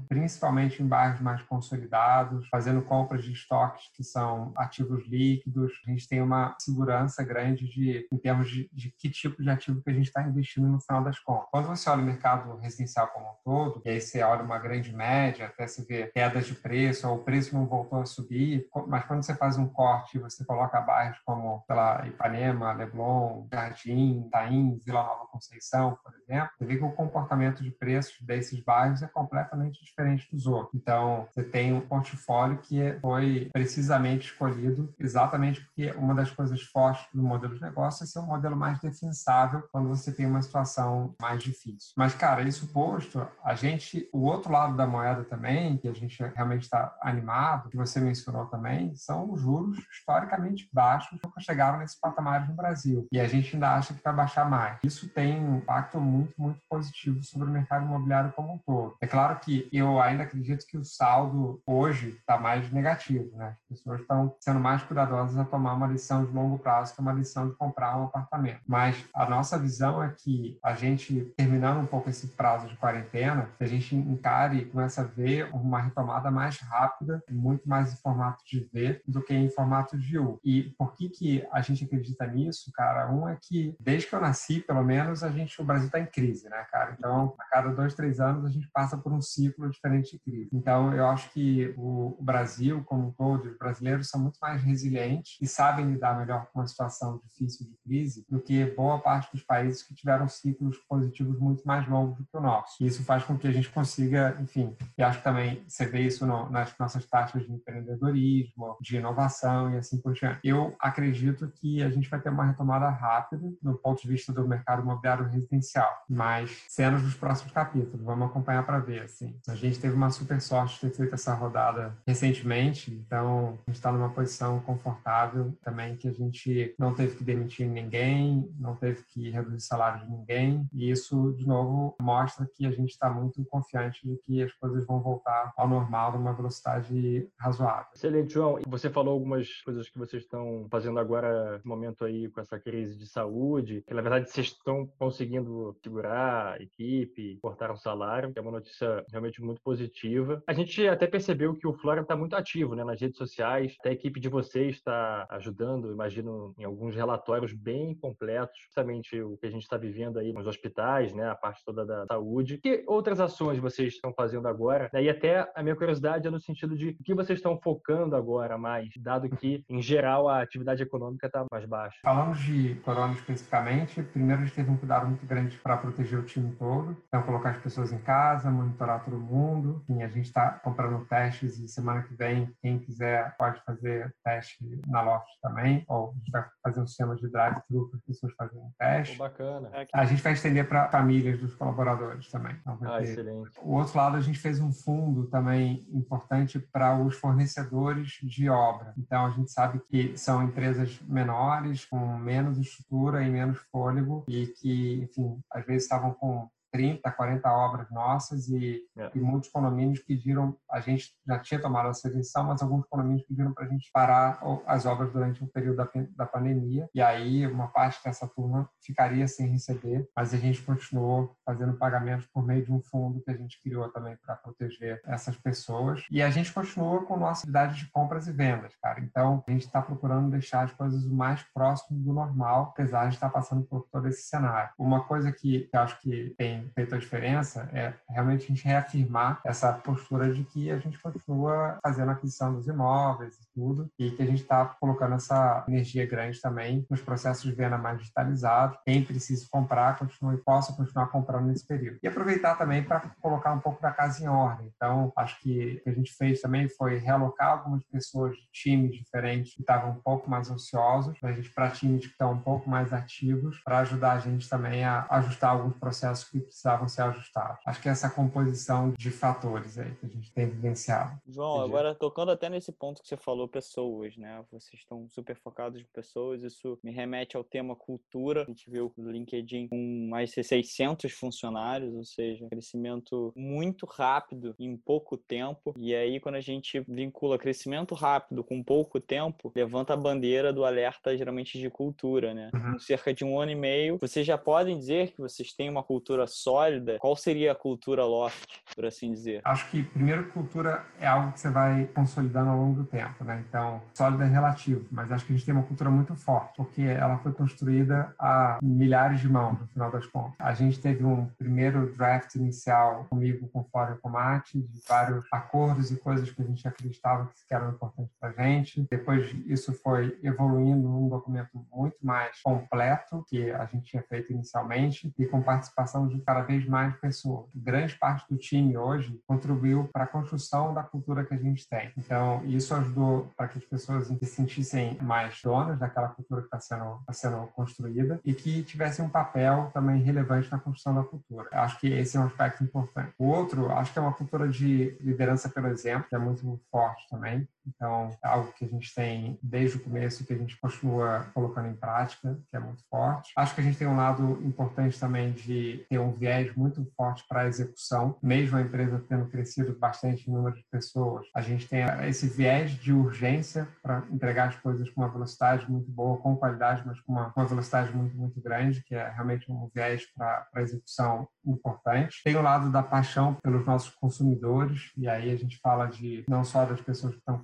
principalmente 0.07 0.81
em 0.81 0.87
bairros 0.87 1.21
mais 1.21 1.41
consolidados, 1.43 2.47
fazendo 2.49 2.81
compras 2.81 3.23
de 3.23 3.31
estoques 3.31 3.89
que 3.93 4.03
são 4.03 4.53
ativos 4.55 5.07
líquidos. 5.07 5.71
A 5.85 5.91
gente 5.91 6.07
tem 6.07 6.21
uma 6.21 6.55
segurança 6.59 7.23
grande 7.23 7.67
de, 7.67 8.07
em 8.11 8.17
termos 8.17 8.49
de, 8.49 8.69
de 8.71 8.91
que 8.91 9.09
tipo 9.09 9.41
de 9.41 9.49
ativo 9.49 9.81
que 9.81 9.89
a 9.89 9.93
gente 9.93 10.07
está 10.07 10.21
investindo 10.23 10.67
no 10.67 10.79
final 10.79 11.03
das 11.03 11.19
contas. 11.19 11.47
Quando 11.51 11.67
você 11.67 11.89
olha 11.89 12.01
o 12.01 12.05
mercado 12.05 12.55
residencial 12.57 13.07
como 13.07 13.25
um 13.27 13.35
todo, 13.43 13.81
e 13.85 13.89
aí 13.89 14.01
você 14.01 14.21
olha 14.21 14.43
uma 14.43 14.59
grande 14.59 14.93
média, 14.93 15.47
até 15.47 15.67
você 15.67 15.83
vê 15.83 16.07
quedas 16.07 16.45
de 16.45 16.55
preço, 16.55 17.07
ou 17.07 17.17
o 17.17 17.23
preço 17.23 17.55
não 17.55 17.65
voltou 17.65 18.01
a 18.01 18.05
subir, 18.05 18.67
mas 18.87 19.05
quando 19.05 19.23
você 19.23 19.35
faz 19.35 19.57
um 19.57 19.67
corte, 19.67 20.19
você 20.19 20.43
coloca 20.45 20.79
bairros 20.81 21.19
como, 21.25 21.63
sei 21.65 21.75
lá, 21.75 22.07
Ipanema, 22.07 22.73
Leblon, 22.73 23.47
Jardim, 23.51 24.27
Taim, 24.31 24.79
Vila 24.85 25.03
Nova 25.03 25.27
Conceição, 25.27 25.97
por 26.03 26.13
exemplo, 26.15 26.49
você 26.57 26.65
vê 26.65 26.77
que 26.77 26.83
o 26.83 26.91
comportamento 26.91 27.63
de 27.63 27.71
preços 27.71 28.19
desses 28.21 28.59
bairros 28.59 29.01
é 29.01 29.07
completamente 29.07 29.44
diferente 29.83 30.27
dos 30.31 30.47
outros. 30.47 30.75
Então, 30.75 31.27
você 31.31 31.43
tem 31.43 31.73
um 31.73 31.81
portfólio 31.81 32.57
que 32.57 32.97
foi 33.01 33.49
precisamente 33.51 34.31
escolhido 34.31 34.93
exatamente 34.99 35.61
porque 35.61 35.91
uma 35.97 36.13
das 36.13 36.31
coisas 36.31 36.61
fortes 36.61 37.05
do 37.13 37.23
modelo 37.23 37.55
de 37.55 37.61
negócio 37.61 38.03
é 38.03 38.07
ser 38.07 38.19
um 38.19 38.25
modelo 38.25 38.55
mais 38.55 38.79
defensável 38.79 39.63
quando 39.71 39.89
você 39.89 40.11
tem 40.11 40.25
uma 40.25 40.41
situação 40.41 41.15
mais 41.21 41.41
difícil. 41.41 41.93
Mas, 41.97 42.13
cara, 42.13 42.41
isso 42.41 42.67
posto, 42.67 43.25
a 43.43 43.55
gente, 43.55 44.09
o 44.11 44.23
outro 44.23 44.51
lado 44.51 44.75
da 44.75 44.87
moeda 44.87 45.23
também, 45.23 45.77
que 45.77 45.87
a 45.87 45.93
gente 45.93 46.21
realmente 46.35 46.63
está 46.63 46.95
animado, 47.01 47.69
que 47.69 47.77
você 47.77 47.99
mencionou 47.99 48.45
também, 48.45 48.95
são 48.95 49.31
os 49.31 49.41
juros 49.41 49.77
historicamente 49.91 50.69
baixos 50.71 51.19
que 51.19 51.43
chegaram 51.43 51.79
nesse 51.79 51.99
patamar 51.99 52.47
no 52.47 52.55
Brasil. 52.55 53.07
E 53.11 53.19
a 53.19 53.27
gente 53.27 53.55
ainda 53.55 53.75
acha 53.75 53.93
que 53.93 54.03
vai 54.03 54.13
baixar 54.13 54.49
mais. 54.49 54.79
Isso 54.83 55.09
tem 55.09 55.43
um 55.43 55.57
impacto 55.57 55.99
muito, 55.99 56.33
muito 56.37 56.59
positivo 56.69 57.23
sobre 57.23 57.49
o 57.49 57.51
mercado 57.51 57.85
imobiliário 57.85 58.31
como 58.33 58.53
um 58.53 58.57
todo. 58.57 58.95
É 59.01 59.07
claro 59.07 59.34
que 59.35 59.69
eu 59.71 60.01
ainda 60.01 60.23
acredito 60.23 60.65
que 60.65 60.77
o 60.77 60.83
saldo 60.83 61.61
hoje 61.65 62.09
está 62.09 62.37
mais 62.37 62.71
negativo, 62.71 63.35
né? 63.37 63.55
As 63.71 63.77
pessoas 63.77 64.01
estão 64.01 64.35
sendo 64.39 64.59
mais 64.59 64.83
cuidadosas 64.83 65.37
a 65.37 65.45
tomar 65.45 65.73
uma 65.73 65.87
lição 65.87 66.25
de 66.25 66.31
longo 66.31 66.57
prazo, 66.59 66.93
que 66.93 67.01
é 67.01 67.03
uma 67.03 67.13
lição 67.13 67.49
de 67.49 67.55
comprar 67.55 67.97
um 67.97 68.05
apartamento. 68.05 68.61
Mas 68.67 69.03
a 69.13 69.29
nossa 69.29 69.57
visão 69.57 70.03
é 70.03 70.13
que 70.17 70.57
a 70.63 70.73
gente, 70.73 71.33
terminando 71.37 71.79
um 71.79 71.85
pouco 71.85 72.09
esse 72.09 72.27
prazo 72.27 72.67
de 72.67 72.75
quarentena, 72.77 73.49
a 73.59 73.65
gente 73.65 73.95
encare 73.95 74.57
e 74.57 74.65
começa 74.65 75.01
a 75.01 75.05
ver 75.05 75.49
uma 75.53 75.81
retomada 75.81 76.29
mais 76.31 76.59
rápida, 76.59 77.23
muito 77.29 77.67
mais 77.67 77.93
em 77.93 77.97
formato 77.97 78.43
de 78.45 78.69
V 78.73 79.01
do 79.07 79.21
que 79.21 79.33
em 79.33 79.49
formato 79.49 79.97
de 79.97 80.17
U. 80.17 80.39
E 80.43 80.63
por 80.77 80.93
que, 80.93 81.09
que 81.09 81.47
a 81.51 81.61
gente 81.61 81.83
acredita 81.83 82.25
nisso, 82.27 82.71
cara? 82.73 83.11
Um 83.11 83.27
é 83.27 83.37
que, 83.41 83.75
desde 83.79 84.07
que 84.07 84.15
eu 84.15 84.21
nasci, 84.21 84.59
pelo 84.59 84.83
menos, 84.83 85.23
a 85.23 85.29
gente, 85.29 85.59
o 85.61 85.65
Brasil 85.65 85.87
está 85.87 85.99
em 85.99 86.05
crise, 86.05 86.49
né, 86.49 86.65
cara? 86.71 86.95
Então, 86.97 87.35
a 87.39 87.45
cada 87.45 87.69
dois, 87.69 87.93
três 87.93 88.19
anos, 88.19 88.45
a 88.45 88.49
gente 88.49 88.69
passa 88.71 88.97
por 88.97 89.11
um 89.11 89.21
ciclo 89.25 89.69
diferente 89.69 90.11
de 90.11 90.19
crise. 90.19 90.49
Então, 90.53 90.93
eu 90.93 91.07
acho 91.07 91.29
que 91.31 91.73
o 91.77 92.17
Brasil, 92.21 92.83
como 92.85 93.07
um 93.07 93.11
todo, 93.11 93.49
os 93.49 93.57
brasileiros 93.57 94.09
são 94.09 94.21
muito 94.21 94.37
mais 94.39 94.61
resilientes 94.61 95.37
e 95.41 95.47
sabem 95.47 95.91
lidar 95.91 96.17
melhor 96.17 96.47
com 96.51 96.59
uma 96.59 96.67
situação 96.67 97.19
difícil 97.25 97.65
de 97.65 97.75
crise 97.83 98.25
do 98.29 98.39
que 98.39 98.65
boa 98.65 98.99
parte 98.99 99.31
dos 99.31 99.43
países 99.43 99.83
que 99.83 99.93
tiveram 99.93 100.27
ciclos 100.27 100.77
positivos 100.87 101.39
muito 101.39 101.65
mais 101.65 101.87
longos 101.87 102.17
do 102.17 102.25
que 102.25 102.37
o 102.37 102.41
nosso. 102.41 102.81
E 102.81 102.87
isso 102.87 103.03
faz 103.03 103.23
com 103.23 103.37
que 103.37 103.47
a 103.47 103.51
gente 103.51 103.69
consiga, 103.69 104.37
enfim, 104.39 104.75
e 104.97 105.03
acho 105.03 105.19
que 105.19 105.23
também 105.23 105.63
você 105.67 105.85
vê 105.85 106.01
isso 106.01 106.25
no, 106.25 106.49
nas 106.49 106.75
nossas 106.77 107.05
taxas 107.05 107.43
de 107.43 107.51
empreendedorismo, 107.51 108.77
de 108.81 108.97
inovação 108.97 109.73
e 109.73 109.77
assim 109.77 109.99
por 109.99 110.13
diante. 110.13 110.39
Eu 110.43 110.75
acredito 110.79 111.47
que 111.55 111.81
a 111.83 111.89
gente 111.89 112.09
vai 112.09 112.19
ter 112.19 112.29
uma 112.29 112.45
retomada 112.45 112.89
rápida 112.89 113.51
no 113.61 113.77
ponto 113.77 114.01
de 114.01 114.07
vista 114.07 114.31
do 114.31 114.47
mercado 114.47 114.81
imobiliário 114.81 115.25
residencial, 115.25 115.89
mas 116.09 116.63
cenas 116.67 117.01
dos 117.01 117.15
próximos 117.15 117.51
capítulos, 117.51 118.05
vamos 118.05 118.27
acompanhar 118.27 118.65
para 118.65 118.79
ver. 118.79 119.04
Assim. 119.05 119.39
A 119.47 119.55
gente 119.55 119.79
teve 119.79 119.95
uma 119.95 120.09
super 120.09 120.41
sorte 120.41 120.75
de 120.75 120.81
ter 120.81 120.97
feito 120.97 121.15
essa 121.15 121.33
rodada 121.33 121.95
recentemente, 122.05 122.91
então 122.91 123.59
a 123.65 123.71
gente 123.71 123.77
está 123.77 123.91
numa 123.91 124.09
posição 124.09 124.59
confortável 124.61 125.55
também 125.63 125.95
que 125.95 126.07
a 126.07 126.11
gente 126.11 126.75
não 126.77 126.93
teve 126.93 127.15
que 127.15 127.23
demitir 127.23 127.67
ninguém, 127.67 128.49
não 128.59 128.75
teve 128.75 129.03
que 129.03 129.29
reduzir 129.29 129.61
salário 129.61 130.05
de 130.05 130.11
ninguém, 130.11 130.67
e 130.73 130.89
isso, 130.89 131.33
de 131.37 131.47
novo, 131.47 131.95
mostra 132.01 132.47
que 132.53 132.65
a 132.65 132.71
gente 132.71 132.89
está 132.89 133.09
muito 133.09 133.43
confiante 133.45 134.07
de 134.07 134.17
que 134.25 134.43
as 134.43 134.53
coisas 134.53 134.85
vão 134.85 134.99
voltar 135.01 135.53
ao 135.55 135.67
normal 135.67 136.13
numa 136.13 136.33
velocidade 136.33 137.27
razoável. 137.39 137.87
Excelente, 137.93 138.33
João. 138.33 138.59
Você 138.67 138.89
falou 138.89 139.13
algumas 139.13 139.61
coisas 139.61 139.89
que 139.89 139.97
vocês 139.97 140.23
estão 140.23 140.67
fazendo 140.69 140.99
agora, 140.99 141.61
no 141.63 141.69
momento 141.69 142.05
aí, 142.05 142.29
com 142.29 142.41
essa 142.41 142.59
crise 142.59 142.97
de 142.97 143.07
saúde, 143.07 143.83
que 143.87 143.93
na 143.93 144.01
verdade 144.01 144.29
vocês 144.29 144.47
estão 144.47 144.87
conseguindo 144.97 145.75
segurar 145.83 146.53
a 146.53 146.61
equipe, 146.61 147.37
cortar 147.41 147.71
o 147.71 147.77
salário, 147.77 148.31
que 148.31 148.39
é 148.39 148.41
uma 148.41 148.51
notícia 148.51 148.94
realmente 149.11 149.41
muito 149.41 149.61
positiva. 149.61 150.41
A 150.47 150.53
gente 150.53 150.87
até 150.87 151.07
percebeu 151.07 151.55
que 151.55 151.67
o 151.67 151.73
Flora 151.73 152.01
está 152.01 152.15
muito 152.15 152.35
ativo 152.35 152.75
né, 152.75 152.83
nas 152.83 152.99
redes 152.99 153.17
sociais, 153.17 153.75
até 153.79 153.89
a 153.89 153.93
equipe 153.93 154.19
de 154.19 154.29
vocês 154.29 154.75
está 154.75 155.25
ajudando, 155.29 155.91
imagino, 155.91 156.53
em 156.57 156.63
alguns 156.63 156.95
relatórios 156.95 157.53
bem 157.53 157.95
completos, 157.95 158.57
justamente 158.65 159.19
o 159.21 159.37
que 159.37 159.47
a 159.47 159.51
gente 159.51 159.63
está 159.63 159.77
vivendo 159.77 160.19
aí 160.19 160.31
nos 160.31 160.47
hospitais, 160.47 161.13
né, 161.13 161.29
a 161.29 161.35
parte 161.35 161.63
toda 161.65 161.85
da 161.85 162.05
saúde. 162.05 162.57
Que 162.57 162.83
outras 162.87 163.19
ações 163.19 163.59
vocês 163.59 163.93
estão 163.93 164.13
fazendo 164.13 164.47
agora? 164.47 164.89
E 164.93 165.09
até 165.09 165.49
a 165.55 165.63
minha 165.63 165.75
curiosidade 165.75 166.27
é 166.27 166.31
no 166.31 166.39
sentido 166.39 166.75
de 166.77 166.89
o 166.99 167.03
que 167.03 167.13
vocês 167.13 167.39
estão 167.39 167.59
focando 167.61 168.15
agora 168.15 168.57
mais, 168.57 168.89
dado 168.97 169.29
que, 169.29 169.63
em 169.69 169.81
geral, 169.81 170.27
a 170.27 170.41
atividade 170.41 170.83
econômica 170.83 171.27
está 171.27 171.45
mais 171.51 171.65
baixa. 171.65 171.97
Falando 172.03 172.37
de 172.37 172.75
corona 172.83 173.13
especificamente, 173.13 174.01
primeiro 174.03 174.41
a 174.41 174.45
gente 174.45 174.55
teve 174.55 174.69
um 174.69 174.77
cuidado 174.77 175.07
muito 175.07 175.25
grande 175.25 175.57
para 175.57 175.77
proteger 175.77 176.19
o 176.19 176.23
time 176.23 176.51
todo, 176.57 176.95
então 177.07 177.23
colocar 177.23 177.51
as 177.51 177.57
pessoas 177.57 177.91
em 177.91 177.97
casa, 177.99 178.49
monitorar 178.49 178.84
todo 178.99 179.17
mundo. 179.17 179.83
Enfim, 179.89 180.03
a 180.03 180.07
gente 180.07 180.25
está 180.25 180.51
comprando 180.51 181.05
testes 181.05 181.57
e 181.59 181.67
semana 181.67 182.03
que 182.03 182.13
vem, 182.15 182.53
quem 182.61 182.79
quiser 182.79 183.35
pode 183.37 183.61
fazer 183.63 184.13
teste 184.23 184.57
na 184.87 185.01
Loft 185.01 185.29
também, 185.41 185.83
ou 185.87 186.09
a 186.09 186.13
gente 186.13 186.31
vai 186.31 186.45
fazer 186.63 186.81
um 186.81 186.87
sistema 186.87 187.15
de 187.15 187.27
drive-thru 187.29 187.89
para 187.89 187.97
as 187.97 188.05
pessoas 188.05 188.33
fazerem 188.33 188.69
teste. 188.79 189.15
Oh, 189.15 189.23
bacana. 189.23 189.71
A 189.93 190.05
gente 190.05 190.21
vai 190.21 190.33
estender 190.33 190.67
para 190.67 190.89
famílias 190.89 191.39
dos 191.39 191.55
colaboradores 191.55 192.29
também. 192.29 192.55
Então, 192.61 192.77
ah, 192.81 193.01
excelente. 193.01 193.51
O 193.61 193.73
outro 193.73 193.97
lado, 193.97 194.17
a 194.17 194.21
gente 194.21 194.39
fez 194.39 194.59
um 194.59 194.71
fundo 194.71 195.27
também 195.27 195.85
importante 195.91 196.59
para 196.59 196.97
os 196.97 197.15
fornecedores 197.15 198.19
de 198.23 198.49
obra. 198.49 198.93
Então, 198.97 199.25
a 199.25 199.29
gente 199.31 199.51
sabe 199.51 199.79
que 199.89 200.17
são 200.17 200.43
empresas 200.43 200.99
menores, 201.01 201.85
com 201.85 202.17
menos 202.17 202.57
estrutura 202.57 203.23
e 203.23 203.29
menos 203.29 203.59
fôlego, 203.71 204.25
e 204.27 204.47
que, 204.47 205.03
enfim, 205.03 205.39
às 205.51 205.65
vezes 205.65 205.83
estavam 205.83 206.13
com 206.13 206.49
30, 206.75 207.09
40 207.09 207.49
obras 207.49 207.89
nossas 207.89 208.49
e, 208.49 208.83
é. 208.97 209.09
e, 209.15 209.19
muitos 209.19 209.49
condomínios 209.49 209.99
pediram, 209.99 210.57
a 210.69 210.81
gente 210.81 211.15
já 211.25 211.39
tinha 211.39 211.61
tomado 211.61 211.87
essa 211.87 212.09
decisão, 212.09 212.43
mas 212.43 212.61
alguns 212.61 212.85
condomínios 212.89 213.25
pediram 213.25 213.53
para 213.53 213.63
a 213.63 213.67
gente 213.69 213.89
parar 213.93 214.41
as 214.67 214.85
obras 214.85 215.09
durante 215.13 215.41
o 215.41 215.47
período 215.47 215.77
da, 215.77 215.89
da 216.17 216.25
pandemia 216.25 216.89
e 216.93 217.01
aí 217.01 217.47
uma 217.47 217.69
parte 217.69 218.03
dessa 218.03 218.27
turma 218.27 218.69
ficaria 218.81 219.25
sem 219.25 219.47
receber, 219.47 220.05
mas 220.13 220.33
a 220.33 220.37
gente 220.37 220.61
continuou 220.63 221.33
fazendo 221.45 221.77
pagamentos 221.77 222.27
por 222.27 222.45
meio 222.45 222.65
de 222.65 222.73
um 222.73 222.81
fundo 222.81 223.21
que 223.21 223.31
a 223.31 223.37
gente 223.37 223.57
criou 223.61 223.89
também 223.89 224.17
para 224.17 224.35
proteger 224.35 224.99
essas 225.05 225.37
pessoas 225.37 226.03
e 226.11 226.21
a 226.21 226.29
gente 226.29 226.51
continua 226.51 227.05
com 227.05 227.15
nossa 227.15 227.43
atividade 227.43 227.77
de 227.77 227.89
compras 227.89 228.27
e 228.27 228.33
vendas, 228.33 228.75
cara. 228.81 228.99
Então 228.99 229.41
a 229.47 229.51
gente 229.51 229.65
está 229.65 229.81
procurando 229.81 230.29
deixar 230.29 230.63
as 230.63 230.73
coisas 230.73 231.05
o 231.05 231.13
mais 231.13 231.41
próximo 231.53 231.99
do 231.99 232.11
normal, 232.11 232.73
apesar 232.73 233.07
de 233.07 233.15
estar 233.15 233.29
passando 233.29 233.63
por 233.63 233.87
todo 233.89 234.07
esse 234.09 234.23
cenário. 234.23 234.71
Uma 234.77 235.05
coisa 235.05 235.31
que 235.31 235.69
eu 235.71 235.79
acho 235.79 235.99
que 236.01 236.35
tem 236.37 236.64
feito 236.73 236.95
a 236.95 236.97
diferença 236.97 237.69
é 237.73 237.93
realmente 238.09 238.45
a 238.45 238.47
gente 238.47 238.65
reafirmar 238.65 239.41
essa 239.45 239.71
postura 239.73 240.33
de 240.33 240.43
que 240.43 240.71
a 240.71 240.77
gente 240.77 240.99
continua 240.99 241.77
fazendo 241.83 242.09
a 242.09 242.13
aquisição 242.13 242.53
dos 242.53 242.67
imóveis 242.67 243.35
e 243.35 243.53
tudo, 243.53 243.89
e 243.99 244.11
que 244.11 244.21
a 244.21 244.25
gente 244.25 244.41
está 244.41 244.65
colocando 244.65 245.15
essa 245.15 245.63
energia 245.67 246.05
grande 246.05 246.39
também 246.41 246.85
nos 246.89 247.01
processos 247.01 247.43
de 247.43 247.51
venda 247.51 247.77
mais 247.77 247.99
digitalizados. 247.99 248.77
Quem 248.85 249.03
precisa 249.03 249.45
comprar, 249.49 249.97
continue, 249.97 250.37
possa 250.37 250.73
continuar 250.73 251.07
comprando 251.07 251.47
nesse 251.47 251.65
período. 251.65 251.99
E 252.01 252.07
aproveitar 252.07 252.55
também 252.57 252.83
para 252.83 252.99
colocar 253.21 253.51
um 253.53 253.59
pouco 253.59 253.81
da 253.81 253.91
casa 253.91 254.23
em 254.23 254.27
ordem. 254.27 254.71
Então, 254.75 255.11
acho 255.15 255.39
que 255.39 255.77
o 255.79 255.83
que 255.83 255.89
a 255.89 255.93
gente 255.93 256.13
fez 256.13 256.41
também 256.41 256.67
foi 256.69 256.97
realocar 256.97 257.49
algumas 257.49 257.83
pessoas 257.85 258.35
de 258.35 258.47
times 258.51 258.95
diferentes 258.95 259.53
que 259.53 259.61
estavam 259.61 259.91
um 259.91 260.01
pouco 260.01 260.29
mais 260.29 260.49
ansiosos, 260.49 261.17
para 261.53 261.69
times 261.71 262.05
que 262.05 262.11
estão 262.11 262.33
um 262.33 262.39
pouco 262.39 262.69
mais 262.69 262.93
ativos, 262.93 263.59
para 263.63 263.79
ajudar 263.79 264.13
a 264.13 264.19
gente 264.19 264.49
também 264.49 264.83
a 264.83 265.05
ajustar 265.09 265.51
alguns 265.51 265.77
processos 265.77 266.29
que 266.29 266.39
precisavam 266.55 266.87
ser 266.87 267.01
ajustados. 267.01 267.59
Acho 267.65 267.81
que 267.81 267.89
é 267.89 267.91
essa 267.91 268.09
composição 268.09 268.93
de 268.97 269.11
fatores 269.11 269.77
aí 269.77 269.93
que 269.95 270.05
a 270.05 270.09
gente 270.09 270.31
tem 270.31 270.49
vivenciado. 270.49 271.19
João, 271.27 271.57
Entendi. 271.57 271.69
agora 271.69 271.95
tocando 271.95 272.31
até 272.31 272.49
nesse 272.49 272.71
ponto 272.71 273.01
que 273.01 273.07
você 273.09 273.17
falou, 273.17 273.47
pessoas, 273.47 274.15
né? 274.15 274.41
Vocês 274.49 274.81
estão 274.81 275.05
super 275.09 275.35
focados 275.35 275.81
em 275.81 275.85
pessoas, 275.93 276.43
isso 276.43 276.79
me 276.81 276.91
remete 276.91 277.35
ao 277.35 277.43
tema 277.43 277.75
cultura. 277.75 278.43
A 278.43 278.45
gente 278.45 278.69
viu 278.69 278.93
o 278.95 279.11
LinkedIn 279.11 279.67
com 279.67 280.07
mais 280.09 280.31
de 280.31 280.41
600 280.41 281.11
funcionários, 281.11 281.93
ou 281.93 282.05
seja, 282.05 282.47
crescimento 282.47 283.33
muito 283.35 283.85
rápido 283.85 284.55
em 284.57 284.77
pouco 284.77 285.17
tempo. 285.17 285.73
E 285.77 285.93
aí, 285.93 286.21
quando 286.21 286.35
a 286.35 286.41
gente 286.41 286.79
vincula 286.87 287.37
crescimento 287.37 287.93
rápido 287.93 288.45
com 288.45 288.63
pouco 288.63 288.99
tempo, 289.01 289.51
levanta 289.53 289.93
a 289.93 289.97
bandeira 289.97 290.53
do 290.53 290.63
alerta 290.63 291.17
geralmente 291.17 291.59
de 291.59 291.69
cultura, 291.69 292.33
né? 292.33 292.49
Uhum. 292.53 292.73
Com 292.73 292.79
cerca 292.79 293.13
de 293.13 293.25
um 293.25 293.37
ano 293.37 293.51
e 293.51 293.55
meio, 293.55 293.97
vocês 293.99 294.25
já 294.25 294.37
podem 294.37 294.77
dizer 294.77 295.11
que 295.11 295.19
vocês 295.19 295.51
têm 295.51 295.69
uma 295.69 295.83
cultura 295.83 296.25
sólida. 296.45 296.99
Qual 296.99 297.15
seria 297.15 297.53
a 297.53 297.55
cultura 297.55 298.05
Loft, 298.05 298.61
por 298.75 298.85
assim 298.85 299.11
dizer? 299.11 299.41
Acho 299.43 299.67
que, 299.71 299.81
primeiro, 299.81 300.29
cultura 300.31 300.85
é 300.99 301.07
algo 301.07 301.31
que 301.31 301.39
você 301.39 301.49
vai 301.49 301.85
consolidando 301.87 302.51
ao 302.51 302.57
longo 302.57 302.83
do 302.83 302.85
tempo, 302.85 303.23
né? 303.23 303.43
Então, 303.49 303.81
sólida 303.95 304.25
é 304.25 304.27
relativo, 304.27 304.85
mas 304.91 305.11
acho 305.11 305.25
que 305.25 305.33
a 305.33 305.35
gente 305.35 305.45
tem 305.45 305.55
uma 305.55 305.63
cultura 305.63 305.89
muito 305.89 306.15
forte, 306.15 306.53
porque 306.55 306.83
ela 306.83 307.17
foi 307.17 307.31
construída 307.33 308.13
a 308.19 308.59
milhares 308.61 309.19
de 309.19 309.27
mãos, 309.27 309.59
no 309.59 309.67
final 309.67 309.89
das 309.89 310.05
contas. 310.05 310.35
A 310.39 310.53
gente 310.53 310.79
teve 310.79 311.03
um 311.03 311.25
primeiro 311.37 311.95
draft 311.95 312.35
inicial 312.35 313.05
comigo, 313.09 313.47
com 313.47 313.61
o 313.61 313.63
Fórum 313.63 313.95
e 313.95 313.97
com 313.97 314.09
o 314.09 314.11
Mate, 314.11 314.61
de 314.61 314.81
vários 314.87 315.25
acordos 315.31 315.91
e 315.91 315.97
coisas 315.97 316.29
que 316.29 316.41
a 316.41 316.45
gente 316.45 316.67
acreditava 316.67 317.31
que 317.47 317.53
eram 317.53 317.71
importantes 317.71 318.15
para 318.19 318.31
gente. 318.31 318.85
Depois 318.89 319.33
isso 319.47 319.73
foi 319.73 320.17
evoluindo 320.21 320.87
num 320.87 321.09
documento 321.09 321.49
muito 321.73 321.97
mais 322.01 322.39
completo 322.41 323.25
que 323.27 323.49
a 323.51 323.65
gente 323.65 323.85
tinha 323.85 324.03
feito 324.03 324.31
inicialmente 324.31 325.11
e 325.17 325.25
com 325.25 325.41
participação 325.41 326.07
de 326.07 326.19
cada 326.25 326.41
vez 326.41 326.65
mais 326.65 326.95
pessoas. 326.97 327.45
Grande 327.53 327.95
parte 327.97 328.25
do 328.29 328.37
time 328.37 328.77
hoje 328.77 329.19
contribuiu 329.27 329.89
para 329.91 330.03
a 330.03 330.07
construção 330.07 330.73
da 330.73 330.83
cultura 330.83 331.23
que 331.23 331.33
a 331.33 331.37
gente 331.37 331.67
tem. 331.67 331.91
Então, 331.97 332.43
isso 332.45 332.73
ajudou 332.73 333.29
para 333.37 333.47
que 333.47 333.59
as 333.59 333.65
pessoas 333.65 334.07
se 334.07 334.25
sentissem 334.25 334.97
mais 335.01 335.39
donas 335.43 335.77
daquela 335.79 336.09
cultura 336.09 336.41
que 336.41 336.47
está 336.47 336.59
sendo, 336.59 336.99
tá 337.05 337.13
sendo 337.13 337.47
construída 337.47 338.19
e 338.25 338.33
que 338.33 338.63
tivessem 338.63 339.05
um 339.05 339.09
papel 339.09 339.69
também 339.73 340.01
relevante 340.01 340.51
na 340.51 340.59
construção 340.59 340.95
da 340.95 341.03
cultura. 341.03 341.47
Acho 341.51 341.79
que 341.79 341.87
esse 341.87 342.17
é 342.17 342.19
um 342.19 342.25
aspecto 342.25 342.63
importante. 342.63 343.13
O 343.17 343.27
outro, 343.27 343.71
acho 343.71 343.93
que 343.93 343.99
é 343.99 344.01
uma 344.01 344.13
cultura 344.13 344.47
de 344.47 344.97
liderança 344.99 345.49
pelo 345.49 345.67
exemplo, 345.67 346.07
que 346.09 346.15
é 346.15 346.19
muito 346.19 346.59
forte 346.71 347.07
também. 347.09 347.47
Então, 347.67 348.15
é 348.23 348.27
algo 348.27 348.51
que 348.53 348.65
a 348.65 348.67
gente 348.67 348.93
tem 348.93 349.39
desde 349.41 349.77
o 349.77 349.83
começo 349.83 350.23
e 350.23 350.25
que 350.25 350.33
a 350.33 350.37
gente 350.37 350.59
continua 350.59 351.27
colocando 351.33 351.67
em 351.67 351.75
prática, 351.75 352.37
que 352.49 352.55
é 352.55 352.59
muito 352.59 352.83
forte. 352.89 353.31
Acho 353.35 353.55
que 353.55 353.61
a 353.61 353.63
gente 353.63 353.77
tem 353.77 353.87
um 353.87 353.95
lado 353.95 354.41
importante 354.45 354.99
também 354.99 355.31
de 355.31 355.85
ter 355.89 355.99
um 355.99 356.11
viés 356.11 356.53
muito 356.55 356.85
forte 356.95 357.23
para 357.27 357.41
a 357.41 357.47
execução, 357.47 358.17
mesmo 358.21 358.57
a 358.57 358.61
empresa 358.61 359.03
tendo 359.07 359.27
crescido 359.27 359.77
bastante 359.77 360.29
em 360.29 360.33
número 360.33 360.55
de 360.55 360.65
pessoas. 360.71 361.27
A 361.35 361.41
gente 361.41 361.67
tem 361.67 361.83
esse 362.07 362.27
viés 362.27 362.71
de 362.71 362.93
urgência 362.93 363.67
para 363.81 364.03
entregar 364.11 364.49
as 364.49 364.55
coisas 364.57 364.89
com 364.89 365.01
uma 365.01 365.11
velocidade 365.11 365.69
muito 365.69 365.91
boa, 365.91 366.17
com 366.17 366.35
qualidade, 366.35 366.83
mas 366.85 366.99
com 367.01 367.13
uma, 367.13 367.33
uma 367.35 367.45
velocidade 367.45 367.95
muito, 367.95 368.15
muito 368.15 368.41
grande, 368.41 368.83
que 368.83 368.95
é 368.95 369.09
realmente 369.09 369.51
um 369.51 369.69
viés 369.73 370.05
para 370.13 370.47
a 370.53 370.61
execução 370.61 371.27
importante. 371.45 372.21
Tem 372.23 372.35
o 372.35 372.41
lado 372.41 372.71
da 372.71 372.83
paixão 372.83 373.35
pelos 373.35 373.65
nossos 373.65 373.93
consumidores, 373.95 374.91
e 374.97 375.07
aí 375.07 375.31
a 375.31 375.35
gente 375.35 375.59
fala 375.59 375.87
de 375.87 376.23
não 376.27 376.43
só 376.43 376.65
das 376.65 376.81
pessoas 376.81 377.13
que 377.13 377.19
estão 377.19 377.37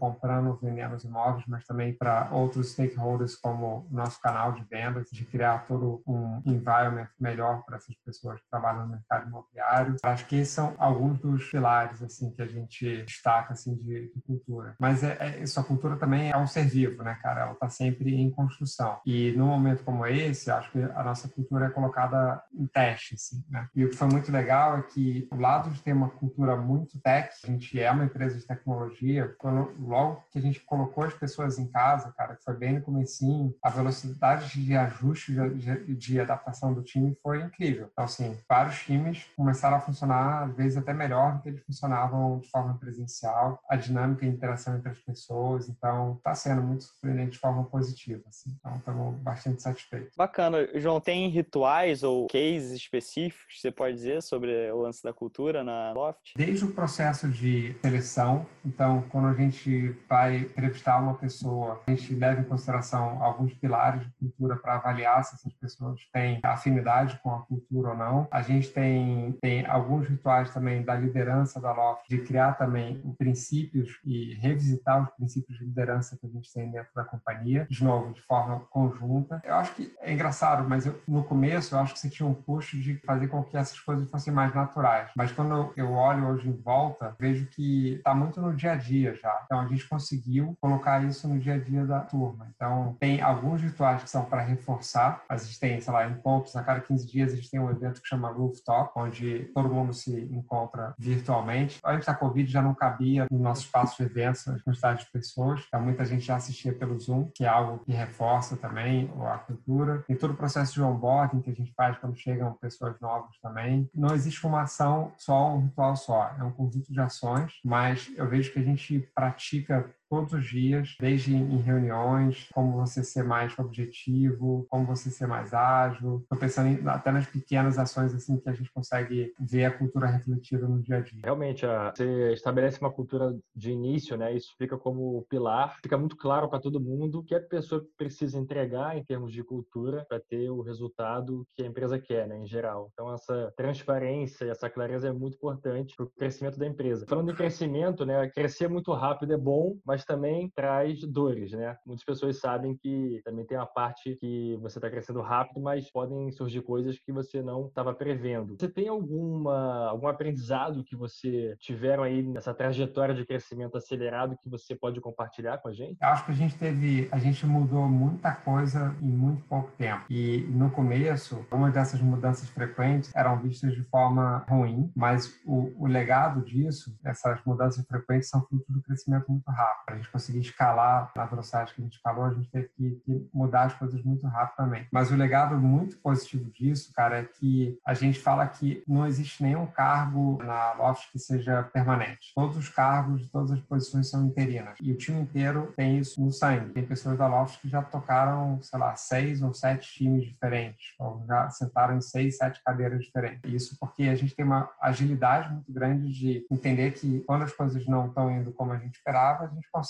vendendo 0.61 0.95
os 0.95 1.03
imóveis, 1.03 1.43
mas 1.47 1.65
também 1.65 1.93
para 1.93 2.29
outros 2.31 2.71
stakeholders, 2.71 3.35
como 3.35 3.87
o 3.89 3.95
nosso 3.95 4.19
canal 4.21 4.53
de 4.53 4.63
vendas, 4.63 5.07
de 5.11 5.25
criar 5.25 5.65
todo 5.67 6.01
um 6.07 6.41
environment 6.45 7.07
melhor 7.19 7.63
para 7.65 7.77
essas 7.77 7.95
pessoas 8.05 8.39
que 8.39 8.49
trabalham 8.49 8.83
no 8.83 8.91
mercado 8.91 9.27
imobiliário. 9.27 9.95
Acho 10.03 10.25
que 10.27 10.37
esses 10.37 10.53
são 10.53 10.75
alguns 10.77 11.19
dos 11.19 11.49
pilares 11.49 12.01
assim 12.01 12.31
que 12.31 12.41
a 12.41 12.47
gente 12.47 13.03
destaca 13.03 13.53
assim 13.53 13.75
de, 13.75 14.11
de 14.13 14.21
cultura. 14.21 14.75
Mas 14.79 15.03
é, 15.03 15.17
é, 15.19 15.43
isso, 15.43 15.59
a 15.59 15.63
cultura 15.63 15.95
também 15.95 16.31
é 16.31 16.37
um 16.37 16.47
ser 16.47 16.65
vivo, 16.65 17.03
né, 17.03 17.17
cara? 17.21 17.41
Ela 17.41 17.53
está 17.53 17.69
sempre 17.69 18.13
em 18.15 18.29
construção. 18.29 18.99
E 19.05 19.31
num 19.33 19.47
momento 19.47 19.83
como 19.83 20.05
esse, 20.05 20.49
acho 20.51 20.71
que 20.71 20.81
a 20.81 21.03
nossa 21.03 21.27
cultura 21.29 21.65
é 21.65 21.69
colocada 21.69 22.41
em 22.53 22.67
teste, 22.67 23.15
assim, 23.15 23.43
né? 23.49 23.67
E 23.75 23.85
o 23.85 23.89
que 23.89 23.95
foi 23.95 24.07
muito 24.07 24.31
legal 24.31 24.77
é 24.77 24.81
que 24.83 25.27
o 25.31 25.35
lado 25.35 25.69
de 25.69 25.81
ter 25.81 25.93
uma 25.93 26.09
cultura 26.09 26.55
muito 26.55 26.99
tech, 27.01 27.29
a 27.43 27.47
gente 27.47 27.79
é 27.79 27.91
uma 27.91 28.05
empresa 28.05 28.37
de 28.37 28.45
tecnologia, 28.45 29.33
quando, 29.37 29.73
logo 29.79 30.00
que 30.31 30.39
a 30.39 30.41
gente 30.41 30.59
colocou 30.61 31.03
as 31.03 31.13
pessoas 31.13 31.57
em 31.57 31.67
casa, 31.67 32.13
cara, 32.17 32.35
que 32.35 32.43
foi 32.43 32.55
bem 32.55 32.73
no 32.73 32.81
comecinho, 32.81 33.53
a 33.63 33.69
velocidade 33.69 34.63
de 34.63 34.75
ajuste, 34.75 35.33
de, 35.33 35.95
de 35.95 36.19
adaptação 36.19 36.73
do 36.73 36.83
time 36.83 37.15
foi 37.21 37.41
incrível. 37.41 37.89
Então, 37.91 38.05
assim, 38.05 38.37
vários 38.47 38.79
times 38.83 39.25
começaram 39.35 39.77
a 39.77 39.81
funcionar, 39.81 40.43
às 40.43 40.55
vezes, 40.55 40.77
até 40.77 40.93
melhor 40.93 41.35
do 41.35 41.41
que 41.41 41.49
eles 41.49 41.63
funcionavam 41.63 42.39
de 42.39 42.49
forma 42.49 42.77
presencial, 42.77 43.59
a 43.69 43.75
dinâmica 43.75 44.25
e 44.25 44.29
a 44.29 44.31
interação 44.31 44.75
entre 44.75 44.89
as 44.89 44.99
pessoas, 44.99 45.69
então, 45.69 46.15
está 46.17 46.33
sendo 46.33 46.61
muito 46.61 46.83
surpreendente 46.83 47.31
de 47.31 47.39
forma 47.39 47.63
positiva, 47.65 48.23
assim. 48.27 48.55
Então, 48.59 48.75
estamos 48.75 49.19
bastante 49.21 49.61
satisfeitos. 49.61 50.15
Bacana. 50.15 50.67
João, 50.79 50.99
tem 50.99 51.29
rituais 51.29 52.03
ou 52.03 52.27
cases 52.27 52.71
específicos 52.71 53.55
que 53.55 53.61
você 53.61 53.71
pode 53.71 53.95
dizer 53.95 54.21
sobre 54.21 54.71
o 54.71 54.81
lance 54.81 55.03
da 55.03 55.13
cultura 55.13 55.63
na 55.63 55.91
Loft? 55.93 56.33
Desde 56.35 56.65
o 56.65 56.71
processo 56.71 57.27
de 57.27 57.75
seleção, 57.81 58.45
então, 58.65 59.03
quando 59.09 59.27
a 59.27 59.33
gente 59.33 59.90
vai 60.09 60.37
entrevistar 60.37 60.99
uma 60.99 61.15
pessoa, 61.15 61.81
a 61.85 61.91
gente 61.91 62.13
leva 62.15 62.41
em 62.41 62.45
consideração 62.45 63.21
alguns 63.23 63.53
pilares 63.53 64.01
de 64.01 64.09
cultura 64.19 64.55
para 64.55 64.75
avaliar 64.75 65.23
se 65.23 65.35
essas 65.35 65.53
pessoas 65.53 65.99
têm 66.13 66.39
afinidade 66.43 67.19
com 67.23 67.33
a 67.33 67.41
cultura 67.41 67.89
ou 67.89 67.97
não. 67.97 68.27
A 68.31 68.41
gente 68.41 68.69
tem, 68.69 69.37
tem 69.41 69.65
alguns 69.65 70.07
rituais 70.07 70.53
também 70.53 70.83
da 70.83 70.95
liderança 70.95 71.59
da 71.59 71.71
Loft, 71.71 72.07
de 72.09 72.19
criar 72.19 72.53
também 72.53 73.01
princípios 73.17 73.99
e 74.05 74.35
revisitar 74.35 75.03
os 75.03 75.09
princípios 75.11 75.57
de 75.57 75.65
liderança 75.65 76.17
que 76.17 76.25
a 76.25 76.29
gente 76.29 76.51
tem 76.53 76.69
dentro 76.69 76.89
da 76.95 77.03
companhia, 77.03 77.67
de 77.69 77.83
novo, 77.83 78.13
de 78.13 78.21
forma 78.21 78.59
conjunta. 78.69 79.41
Eu 79.43 79.55
acho 79.55 79.73
que 79.75 79.93
é 80.01 80.13
engraçado, 80.13 80.67
mas 80.67 80.85
eu, 80.85 80.99
no 81.07 81.23
começo 81.23 81.75
eu 81.75 81.79
acho 81.79 81.93
que 81.93 81.99
você 81.99 82.09
tinha 82.09 82.27
um 82.27 82.33
push 82.33 82.71
de 82.71 82.95
fazer 83.05 83.27
com 83.27 83.43
que 83.43 83.57
essas 83.57 83.79
coisas 83.79 84.09
fossem 84.09 84.33
mais 84.33 84.53
naturais. 84.53 85.09
Mas 85.15 85.31
quando 85.31 85.73
eu 85.75 85.91
olho 85.91 86.27
hoje 86.27 86.49
em 86.49 86.55
volta, 86.61 87.15
vejo 87.19 87.45
que 87.47 87.95
está 87.95 88.13
muito 88.13 88.41
no 88.41 88.53
dia 88.53 88.73
a 88.73 88.75
dia 88.75 89.15
já. 89.15 89.41
Então 89.45 89.59
a 89.59 89.67
gente 89.67 89.80
conseguiu 89.87 90.57
colocar 90.59 91.03
isso 91.03 91.27
no 91.27 91.39
dia 91.39 91.55
a 91.55 91.57
dia 91.57 91.85
da 91.85 91.99
turma. 91.99 92.47
Então 92.55 92.95
tem 92.99 93.21
alguns 93.21 93.61
rituais 93.61 94.03
que 94.03 94.09
são 94.09 94.25
para 94.25 94.41
reforçar. 94.41 95.23
A 95.29 95.37
gente 95.37 95.59
sei 95.59 95.93
lá, 95.93 96.07
encontros 96.07 96.55
a 96.55 96.63
cada 96.63 96.81
15 96.81 97.07
dias 97.07 97.33
a 97.33 97.35
gente 97.35 97.49
tem 97.49 97.59
um 97.59 97.69
evento 97.69 98.01
que 98.01 98.07
chama 98.07 98.29
Rooftop, 98.29 98.91
onde 98.95 99.51
todo 99.53 99.73
mundo 99.73 99.93
se 99.93 100.11
encontra 100.31 100.93
virtualmente. 100.97 101.79
Antes 101.85 102.07
da 102.07 102.13
Covid 102.13 102.51
já 102.51 102.61
não 102.61 102.73
cabia 102.73 103.27
no 103.29 103.39
nosso 103.39 103.61
espaço 103.63 103.97
de 103.97 104.09
eventos 104.09 104.47
a 104.47 104.59
quantidade 104.59 105.05
de 105.05 105.11
pessoas. 105.11 105.63
Então 105.67 105.81
muita 105.81 106.05
gente 106.05 106.25
já 106.25 106.35
assistia 106.35 106.73
pelo 106.73 106.99
Zoom, 106.99 107.29
que 107.33 107.43
é 107.43 107.47
algo 107.47 107.79
que 107.79 107.91
reforça 107.91 108.57
também 108.57 109.11
a 109.25 109.37
cultura. 109.37 110.03
Tem 110.07 110.15
todo 110.15 110.31
o 110.31 110.37
processo 110.37 110.73
de 110.73 110.81
onboarding 110.81 111.41
que 111.41 111.49
a 111.49 111.55
gente 111.55 111.73
faz 111.73 111.97
quando 111.97 112.15
chegam 112.15 112.53
pessoas 112.53 112.99
novas 112.99 113.37
também. 113.41 113.89
Não 113.93 114.13
existe 114.13 114.45
uma 114.45 114.61
ação 114.61 115.11
só, 115.17 115.55
um 115.55 115.61
ritual 115.61 115.95
só. 115.95 116.35
É 116.39 116.43
um 116.43 116.51
conjunto 116.51 116.91
de 116.91 116.99
ações, 116.99 117.53
mas 117.63 118.11
eu 118.15 118.27
vejo 118.27 118.51
que 118.51 118.59
a 118.59 118.63
gente 118.63 118.99
pratica 119.13 119.70
Yeah. 119.71 120.00
Todos 120.11 120.33
os 120.33 120.45
dias, 120.45 120.97
desde 120.99 121.33
em 121.33 121.57
reuniões, 121.61 122.49
como 122.53 122.73
você 122.73 123.01
ser 123.01 123.23
mais 123.23 123.57
objetivo, 123.57 124.67
como 124.69 124.85
você 124.85 125.09
ser 125.09 125.25
mais 125.25 125.53
ágil. 125.53 126.19
Estou 126.23 126.37
pensando 126.37 126.67
em, 126.67 126.87
até 126.89 127.13
nas 127.13 127.25
pequenas 127.25 127.79
ações 127.79 128.13
assim 128.13 128.37
que 128.37 128.49
a 128.49 128.51
gente 128.53 128.69
consegue 128.73 129.33
ver 129.39 129.63
a 129.63 129.71
cultura 129.71 130.07
refletida 130.07 130.67
no 130.67 130.81
dia 130.81 130.97
a 130.97 130.99
dia. 130.99 131.21
Realmente, 131.23 131.65
você 131.65 132.33
estabelece 132.33 132.81
uma 132.81 132.91
cultura 132.91 133.33
de 133.55 133.71
início, 133.71 134.17
né? 134.17 134.35
Isso 134.35 134.53
fica 134.57 134.77
como 134.77 135.25
pilar, 135.29 135.77
fica 135.81 135.97
muito 135.97 136.17
claro 136.17 136.49
para 136.49 136.59
todo 136.59 136.81
mundo 136.81 137.23
que 137.23 137.33
a 137.33 137.39
pessoa 137.39 137.81
precisa 137.97 138.37
entregar 138.37 138.97
em 138.97 139.05
termos 139.05 139.31
de 139.31 139.41
cultura 139.41 140.05
para 140.09 140.19
ter 140.19 140.49
o 140.49 140.61
resultado 140.61 141.47
que 141.55 141.63
a 141.63 141.67
empresa 141.67 141.97
quer, 141.97 142.27
né? 142.27 142.37
Em 142.37 142.47
geral. 142.47 142.89
Então, 142.91 143.13
essa 143.13 143.53
transparência, 143.55 144.43
essa 144.43 144.69
clareza 144.69 145.07
é 145.07 145.13
muito 145.13 145.35
importante 145.35 145.95
para 145.95 146.05
o 146.05 146.09
crescimento 146.09 146.59
da 146.59 146.67
empresa. 146.67 147.05
Falando 147.07 147.31
em 147.31 147.35
crescimento, 147.35 148.05
né? 148.05 148.29
Crescer 148.29 148.67
muito 148.67 148.91
rápido 148.91 149.31
é 149.33 149.37
bom, 149.37 149.77
mas 149.85 150.00
mas 150.01 150.05
também 150.05 150.49
traz 150.55 151.01
dores, 151.01 151.51
né? 151.51 151.77
Muitas 151.85 152.03
pessoas 152.03 152.39
sabem 152.39 152.75
que 152.75 153.21
também 153.23 153.45
tem 153.45 153.57
a 153.57 153.65
parte 153.65 154.15
que 154.15 154.57
você 154.61 154.77
está 154.77 154.89
crescendo 154.89 155.21
rápido, 155.21 155.61
mas 155.61 155.91
podem 155.91 156.31
surgir 156.31 156.61
coisas 156.61 156.97
que 156.99 157.11
você 157.11 157.41
não 157.41 157.67
estava 157.67 157.93
prevendo. 157.93 158.55
Você 158.57 158.67
tem 158.67 158.87
alguma 158.87 159.89
algum 159.89 160.07
aprendizado 160.07 160.83
que 160.83 160.95
você 160.95 161.55
tiveram 161.59 162.03
aí 162.03 162.23
nessa 162.23 162.53
trajetória 162.53 163.13
de 163.13 163.25
crescimento 163.25 163.77
acelerado 163.77 164.37
que 164.41 164.49
você 164.49 164.75
pode 164.75 164.99
compartilhar 164.99 165.57
com 165.59 165.69
a 165.69 165.73
gente? 165.73 165.97
Eu 166.01 166.07
acho 166.07 166.25
que 166.25 166.31
a 166.31 166.35
gente 166.35 166.57
teve, 166.57 167.07
a 167.11 167.19
gente 167.19 167.45
mudou 167.45 167.87
muita 167.87 168.33
coisa 168.33 168.95
em 169.01 169.11
muito 169.11 169.43
pouco 169.45 169.71
tempo. 169.77 170.05
E 170.09 170.41
no 170.49 170.71
começo, 170.71 171.45
algumas 171.51 171.73
dessas 171.73 172.01
mudanças 172.01 172.49
frequentes 172.49 173.11
eram 173.15 173.39
vistas 173.39 173.73
de 173.73 173.83
forma 173.83 174.45
ruim, 174.49 174.91
mas 174.95 175.39
o, 175.45 175.71
o 175.77 175.87
legado 175.87 176.43
disso, 176.43 176.97
essas 177.03 177.39
mudanças 177.45 177.85
frequentes, 177.85 178.29
são 178.29 178.41
fruto 178.45 178.71
do 178.71 178.81
crescimento 178.81 179.31
muito 179.31 179.49
rápido 179.49 179.90
a 179.93 179.95
gente 179.97 180.09
conseguir 180.09 180.39
escalar 180.39 181.11
na 181.15 181.25
velocidade 181.25 181.73
que 181.73 181.81
a 181.81 181.83
gente 181.83 181.95
escalou, 181.95 182.25
a 182.25 182.33
gente 182.33 182.49
teve 182.49 182.69
que, 182.69 183.01
que 183.05 183.29
mudar 183.33 183.63
as 183.63 183.73
coisas 183.73 184.01
muito 184.03 184.27
rapidamente. 184.27 184.87
Mas 184.91 185.11
o 185.11 185.15
legado 185.15 185.57
muito 185.57 185.97
positivo 185.97 186.49
disso, 186.51 186.91
cara, 186.93 187.19
é 187.19 187.23
que 187.23 187.79
a 187.85 187.93
gente 187.93 188.19
fala 188.19 188.47
que 188.47 188.83
não 188.87 189.05
existe 189.05 189.43
nenhum 189.43 189.65
cargo 189.65 190.41
na 190.43 190.73
Loft 190.73 191.11
que 191.11 191.19
seja 191.19 191.63
permanente. 191.63 192.31
Todos 192.35 192.57
os 192.57 192.69
cargos, 192.69 193.29
todas 193.29 193.51
as 193.51 193.61
posições 193.61 194.09
são 194.09 194.25
interinas. 194.25 194.75
E 194.81 194.91
o 194.91 194.97
time 194.97 195.21
inteiro 195.21 195.73
tem 195.75 195.97
isso 195.97 196.21
no 196.23 196.31
sangue. 196.31 196.71
Tem 196.73 196.85
pessoas 196.85 197.17
da 197.17 197.27
Loft 197.27 197.59
que 197.61 197.69
já 197.69 197.81
tocaram, 197.81 198.61
sei 198.61 198.79
lá, 198.79 198.95
seis 198.95 199.41
ou 199.41 199.53
sete 199.53 199.91
times 199.93 200.25
diferentes, 200.25 200.93
ou 200.99 201.23
já 201.27 201.49
sentaram 201.49 201.97
em 201.97 202.01
seis, 202.01 202.37
sete 202.37 202.61
cadeiras 202.63 203.03
diferentes. 203.03 203.41
Isso 203.45 203.77
porque 203.79 204.03
a 204.03 204.15
gente 204.15 204.35
tem 204.35 204.45
uma 204.45 204.69
agilidade 204.81 205.53
muito 205.53 205.71
grande 205.71 206.11
de 206.11 206.45
entender 206.51 206.91
que 206.91 207.21
quando 207.21 207.43
as 207.43 207.53
coisas 207.53 207.85
não 207.85 208.07
estão 208.07 208.31
indo 208.31 208.51
como 208.51 208.71
a 208.71 208.77
gente 208.77 208.95
esperava, 208.95 209.45
a 209.45 209.47
gente 209.47 209.69
consegue 209.71 209.80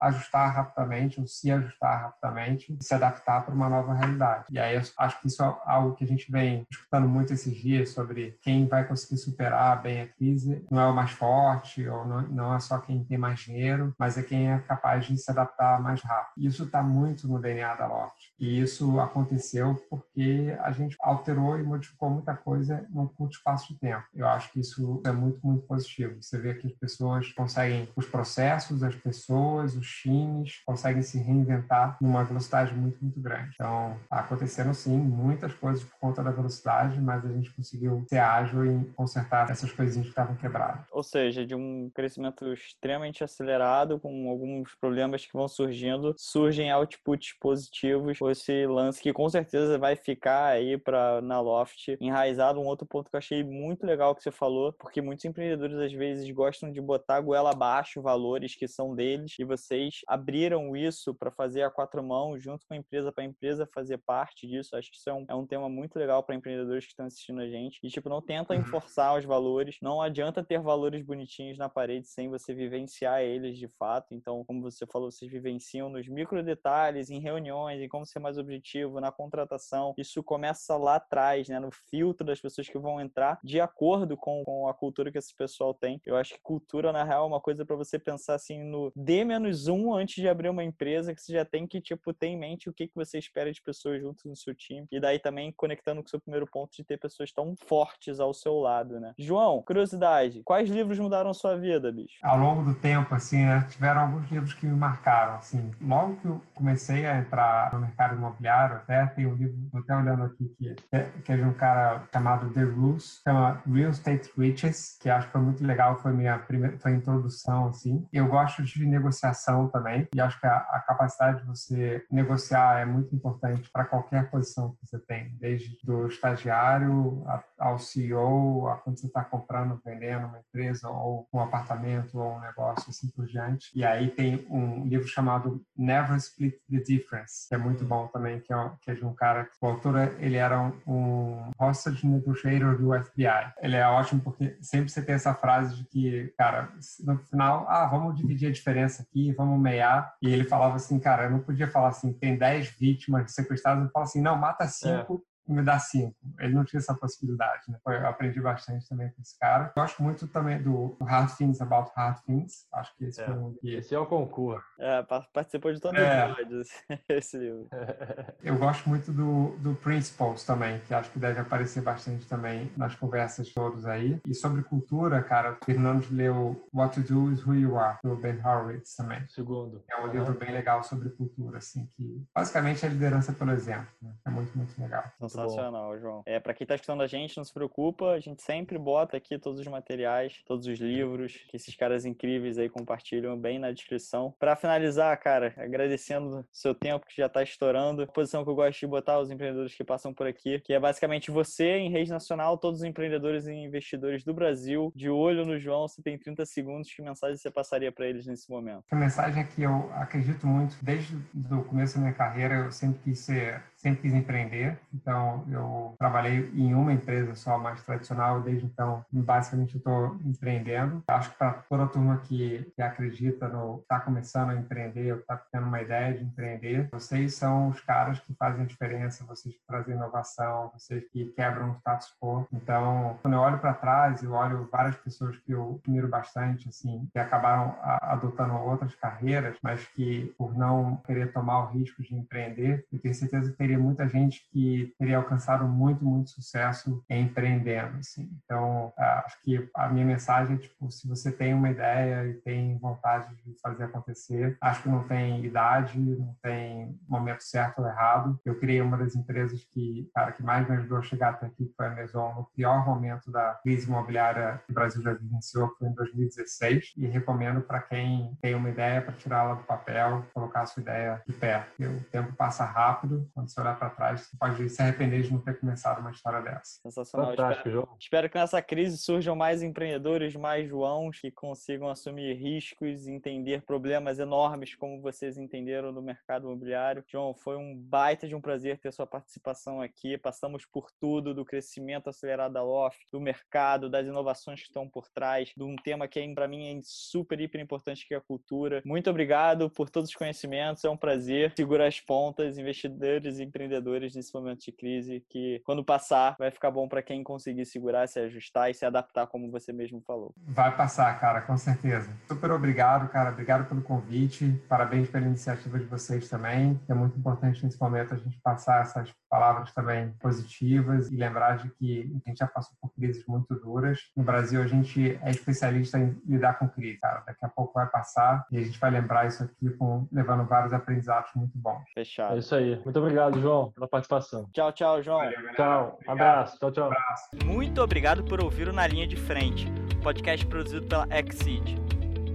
ajustar 0.00 0.54
rapidamente 0.54 1.20
ou 1.20 1.26
se 1.26 1.50
ajustar 1.50 2.02
rapidamente 2.02 2.76
e 2.80 2.84
se 2.84 2.94
adaptar 2.94 3.44
para 3.44 3.54
uma 3.54 3.68
nova 3.68 3.94
realidade. 3.94 4.44
E 4.50 4.58
aí 4.58 4.76
acho 4.76 5.20
que 5.20 5.26
isso 5.26 5.42
é 5.42 5.56
algo 5.64 5.94
que 5.94 6.04
a 6.04 6.06
gente 6.06 6.30
vem 6.30 6.66
escutando 6.70 7.08
muito 7.08 7.32
esses 7.32 7.54
dias 7.54 7.90
sobre 7.90 8.38
quem 8.42 8.66
vai 8.66 8.86
conseguir 8.86 9.18
superar 9.18 9.82
bem 9.82 10.02
a 10.02 10.08
crise. 10.08 10.64
Não 10.70 10.80
é 10.80 10.86
o 10.86 10.94
mais 10.94 11.10
forte 11.10 11.86
ou 11.88 12.06
não, 12.06 12.22
não 12.22 12.54
é 12.54 12.60
só 12.60 12.78
quem 12.78 13.04
tem 13.04 13.18
mais 13.18 13.40
dinheiro, 13.40 13.94
mas 13.98 14.16
é 14.16 14.22
quem 14.22 14.50
é 14.50 14.58
capaz 14.60 15.06
de 15.06 15.16
se 15.18 15.30
adaptar 15.30 15.80
mais 15.80 16.02
rápido. 16.02 16.32
Isso 16.36 16.64
está 16.64 16.82
muito 16.82 17.28
no 17.28 17.40
DNA 17.40 17.74
da 17.74 17.86
Loft. 17.86 18.32
E 18.38 18.60
isso 18.60 18.98
aconteceu 19.00 19.74
porque 19.88 20.56
a 20.60 20.72
gente 20.72 20.96
alterou 21.00 21.58
e 21.58 21.62
modificou 21.62 22.10
muita 22.10 22.34
coisa 22.34 22.86
num 22.90 23.06
curto 23.06 23.36
espaço 23.36 23.72
de 23.72 23.78
tempo. 23.78 24.04
Eu 24.14 24.26
acho 24.28 24.52
que 24.52 24.60
isso 24.60 25.02
é 25.04 25.12
muito, 25.12 25.44
muito 25.46 25.66
positivo. 25.66 26.22
Você 26.22 26.38
vê 26.38 26.54
que 26.54 26.66
as 26.66 26.72
pessoas 26.74 27.32
conseguem, 27.32 27.88
os 27.96 28.06
processos, 28.06 28.82
as 28.82 28.94
pessoas, 28.94 29.39
os 29.40 29.86
times, 29.86 30.62
conseguem 30.64 31.02
se 31.02 31.18
reinventar 31.18 31.96
numa 32.00 32.24
velocidade 32.24 32.74
muito, 32.74 32.98
muito 33.02 33.20
grande. 33.20 33.50
Então, 33.54 33.96
aconteceram 34.10 34.72
sim 34.74 34.96
muitas 34.96 35.52
coisas 35.54 35.82
por 35.84 35.98
conta 35.98 36.22
da 36.22 36.30
velocidade, 36.30 37.00
mas 37.00 37.24
a 37.24 37.28
gente 37.28 37.52
conseguiu 37.54 38.04
ser 38.08 38.18
ágil 38.18 38.64
em 38.66 38.84
consertar 38.92 39.50
essas 39.50 39.72
coisinhas 39.72 40.06
que 40.06 40.12
estavam 40.12 40.36
quebradas. 40.36 40.84
Ou 40.90 41.02
seja, 41.02 41.46
de 41.46 41.54
um 41.54 41.90
crescimento 41.94 42.52
extremamente 42.52 43.22
acelerado, 43.22 43.98
com 43.98 44.28
alguns 44.28 44.74
problemas 44.74 45.24
que 45.24 45.32
vão 45.32 45.48
surgindo, 45.48 46.14
surgem 46.16 46.72
outputs 46.72 47.34
positivos, 47.40 48.18
esse 48.30 48.66
lance 48.66 49.02
que 49.02 49.12
com 49.12 49.28
certeza 49.28 49.78
vai 49.78 49.96
ficar 49.96 50.46
aí 50.46 50.78
para 50.78 51.20
na 51.20 51.40
Loft 51.40 51.96
enraizado. 52.00 52.60
Um 52.60 52.66
outro 52.66 52.86
ponto 52.86 53.10
que 53.10 53.16
eu 53.16 53.18
achei 53.18 53.42
muito 53.42 53.84
legal 53.84 54.14
que 54.14 54.22
você 54.22 54.30
falou, 54.30 54.72
porque 54.72 55.02
muitos 55.02 55.24
empreendedores 55.24 55.78
às 55.78 55.92
vezes 55.92 56.30
gostam 56.30 56.70
de 56.70 56.80
botar 56.80 57.20
goela 57.20 57.50
abaixo 57.50 58.02
valores 58.02 58.54
que 58.54 58.68
são 58.68 58.94
deles 58.94 59.19
e 59.38 59.44
vocês 59.44 60.00
abriram 60.06 60.76
isso 60.76 61.14
para 61.14 61.30
fazer 61.30 61.62
a 61.62 61.70
quatro 61.70 62.02
mãos 62.02 62.42
junto 62.42 62.66
com 62.66 62.74
a 62.74 62.76
empresa 62.76 63.12
para 63.12 63.24
a 63.24 63.26
empresa 63.26 63.68
fazer 63.74 63.98
parte 63.98 64.46
disso. 64.46 64.76
Acho 64.76 64.90
que 64.90 64.96
isso 64.96 65.08
é 65.10 65.14
um, 65.14 65.24
é 65.28 65.34
um 65.34 65.46
tema 65.46 65.68
muito 65.68 65.98
legal 65.98 66.22
para 66.22 66.34
empreendedores 66.34 66.84
que 66.84 66.90
estão 66.90 67.06
assistindo 67.06 67.40
a 67.40 67.48
gente. 67.48 67.78
E 67.82 67.88
tipo, 67.88 68.08
não 68.08 68.22
tenta 68.22 68.54
uhum. 68.54 68.60
enforçar 68.60 69.16
os 69.16 69.24
valores, 69.24 69.76
não 69.82 70.00
adianta 70.00 70.44
ter 70.44 70.60
valores 70.60 71.04
bonitinhos 71.04 71.58
na 71.58 71.68
parede 71.68 72.08
sem 72.08 72.28
você 72.28 72.54
vivenciar 72.54 73.22
eles 73.22 73.58
de 73.58 73.68
fato. 73.78 74.14
Então, 74.14 74.44
como 74.44 74.62
você 74.62 74.86
falou, 74.86 75.10
vocês 75.10 75.30
vivenciam 75.30 75.88
nos 75.88 76.08
micro 76.08 76.42
detalhes, 76.42 77.10
em 77.10 77.20
reuniões, 77.20 77.80
em 77.80 77.88
como 77.88 78.06
ser 78.06 78.18
mais 78.18 78.38
objetivo, 78.38 79.00
na 79.00 79.12
contratação. 79.12 79.94
Isso 79.96 80.22
começa 80.22 80.76
lá 80.76 80.96
atrás, 80.96 81.48
né, 81.48 81.58
no 81.58 81.70
filtro 81.90 82.26
das 82.26 82.40
pessoas 82.40 82.68
que 82.68 82.78
vão 82.78 83.00
entrar 83.00 83.38
de 83.42 83.60
acordo 83.60 84.16
com, 84.16 84.42
com 84.44 84.68
a 84.68 84.74
cultura 84.74 85.10
que 85.10 85.18
esse 85.18 85.34
pessoal 85.34 85.74
tem. 85.74 86.00
Eu 86.06 86.16
acho 86.16 86.34
que 86.34 86.40
cultura, 86.42 86.92
na 86.92 87.04
real, 87.04 87.24
é 87.24 87.26
uma 87.26 87.40
coisa 87.40 87.64
para 87.64 87.76
você 87.76 87.98
pensar 87.98 88.34
assim 88.34 88.62
no 88.62 88.92
D-1 89.10 90.00
antes 90.00 90.14
de 90.14 90.28
abrir 90.28 90.48
uma 90.48 90.62
empresa, 90.62 91.12
que 91.12 91.20
você 91.20 91.32
já 91.32 91.44
tem 91.44 91.66
que, 91.66 91.80
tipo, 91.80 92.14
ter 92.14 92.28
em 92.28 92.38
mente 92.38 92.70
o 92.70 92.72
que, 92.72 92.86
que 92.86 92.94
você 92.94 93.18
espera 93.18 93.52
de 93.52 93.60
pessoas 93.60 94.00
juntos 94.00 94.24
no 94.24 94.36
seu 94.36 94.54
time. 94.54 94.86
E 94.92 95.00
daí 95.00 95.18
também 95.18 95.52
conectando 95.56 96.00
com 96.00 96.06
o 96.06 96.10
seu 96.10 96.20
primeiro 96.20 96.46
ponto 96.46 96.70
de 96.76 96.84
ter 96.84 96.96
pessoas 96.96 97.32
tão 97.32 97.56
fortes 97.66 98.20
ao 98.20 98.32
seu 98.32 98.54
lado, 98.58 99.00
né? 99.00 99.12
João, 99.18 99.62
curiosidade, 99.62 100.42
quais 100.44 100.70
livros 100.70 100.96
mudaram 101.00 101.34
sua 101.34 101.56
vida, 101.56 101.90
bicho? 101.90 102.18
Ao 102.22 102.38
longo 102.38 102.62
do 102.62 102.74
tempo, 102.74 103.12
assim, 103.12 103.44
né, 103.44 103.66
tiveram 103.68 104.02
alguns 104.02 104.30
livros 104.30 104.54
que 104.54 104.64
me 104.64 104.76
marcaram, 104.76 105.34
assim. 105.34 105.72
Logo 105.80 106.16
que 106.16 106.26
eu 106.26 106.40
comecei 106.54 107.04
a 107.04 107.18
entrar 107.18 107.72
no 107.72 107.80
mercado 107.80 108.14
imobiliário, 108.14 108.76
até 108.76 109.06
tem 109.06 109.26
um 109.26 109.34
livro, 109.34 109.56
tô 109.72 109.78
até 109.78 109.96
olhando 109.96 110.22
aqui, 110.22 110.48
que 110.56 110.74
é, 110.92 111.10
que 111.24 111.32
é 111.32 111.36
de 111.36 111.42
um 111.42 111.52
cara 111.52 112.04
chamado 112.12 112.52
The 112.52 112.62
Rules, 112.62 113.20
chama 113.24 113.60
Real 113.66 113.90
Estate 113.90 114.30
Riches, 114.38 114.96
que 115.00 115.10
acho 115.10 115.26
que 115.26 115.32
foi 115.32 115.40
muito 115.40 115.64
legal, 115.66 115.98
foi 116.00 116.12
minha 116.12 116.38
primeira, 116.38 116.78
foi 116.78 116.92
introdução, 116.92 117.66
assim. 117.66 118.06
Eu 118.12 118.28
gosto 118.28 118.62
de 118.62 118.78
negociação 119.00 119.68
também, 119.68 120.06
e 120.14 120.20
acho 120.20 120.38
que 120.38 120.46
a, 120.46 120.56
a 120.56 120.80
capacidade 120.80 121.40
de 121.40 121.46
você 121.46 122.04
negociar 122.10 122.80
é 122.80 122.84
muito 122.84 123.14
importante 123.14 123.68
para 123.70 123.84
qualquer 123.84 124.30
posição 124.30 124.70
que 124.72 124.86
você 124.86 124.98
tem, 124.98 125.34
desde 125.40 125.76
do 125.84 126.06
estagiário 126.06 127.24
ao 127.58 127.78
CEO, 127.78 128.68
a 128.68 128.76
quando 128.76 128.98
você 128.98 129.06
está 129.06 129.24
comprando, 129.24 129.80
vendendo 129.84 130.26
uma 130.26 130.38
empresa 130.38 130.88
ou 130.88 131.26
um 131.32 131.40
apartamento 131.40 132.18
ou 132.18 132.36
um 132.36 132.40
negócio 132.40 132.90
assim 132.90 133.08
por 133.08 133.26
diante. 133.26 133.70
E 133.74 133.84
aí 133.84 134.10
tem 134.10 134.46
um 134.50 134.84
livro 134.86 135.08
chamado 135.08 135.62
Never 135.76 136.16
Split 136.16 136.56
the 136.70 136.78
Difference, 136.78 137.48
que 137.48 137.54
é 137.54 137.58
muito 137.58 137.84
bom 137.84 138.06
também, 138.08 138.40
que 138.40 138.52
é, 138.52 138.70
que 138.82 138.90
é 138.90 138.94
de 138.94 139.04
um 139.04 139.14
cara, 139.14 139.48
o 139.60 139.66
autor 139.66 139.96
ele 140.18 140.36
era 140.36 140.60
um, 140.60 140.72
um 140.86 141.50
hostage 141.58 142.06
negotiator 142.06 142.76
do 142.76 142.92
FBI. 143.04 143.52
Ele 143.60 143.76
é 143.76 143.86
ótimo 143.86 144.20
porque 144.20 144.56
sempre 144.60 144.90
você 144.90 145.02
tem 145.02 145.14
essa 145.14 145.34
frase 145.34 145.76
de 145.76 145.84
que, 145.84 146.34
cara, 146.36 146.68
no 147.00 147.18
final, 147.18 147.66
ah, 147.68 147.86
vamos 147.86 148.16
dividir 148.16 148.48
a 148.48 148.52
diferença 148.52 148.89
aqui, 148.98 149.32
vamos 149.32 149.60
meiar. 149.60 150.14
E 150.22 150.32
ele 150.32 150.44
falava 150.44 150.76
assim, 150.76 150.98
cara, 150.98 151.24
eu 151.24 151.30
não 151.30 151.40
podia 151.40 151.70
falar 151.70 151.88
assim, 151.88 152.12
tem 152.12 152.36
10 152.36 152.70
vítimas 152.70 153.32
sequestradas, 153.32 153.84
eu 153.84 153.90
falo 153.90 154.04
assim, 154.04 154.22
não, 154.22 154.36
mata 154.36 154.66
5 154.66 155.22
me 155.52 155.62
dá 155.62 155.78
cinco. 155.78 156.14
Ele 156.38 156.54
não 156.54 156.64
tinha 156.64 156.78
essa 156.78 156.94
possibilidade, 156.94 157.62
né? 157.68 157.78
Eu 157.86 158.06
aprendi 158.06 158.40
bastante 158.40 158.88
também 158.88 159.08
com 159.10 159.20
esse 159.20 159.38
cara. 159.38 159.72
Gosto 159.74 160.02
muito 160.02 160.26
também 160.28 160.62
do 160.62 160.96
Hard 161.02 161.30
Things 161.36 161.60
About 161.60 161.90
Hard 161.96 162.18
Things. 162.24 162.66
Acho 162.72 162.96
que 162.96 163.04
esse 163.04 163.20
é. 163.20 163.24
foi 163.24 163.34
um 163.34 163.54
que... 163.54 163.74
Esse 163.74 163.94
é 163.94 163.98
o 163.98 164.06
concurso. 164.06 164.64
É, 164.78 165.02
participou 165.32 165.72
de 165.72 165.80
todos 165.80 165.98
os 165.98 166.06
é. 166.06 166.24
episódios, 166.24 166.68
esse 167.08 167.38
livro. 167.38 167.68
Eu 168.42 168.56
gosto 168.58 168.88
muito 168.88 169.12
do, 169.12 169.56
do 169.58 169.74
Principles 169.74 170.44
também, 170.44 170.80
que 170.80 170.94
acho 170.94 171.10
que 171.10 171.18
deve 171.18 171.40
aparecer 171.40 171.82
bastante 171.82 172.26
também 172.26 172.70
nas 172.76 172.94
conversas 172.94 173.52
todos 173.52 173.86
aí. 173.86 174.20
E 174.26 174.34
sobre 174.34 174.62
cultura, 174.62 175.22
cara, 175.22 175.52
terminando 175.64 176.06
de 176.06 176.14
ler 176.14 176.30
o 176.30 176.56
What 176.72 177.02
to 177.02 177.12
Do 177.12 177.32
is 177.32 177.46
Who 177.46 177.54
You 177.54 177.78
Are, 177.78 177.98
do 178.02 178.16
Ben 178.16 178.38
Horowitz 178.38 178.94
também. 178.94 179.24
Segundo. 179.28 179.82
É 179.90 180.00
um 180.00 180.04
uhum. 180.04 180.12
livro 180.12 180.34
bem 180.34 180.52
legal 180.52 180.82
sobre 180.82 181.10
cultura, 181.10 181.58
assim, 181.58 181.86
que 181.96 182.26
basicamente 182.34 182.84
é 182.84 182.88
liderança 182.88 183.32
pelo 183.32 183.52
exemplo. 183.52 183.88
Né? 184.00 184.12
É 184.26 184.30
muito, 184.30 184.56
muito 184.56 184.80
legal. 184.80 185.04
Nossa, 185.20 185.39
Sensacional, 185.42 185.98
João. 185.98 186.22
É, 186.26 186.38
para 186.38 186.54
quem 186.54 186.64
está 186.64 186.74
escutando 186.74 187.02
a 187.02 187.06
gente, 187.06 187.36
não 187.36 187.44
se 187.44 187.52
preocupa, 187.52 188.12
a 188.12 188.20
gente 188.20 188.42
sempre 188.42 188.78
bota 188.78 189.16
aqui 189.16 189.38
todos 189.38 189.60
os 189.60 189.66
materiais, 189.66 190.42
todos 190.46 190.66
os 190.66 190.78
livros 190.78 191.36
que 191.48 191.56
esses 191.56 191.74
caras 191.74 192.04
incríveis 192.04 192.58
aí 192.58 192.68
compartilham 192.68 193.38
bem 193.38 193.58
na 193.58 193.72
descrição. 193.72 194.34
Para 194.38 194.56
finalizar, 194.56 195.16
cara, 195.18 195.54
agradecendo 195.56 196.40
o 196.40 196.44
seu 196.52 196.74
tempo 196.74 197.06
que 197.06 197.16
já 197.16 197.26
está 197.26 197.42
estourando, 197.42 198.02
a 198.02 198.06
posição 198.06 198.44
que 198.44 198.50
eu 198.50 198.54
gosto 198.54 198.80
de 198.80 198.86
botar 198.86 199.18
os 199.18 199.30
empreendedores 199.30 199.74
que 199.74 199.84
passam 199.84 200.12
por 200.12 200.26
aqui, 200.26 200.60
que 200.60 200.72
é 200.72 200.80
basicamente 200.80 201.30
você 201.30 201.76
em 201.76 201.90
rede 201.90 202.10
nacional, 202.10 202.58
todos 202.58 202.80
os 202.80 202.86
empreendedores 202.86 203.46
e 203.46 203.52
investidores 203.52 204.24
do 204.24 204.34
Brasil, 204.34 204.92
de 204.94 205.08
olho 205.08 205.44
no 205.44 205.58
João, 205.58 205.88
você 205.88 206.02
tem 206.02 206.18
30 206.18 206.44
segundos, 206.46 206.92
que 206.92 207.02
mensagem 207.02 207.36
você 207.36 207.50
passaria 207.50 207.92
para 207.92 208.06
eles 208.06 208.26
nesse 208.26 208.50
momento? 208.50 208.84
A 208.90 208.96
mensagem 208.96 209.42
é 209.42 209.46
que 209.46 209.62
eu 209.62 209.90
acredito 209.94 210.46
muito, 210.46 210.76
desde 210.82 211.16
o 211.50 211.64
começo 211.64 211.94
da 211.94 212.00
minha 212.00 212.14
carreira, 212.14 212.54
eu 212.54 212.72
sempre 212.72 213.00
quis 213.02 213.20
ser 213.20 213.62
sempre 213.80 214.02
quis 214.02 214.14
empreender, 214.14 214.78
então 214.92 215.44
eu 215.50 215.94
trabalhei 215.98 216.50
em 216.54 216.74
uma 216.74 216.92
empresa 216.92 217.34
só 217.34 217.58
mais 217.58 217.82
tradicional, 217.82 218.40
desde 218.42 218.66
então 218.66 219.04
basicamente 219.10 219.76
estou 219.76 220.16
empreendendo. 220.24 221.02
Acho 221.08 221.30
que 221.30 221.38
para 221.38 221.52
toda 221.68 221.84
a 221.84 221.88
turma 221.88 222.18
que, 222.18 222.70
que 222.76 222.82
acredita 222.82 223.48
no 223.48 223.80
está 223.80 224.00
começando 224.00 224.50
a 224.50 224.56
empreender 224.56 225.12
ou 225.12 225.18
está 225.18 225.36
tendo 225.50 225.66
uma 225.66 225.80
ideia 225.80 226.14
de 226.14 226.24
empreender, 226.24 226.88
vocês 226.92 227.34
são 227.34 227.68
os 227.68 227.80
caras 227.80 228.20
que 228.20 228.34
fazem 228.34 228.62
a 228.62 228.66
diferença, 228.66 229.24
vocês 229.24 229.54
que 229.54 229.60
trazem 229.66 229.94
inovação, 229.94 230.70
vocês 230.74 231.04
que 231.10 231.26
quebram 231.36 231.70
o 231.70 231.74
status 231.76 232.14
quo. 232.20 232.46
Então, 232.52 233.18
quando 233.22 233.34
eu 233.34 233.40
olho 233.40 233.58
para 233.58 233.74
trás, 233.74 234.22
eu 234.22 234.32
olho 234.32 234.68
várias 234.70 234.96
pessoas 234.96 235.36
que 235.38 235.52
eu 235.52 235.80
admiro 235.82 236.08
bastante, 236.08 236.68
assim, 236.68 237.08
que 237.12 237.18
acabaram 237.18 237.74
adotando 237.82 238.54
outras 238.54 238.94
carreiras, 238.94 239.56
mas 239.62 239.86
que 239.88 240.34
por 240.36 240.56
não 240.56 240.96
querer 241.06 241.32
tomar 241.32 241.64
o 241.64 241.70
risco 241.70 242.02
de 242.02 242.14
empreender, 242.14 242.84
eu 242.92 242.98
tenho 242.98 243.14
certeza 243.14 243.50
que 243.50 243.69
teria 243.70 243.78
muita 243.78 244.08
gente 244.08 244.48
que 244.50 244.92
teria 244.98 245.16
alcançado 245.16 245.66
muito, 245.68 246.04
muito 246.04 246.30
sucesso 246.30 247.04
empreendendo. 247.08 247.98
Assim. 247.98 248.28
Então, 248.44 248.92
ah, 248.98 249.22
acho 249.24 249.40
que 249.42 249.70
a 249.74 249.88
minha 249.88 250.04
mensagem 250.04 250.56
é, 250.56 250.58
tipo, 250.58 250.90
se 250.90 251.06
você 251.06 251.30
tem 251.30 251.54
uma 251.54 251.70
ideia 251.70 252.26
e 252.26 252.34
tem 252.34 252.76
vontade 252.78 253.34
de 253.44 253.54
fazer 253.60 253.84
acontecer, 253.84 254.56
acho 254.60 254.82
que 254.82 254.88
não 254.88 255.06
tem 255.06 255.44
idade, 255.44 255.98
não 255.98 256.34
tem 256.42 256.98
momento 257.08 257.42
certo 257.42 257.80
ou 257.80 257.86
errado. 257.86 258.40
Eu 258.44 258.58
criei 258.58 258.80
uma 258.80 258.96
das 258.96 259.14
empresas 259.14 259.62
que, 259.72 260.10
cara, 260.14 260.32
que 260.32 260.42
mais 260.42 260.68
me 260.68 260.76
ajudou 260.76 260.98
a 260.98 261.02
chegar 261.02 261.30
até 261.30 261.46
aqui, 261.46 261.66
que 261.66 261.74
foi 261.76 261.86
a 261.86 261.90
Maison, 261.90 262.34
no 262.34 262.44
pior 262.56 262.84
momento 262.84 263.30
da 263.30 263.54
crise 263.62 263.86
imobiliária 263.86 264.60
que 264.66 264.72
o 264.72 264.74
Brasil 264.74 265.02
já 265.02 265.12
vivenciou, 265.12 265.72
foi 265.78 265.88
em 265.88 265.94
2016, 265.94 266.94
e 266.96 267.06
recomendo 267.06 267.60
para 267.60 267.80
quem 267.80 268.36
tem 268.40 268.54
uma 268.54 268.70
ideia 268.70 269.00
para 269.02 269.12
tirá-la 269.14 269.54
do 269.54 269.64
papel, 269.64 270.24
colocar 270.34 270.62
a 270.62 270.66
sua 270.66 270.80
ideia 270.80 271.22
de 271.26 271.32
pé. 271.32 271.60
Porque 271.60 271.86
o 271.86 272.00
tempo 272.10 272.32
passa 272.32 272.64
rápido, 272.64 273.28
quando 273.34 273.50
você 273.50 273.59
olhar 273.60 273.78
para 273.78 273.90
trás, 273.90 274.22
você 274.22 274.36
pode 274.36 274.68
se 274.68 274.82
arrepender 274.82 275.22
de 275.22 275.32
não 275.32 275.40
ter 275.40 275.58
começado 275.58 276.00
uma 276.00 276.10
história 276.10 276.40
dessa. 276.40 276.80
Sensacional. 276.82 277.30
Fantástico, 277.30 277.68
espero, 277.68 277.74
João. 277.74 277.96
Espero 277.98 278.30
que 278.30 278.38
nessa 278.38 278.62
crise 278.62 278.98
surjam 278.98 279.36
mais 279.36 279.62
empreendedores, 279.62 280.34
mais 280.36 280.68
Joãos, 280.68 281.20
que 281.20 281.30
consigam 281.30 281.88
assumir 281.88 282.34
riscos, 282.34 283.06
entender 283.06 283.62
problemas 283.62 284.18
enormes 284.18 284.74
como 284.74 285.00
vocês 285.00 285.36
entenderam 285.38 285.92
no 285.92 286.02
mercado 286.02 286.46
imobiliário. 286.46 287.04
João, 287.08 287.34
foi 287.34 287.56
um 287.56 287.76
baita 287.76 288.26
de 288.26 288.34
um 288.34 288.40
prazer 288.40 288.78
ter 288.78 288.92
sua 288.92 289.06
participação 289.06 289.80
aqui. 289.80 290.16
Passamos 290.18 290.64
por 290.64 290.90
tudo, 291.00 291.34
do 291.34 291.44
crescimento 291.44 292.08
acelerado 292.08 292.52
da 292.52 292.62
Loft, 292.62 293.00
do 293.12 293.20
mercado, 293.20 293.88
das 293.88 294.06
inovações 294.06 294.60
que 294.60 294.66
estão 294.66 294.88
por 294.88 295.08
trás, 295.08 295.52
de 295.56 295.62
um 295.62 295.76
tema 295.76 296.06
que 296.06 296.20
para 296.34 296.48
mim 296.48 296.78
é 296.78 296.80
super, 296.82 297.40
hiper 297.40 297.60
importante 297.60 298.06
que 298.06 298.14
é 298.14 298.16
a 298.16 298.20
cultura. 298.20 298.82
Muito 298.84 299.08
obrigado 299.10 299.70
por 299.70 299.88
todos 299.90 300.10
os 300.10 300.16
conhecimentos. 300.16 300.84
É 300.84 300.90
um 300.90 300.96
prazer 300.96 301.52
segurar 301.56 301.86
as 301.86 302.00
pontas, 302.00 302.58
investidores 302.58 303.38
e 303.38 303.42
empreendedores 303.50 304.14
nesse 304.14 304.32
momento 304.32 304.64
de 304.64 304.72
crise 304.72 305.24
que 305.28 305.60
quando 305.64 305.84
passar 305.84 306.36
vai 306.38 306.50
ficar 306.50 306.70
bom 306.70 306.88
para 306.88 307.02
quem 307.02 307.22
conseguir 307.22 307.66
segurar, 307.66 308.06
se 308.06 308.20
ajustar 308.20 308.70
e 308.70 308.74
se 308.74 308.86
adaptar 308.86 309.26
como 309.26 309.50
você 309.50 309.72
mesmo 309.72 310.00
falou. 310.06 310.32
Vai 310.38 310.74
passar, 310.76 311.18
cara, 311.20 311.40
com 311.42 311.56
certeza. 311.56 312.10
Super 312.28 312.52
obrigado, 312.52 313.10
cara. 313.10 313.30
Obrigado 313.30 313.68
pelo 313.68 313.82
convite. 313.82 314.62
Parabéns 314.68 315.10
pela 315.10 315.26
iniciativa 315.26 315.78
de 315.78 315.84
vocês 315.86 316.28
também. 316.28 316.80
É 316.88 316.94
muito 316.94 317.18
importante 317.18 317.62
nesse 317.64 317.80
momento 317.80 318.14
a 318.14 318.16
gente 318.16 318.38
passar 318.40 318.82
essas 318.82 319.12
palavras 319.28 319.72
também 319.72 320.12
positivas 320.20 321.10
e 321.10 321.16
lembrar 321.16 321.58
de 321.58 321.70
que 321.70 322.20
a 322.26 322.28
gente 322.28 322.38
já 322.38 322.46
passou 322.46 322.76
por 322.80 322.92
crises 322.94 323.24
muito 323.26 323.54
duras. 323.54 324.00
No 324.16 324.24
Brasil, 324.24 324.62
a 324.62 324.66
gente 324.66 325.18
é 325.22 325.30
especialista 325.30 325.98
em 325.98 326.20
lidar 326.26 326.58
com 326.58 326.68
crise, 326.68 326.98
cara. 326.98 327.22
Daqui 327.26 327.44
a 327.44 327.48
pouco 327.48 327.74
vai 327.74 327.88
passar 327.88 328.44
e 328.50 328.58
a 328.58 328.62
gente 328.62 328.78
vai 328.78 328.90
lembrar 328.90 329.26
isso 329.26 329.42
aqui 329.42 329.70
com, 329.70 330.06
levando 330.12 330.44
vários 330.46 330.72
aprendizados 330.72 331.30
muito 331.34 331.56
bons. 331.56 331.84
Fechado. 331.94 332.34
É 332.34 332.38
isso 332.38 332.54
aí. 332.54 332.80
Muito 332.84 332.98
obrigado, 332.98 333.39
João, 333.40 333.70
pela 333.72 333.88
participação. 333.88 334.48
Tchau, 334.52 334.72
tchau, 334.72 335.02
João. 335.02 335.18
Valeu, 335.18 335.52
tchau. 335.54 335.92
Obrigado. 335.94 336.10
Abraço. 336.10 336.58
Tchau, 336.58 336.70
tchau. 336.70 336.86
Abraço. 336.86 337.28
Muito 337.44 337.82
obrigado 337.82 338.22
por 338.24 338.42
ouvir 338.42 338.68
o 338.68 338.72
Na 338.72 338.86
Linha 338.86 339.06
de 339.06 339.16
Frente, 339.16 339.66
podcast 340.02 340.46
produzido 340.46 340.86
pela 340.86 341.06
Exceed. 341.10 341.78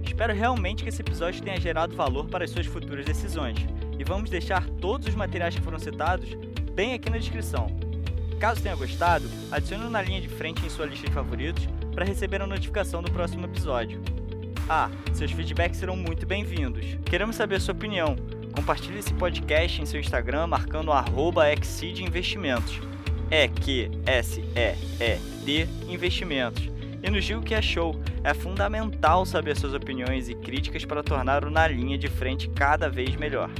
Espero 0.04 0.32
realmente 0.32 0.82
que 0.82 0.88
esse 0.88 1.02
episódio 1.02 1.42
tenha 1.42 1.60
gerado 1.60 1.94
valor 1.94 2.26
para 2.26 2.44
as 2.44 2.50
suas 2.50 2.66
futuras 2.66 3.04
decisões. 3.04 3.58
E 3.98 4.04
vamos 4.04 4.30
deixar 4.30 4.66
todos 4.80 5.06
os 5.06 5.14
materiais 5.14 5.54
que 5.54 5.62
foram 5.62 5.78
citados 5.78 6.34
bem 6.72 6.94
aqui 6.94 7.10
na 7.10 7.18
descrição. 7.18 7.66
Caso 8.38 8.62
tenha 8.62 8.76
gostado, 8.76 9.24
adicione 9.50 9.88
na 9.88 10.02
linha 10.02 10.20
de 10.20 10.28
frente 10.28 10.64
em 10.64 10.68
sua 10.68 10.86
lista 10.86 11.06
de 11.06 11.12
favoritos 11.12 11.66
para 11.94 12.04
receber 12.04 12.42
a 12.42 12.46
notificação 12.46 13.02
do 13.02 13.10
próximo 13.10 13.46
episódio. 13.46 14.00
Ah, 14.68 14.90
seus 15.14 15.30
feedbacks 15.30 15.78
serão 15.78 15.96
muito 15.96 16.26
bem-vindos. 16.26 16.98
Queremos 17.06 17.36
saber 17.36 17.56
a 17.56 17.60
sua 17.60 17.72
opinião. 17.72 18.16
Compartilhe 18.56 18.98
esse 18.98 19.12
podcast 19.12 19.82
em 19.82 19.86
seu 19.86 20.00
Instagram 20.00 20.46
marcando 20.46 20.90
arroba 20.90 21.44
Investimentos. 21.52 22.80
É 23.30 23.46
Q 23.46 23.90
S 24.06 24.40
E 24.40 24.74
E 24.98 25.18
D 25.44 25.68
Investimentos. 25.86 26.68
E 27.02 27.10
nos 27.10 27.24
diga 27.24 27.38
o 27.38 27.42
que 27.42 27.54
achou. 27.54 28.00
É 28.24 28.32
fundamental 28.32 29.26
saber 29.26 29.56
suas 29.56 29.74
opiniões 29.74 30.28
e 30.30 30.34
críticas 30.34 30.84
para 30.84 31.02
tornar 31.02 31.44
o 31.44 31.50
Na 31.50 31.68
Linha 31.68 31.98
de 31.98 32.08
Frente 32.08 32.48
cada 32.48 32.88
vez 32.88 33.14
melhor. 33.14 33.50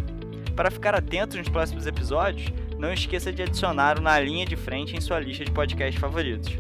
Para 0.57 0.71
ficar 0.71 0.95
atento 0.95 1.37
nos 1.37 1.49
próximos 1.49 1.87
episódios, 1.87 2.51
não 2.79 2.93
esqueça 2.93 3.31
de 3.31 3.43
adicionar 3.43 3.99
o 3.99 4.03
Na 4.03 4.19
Linha 4.19 4.47
de 4.47 4.57
Frente 4.57 4.97
em 4.97 5.01
sua 5.01 5.21
lista 5.21 5.45
de 5.45 5.51
podcasts 5.51 6.01
favoritos. 6.01 6.53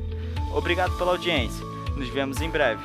Obrigado 0.54 0.96
pela 0.98 1.12
audiência. 1.12 1.64
Nos 1.96 2.08
vemos 2.10 2.40
em 2.42 2.50
breve. 2.50 2.82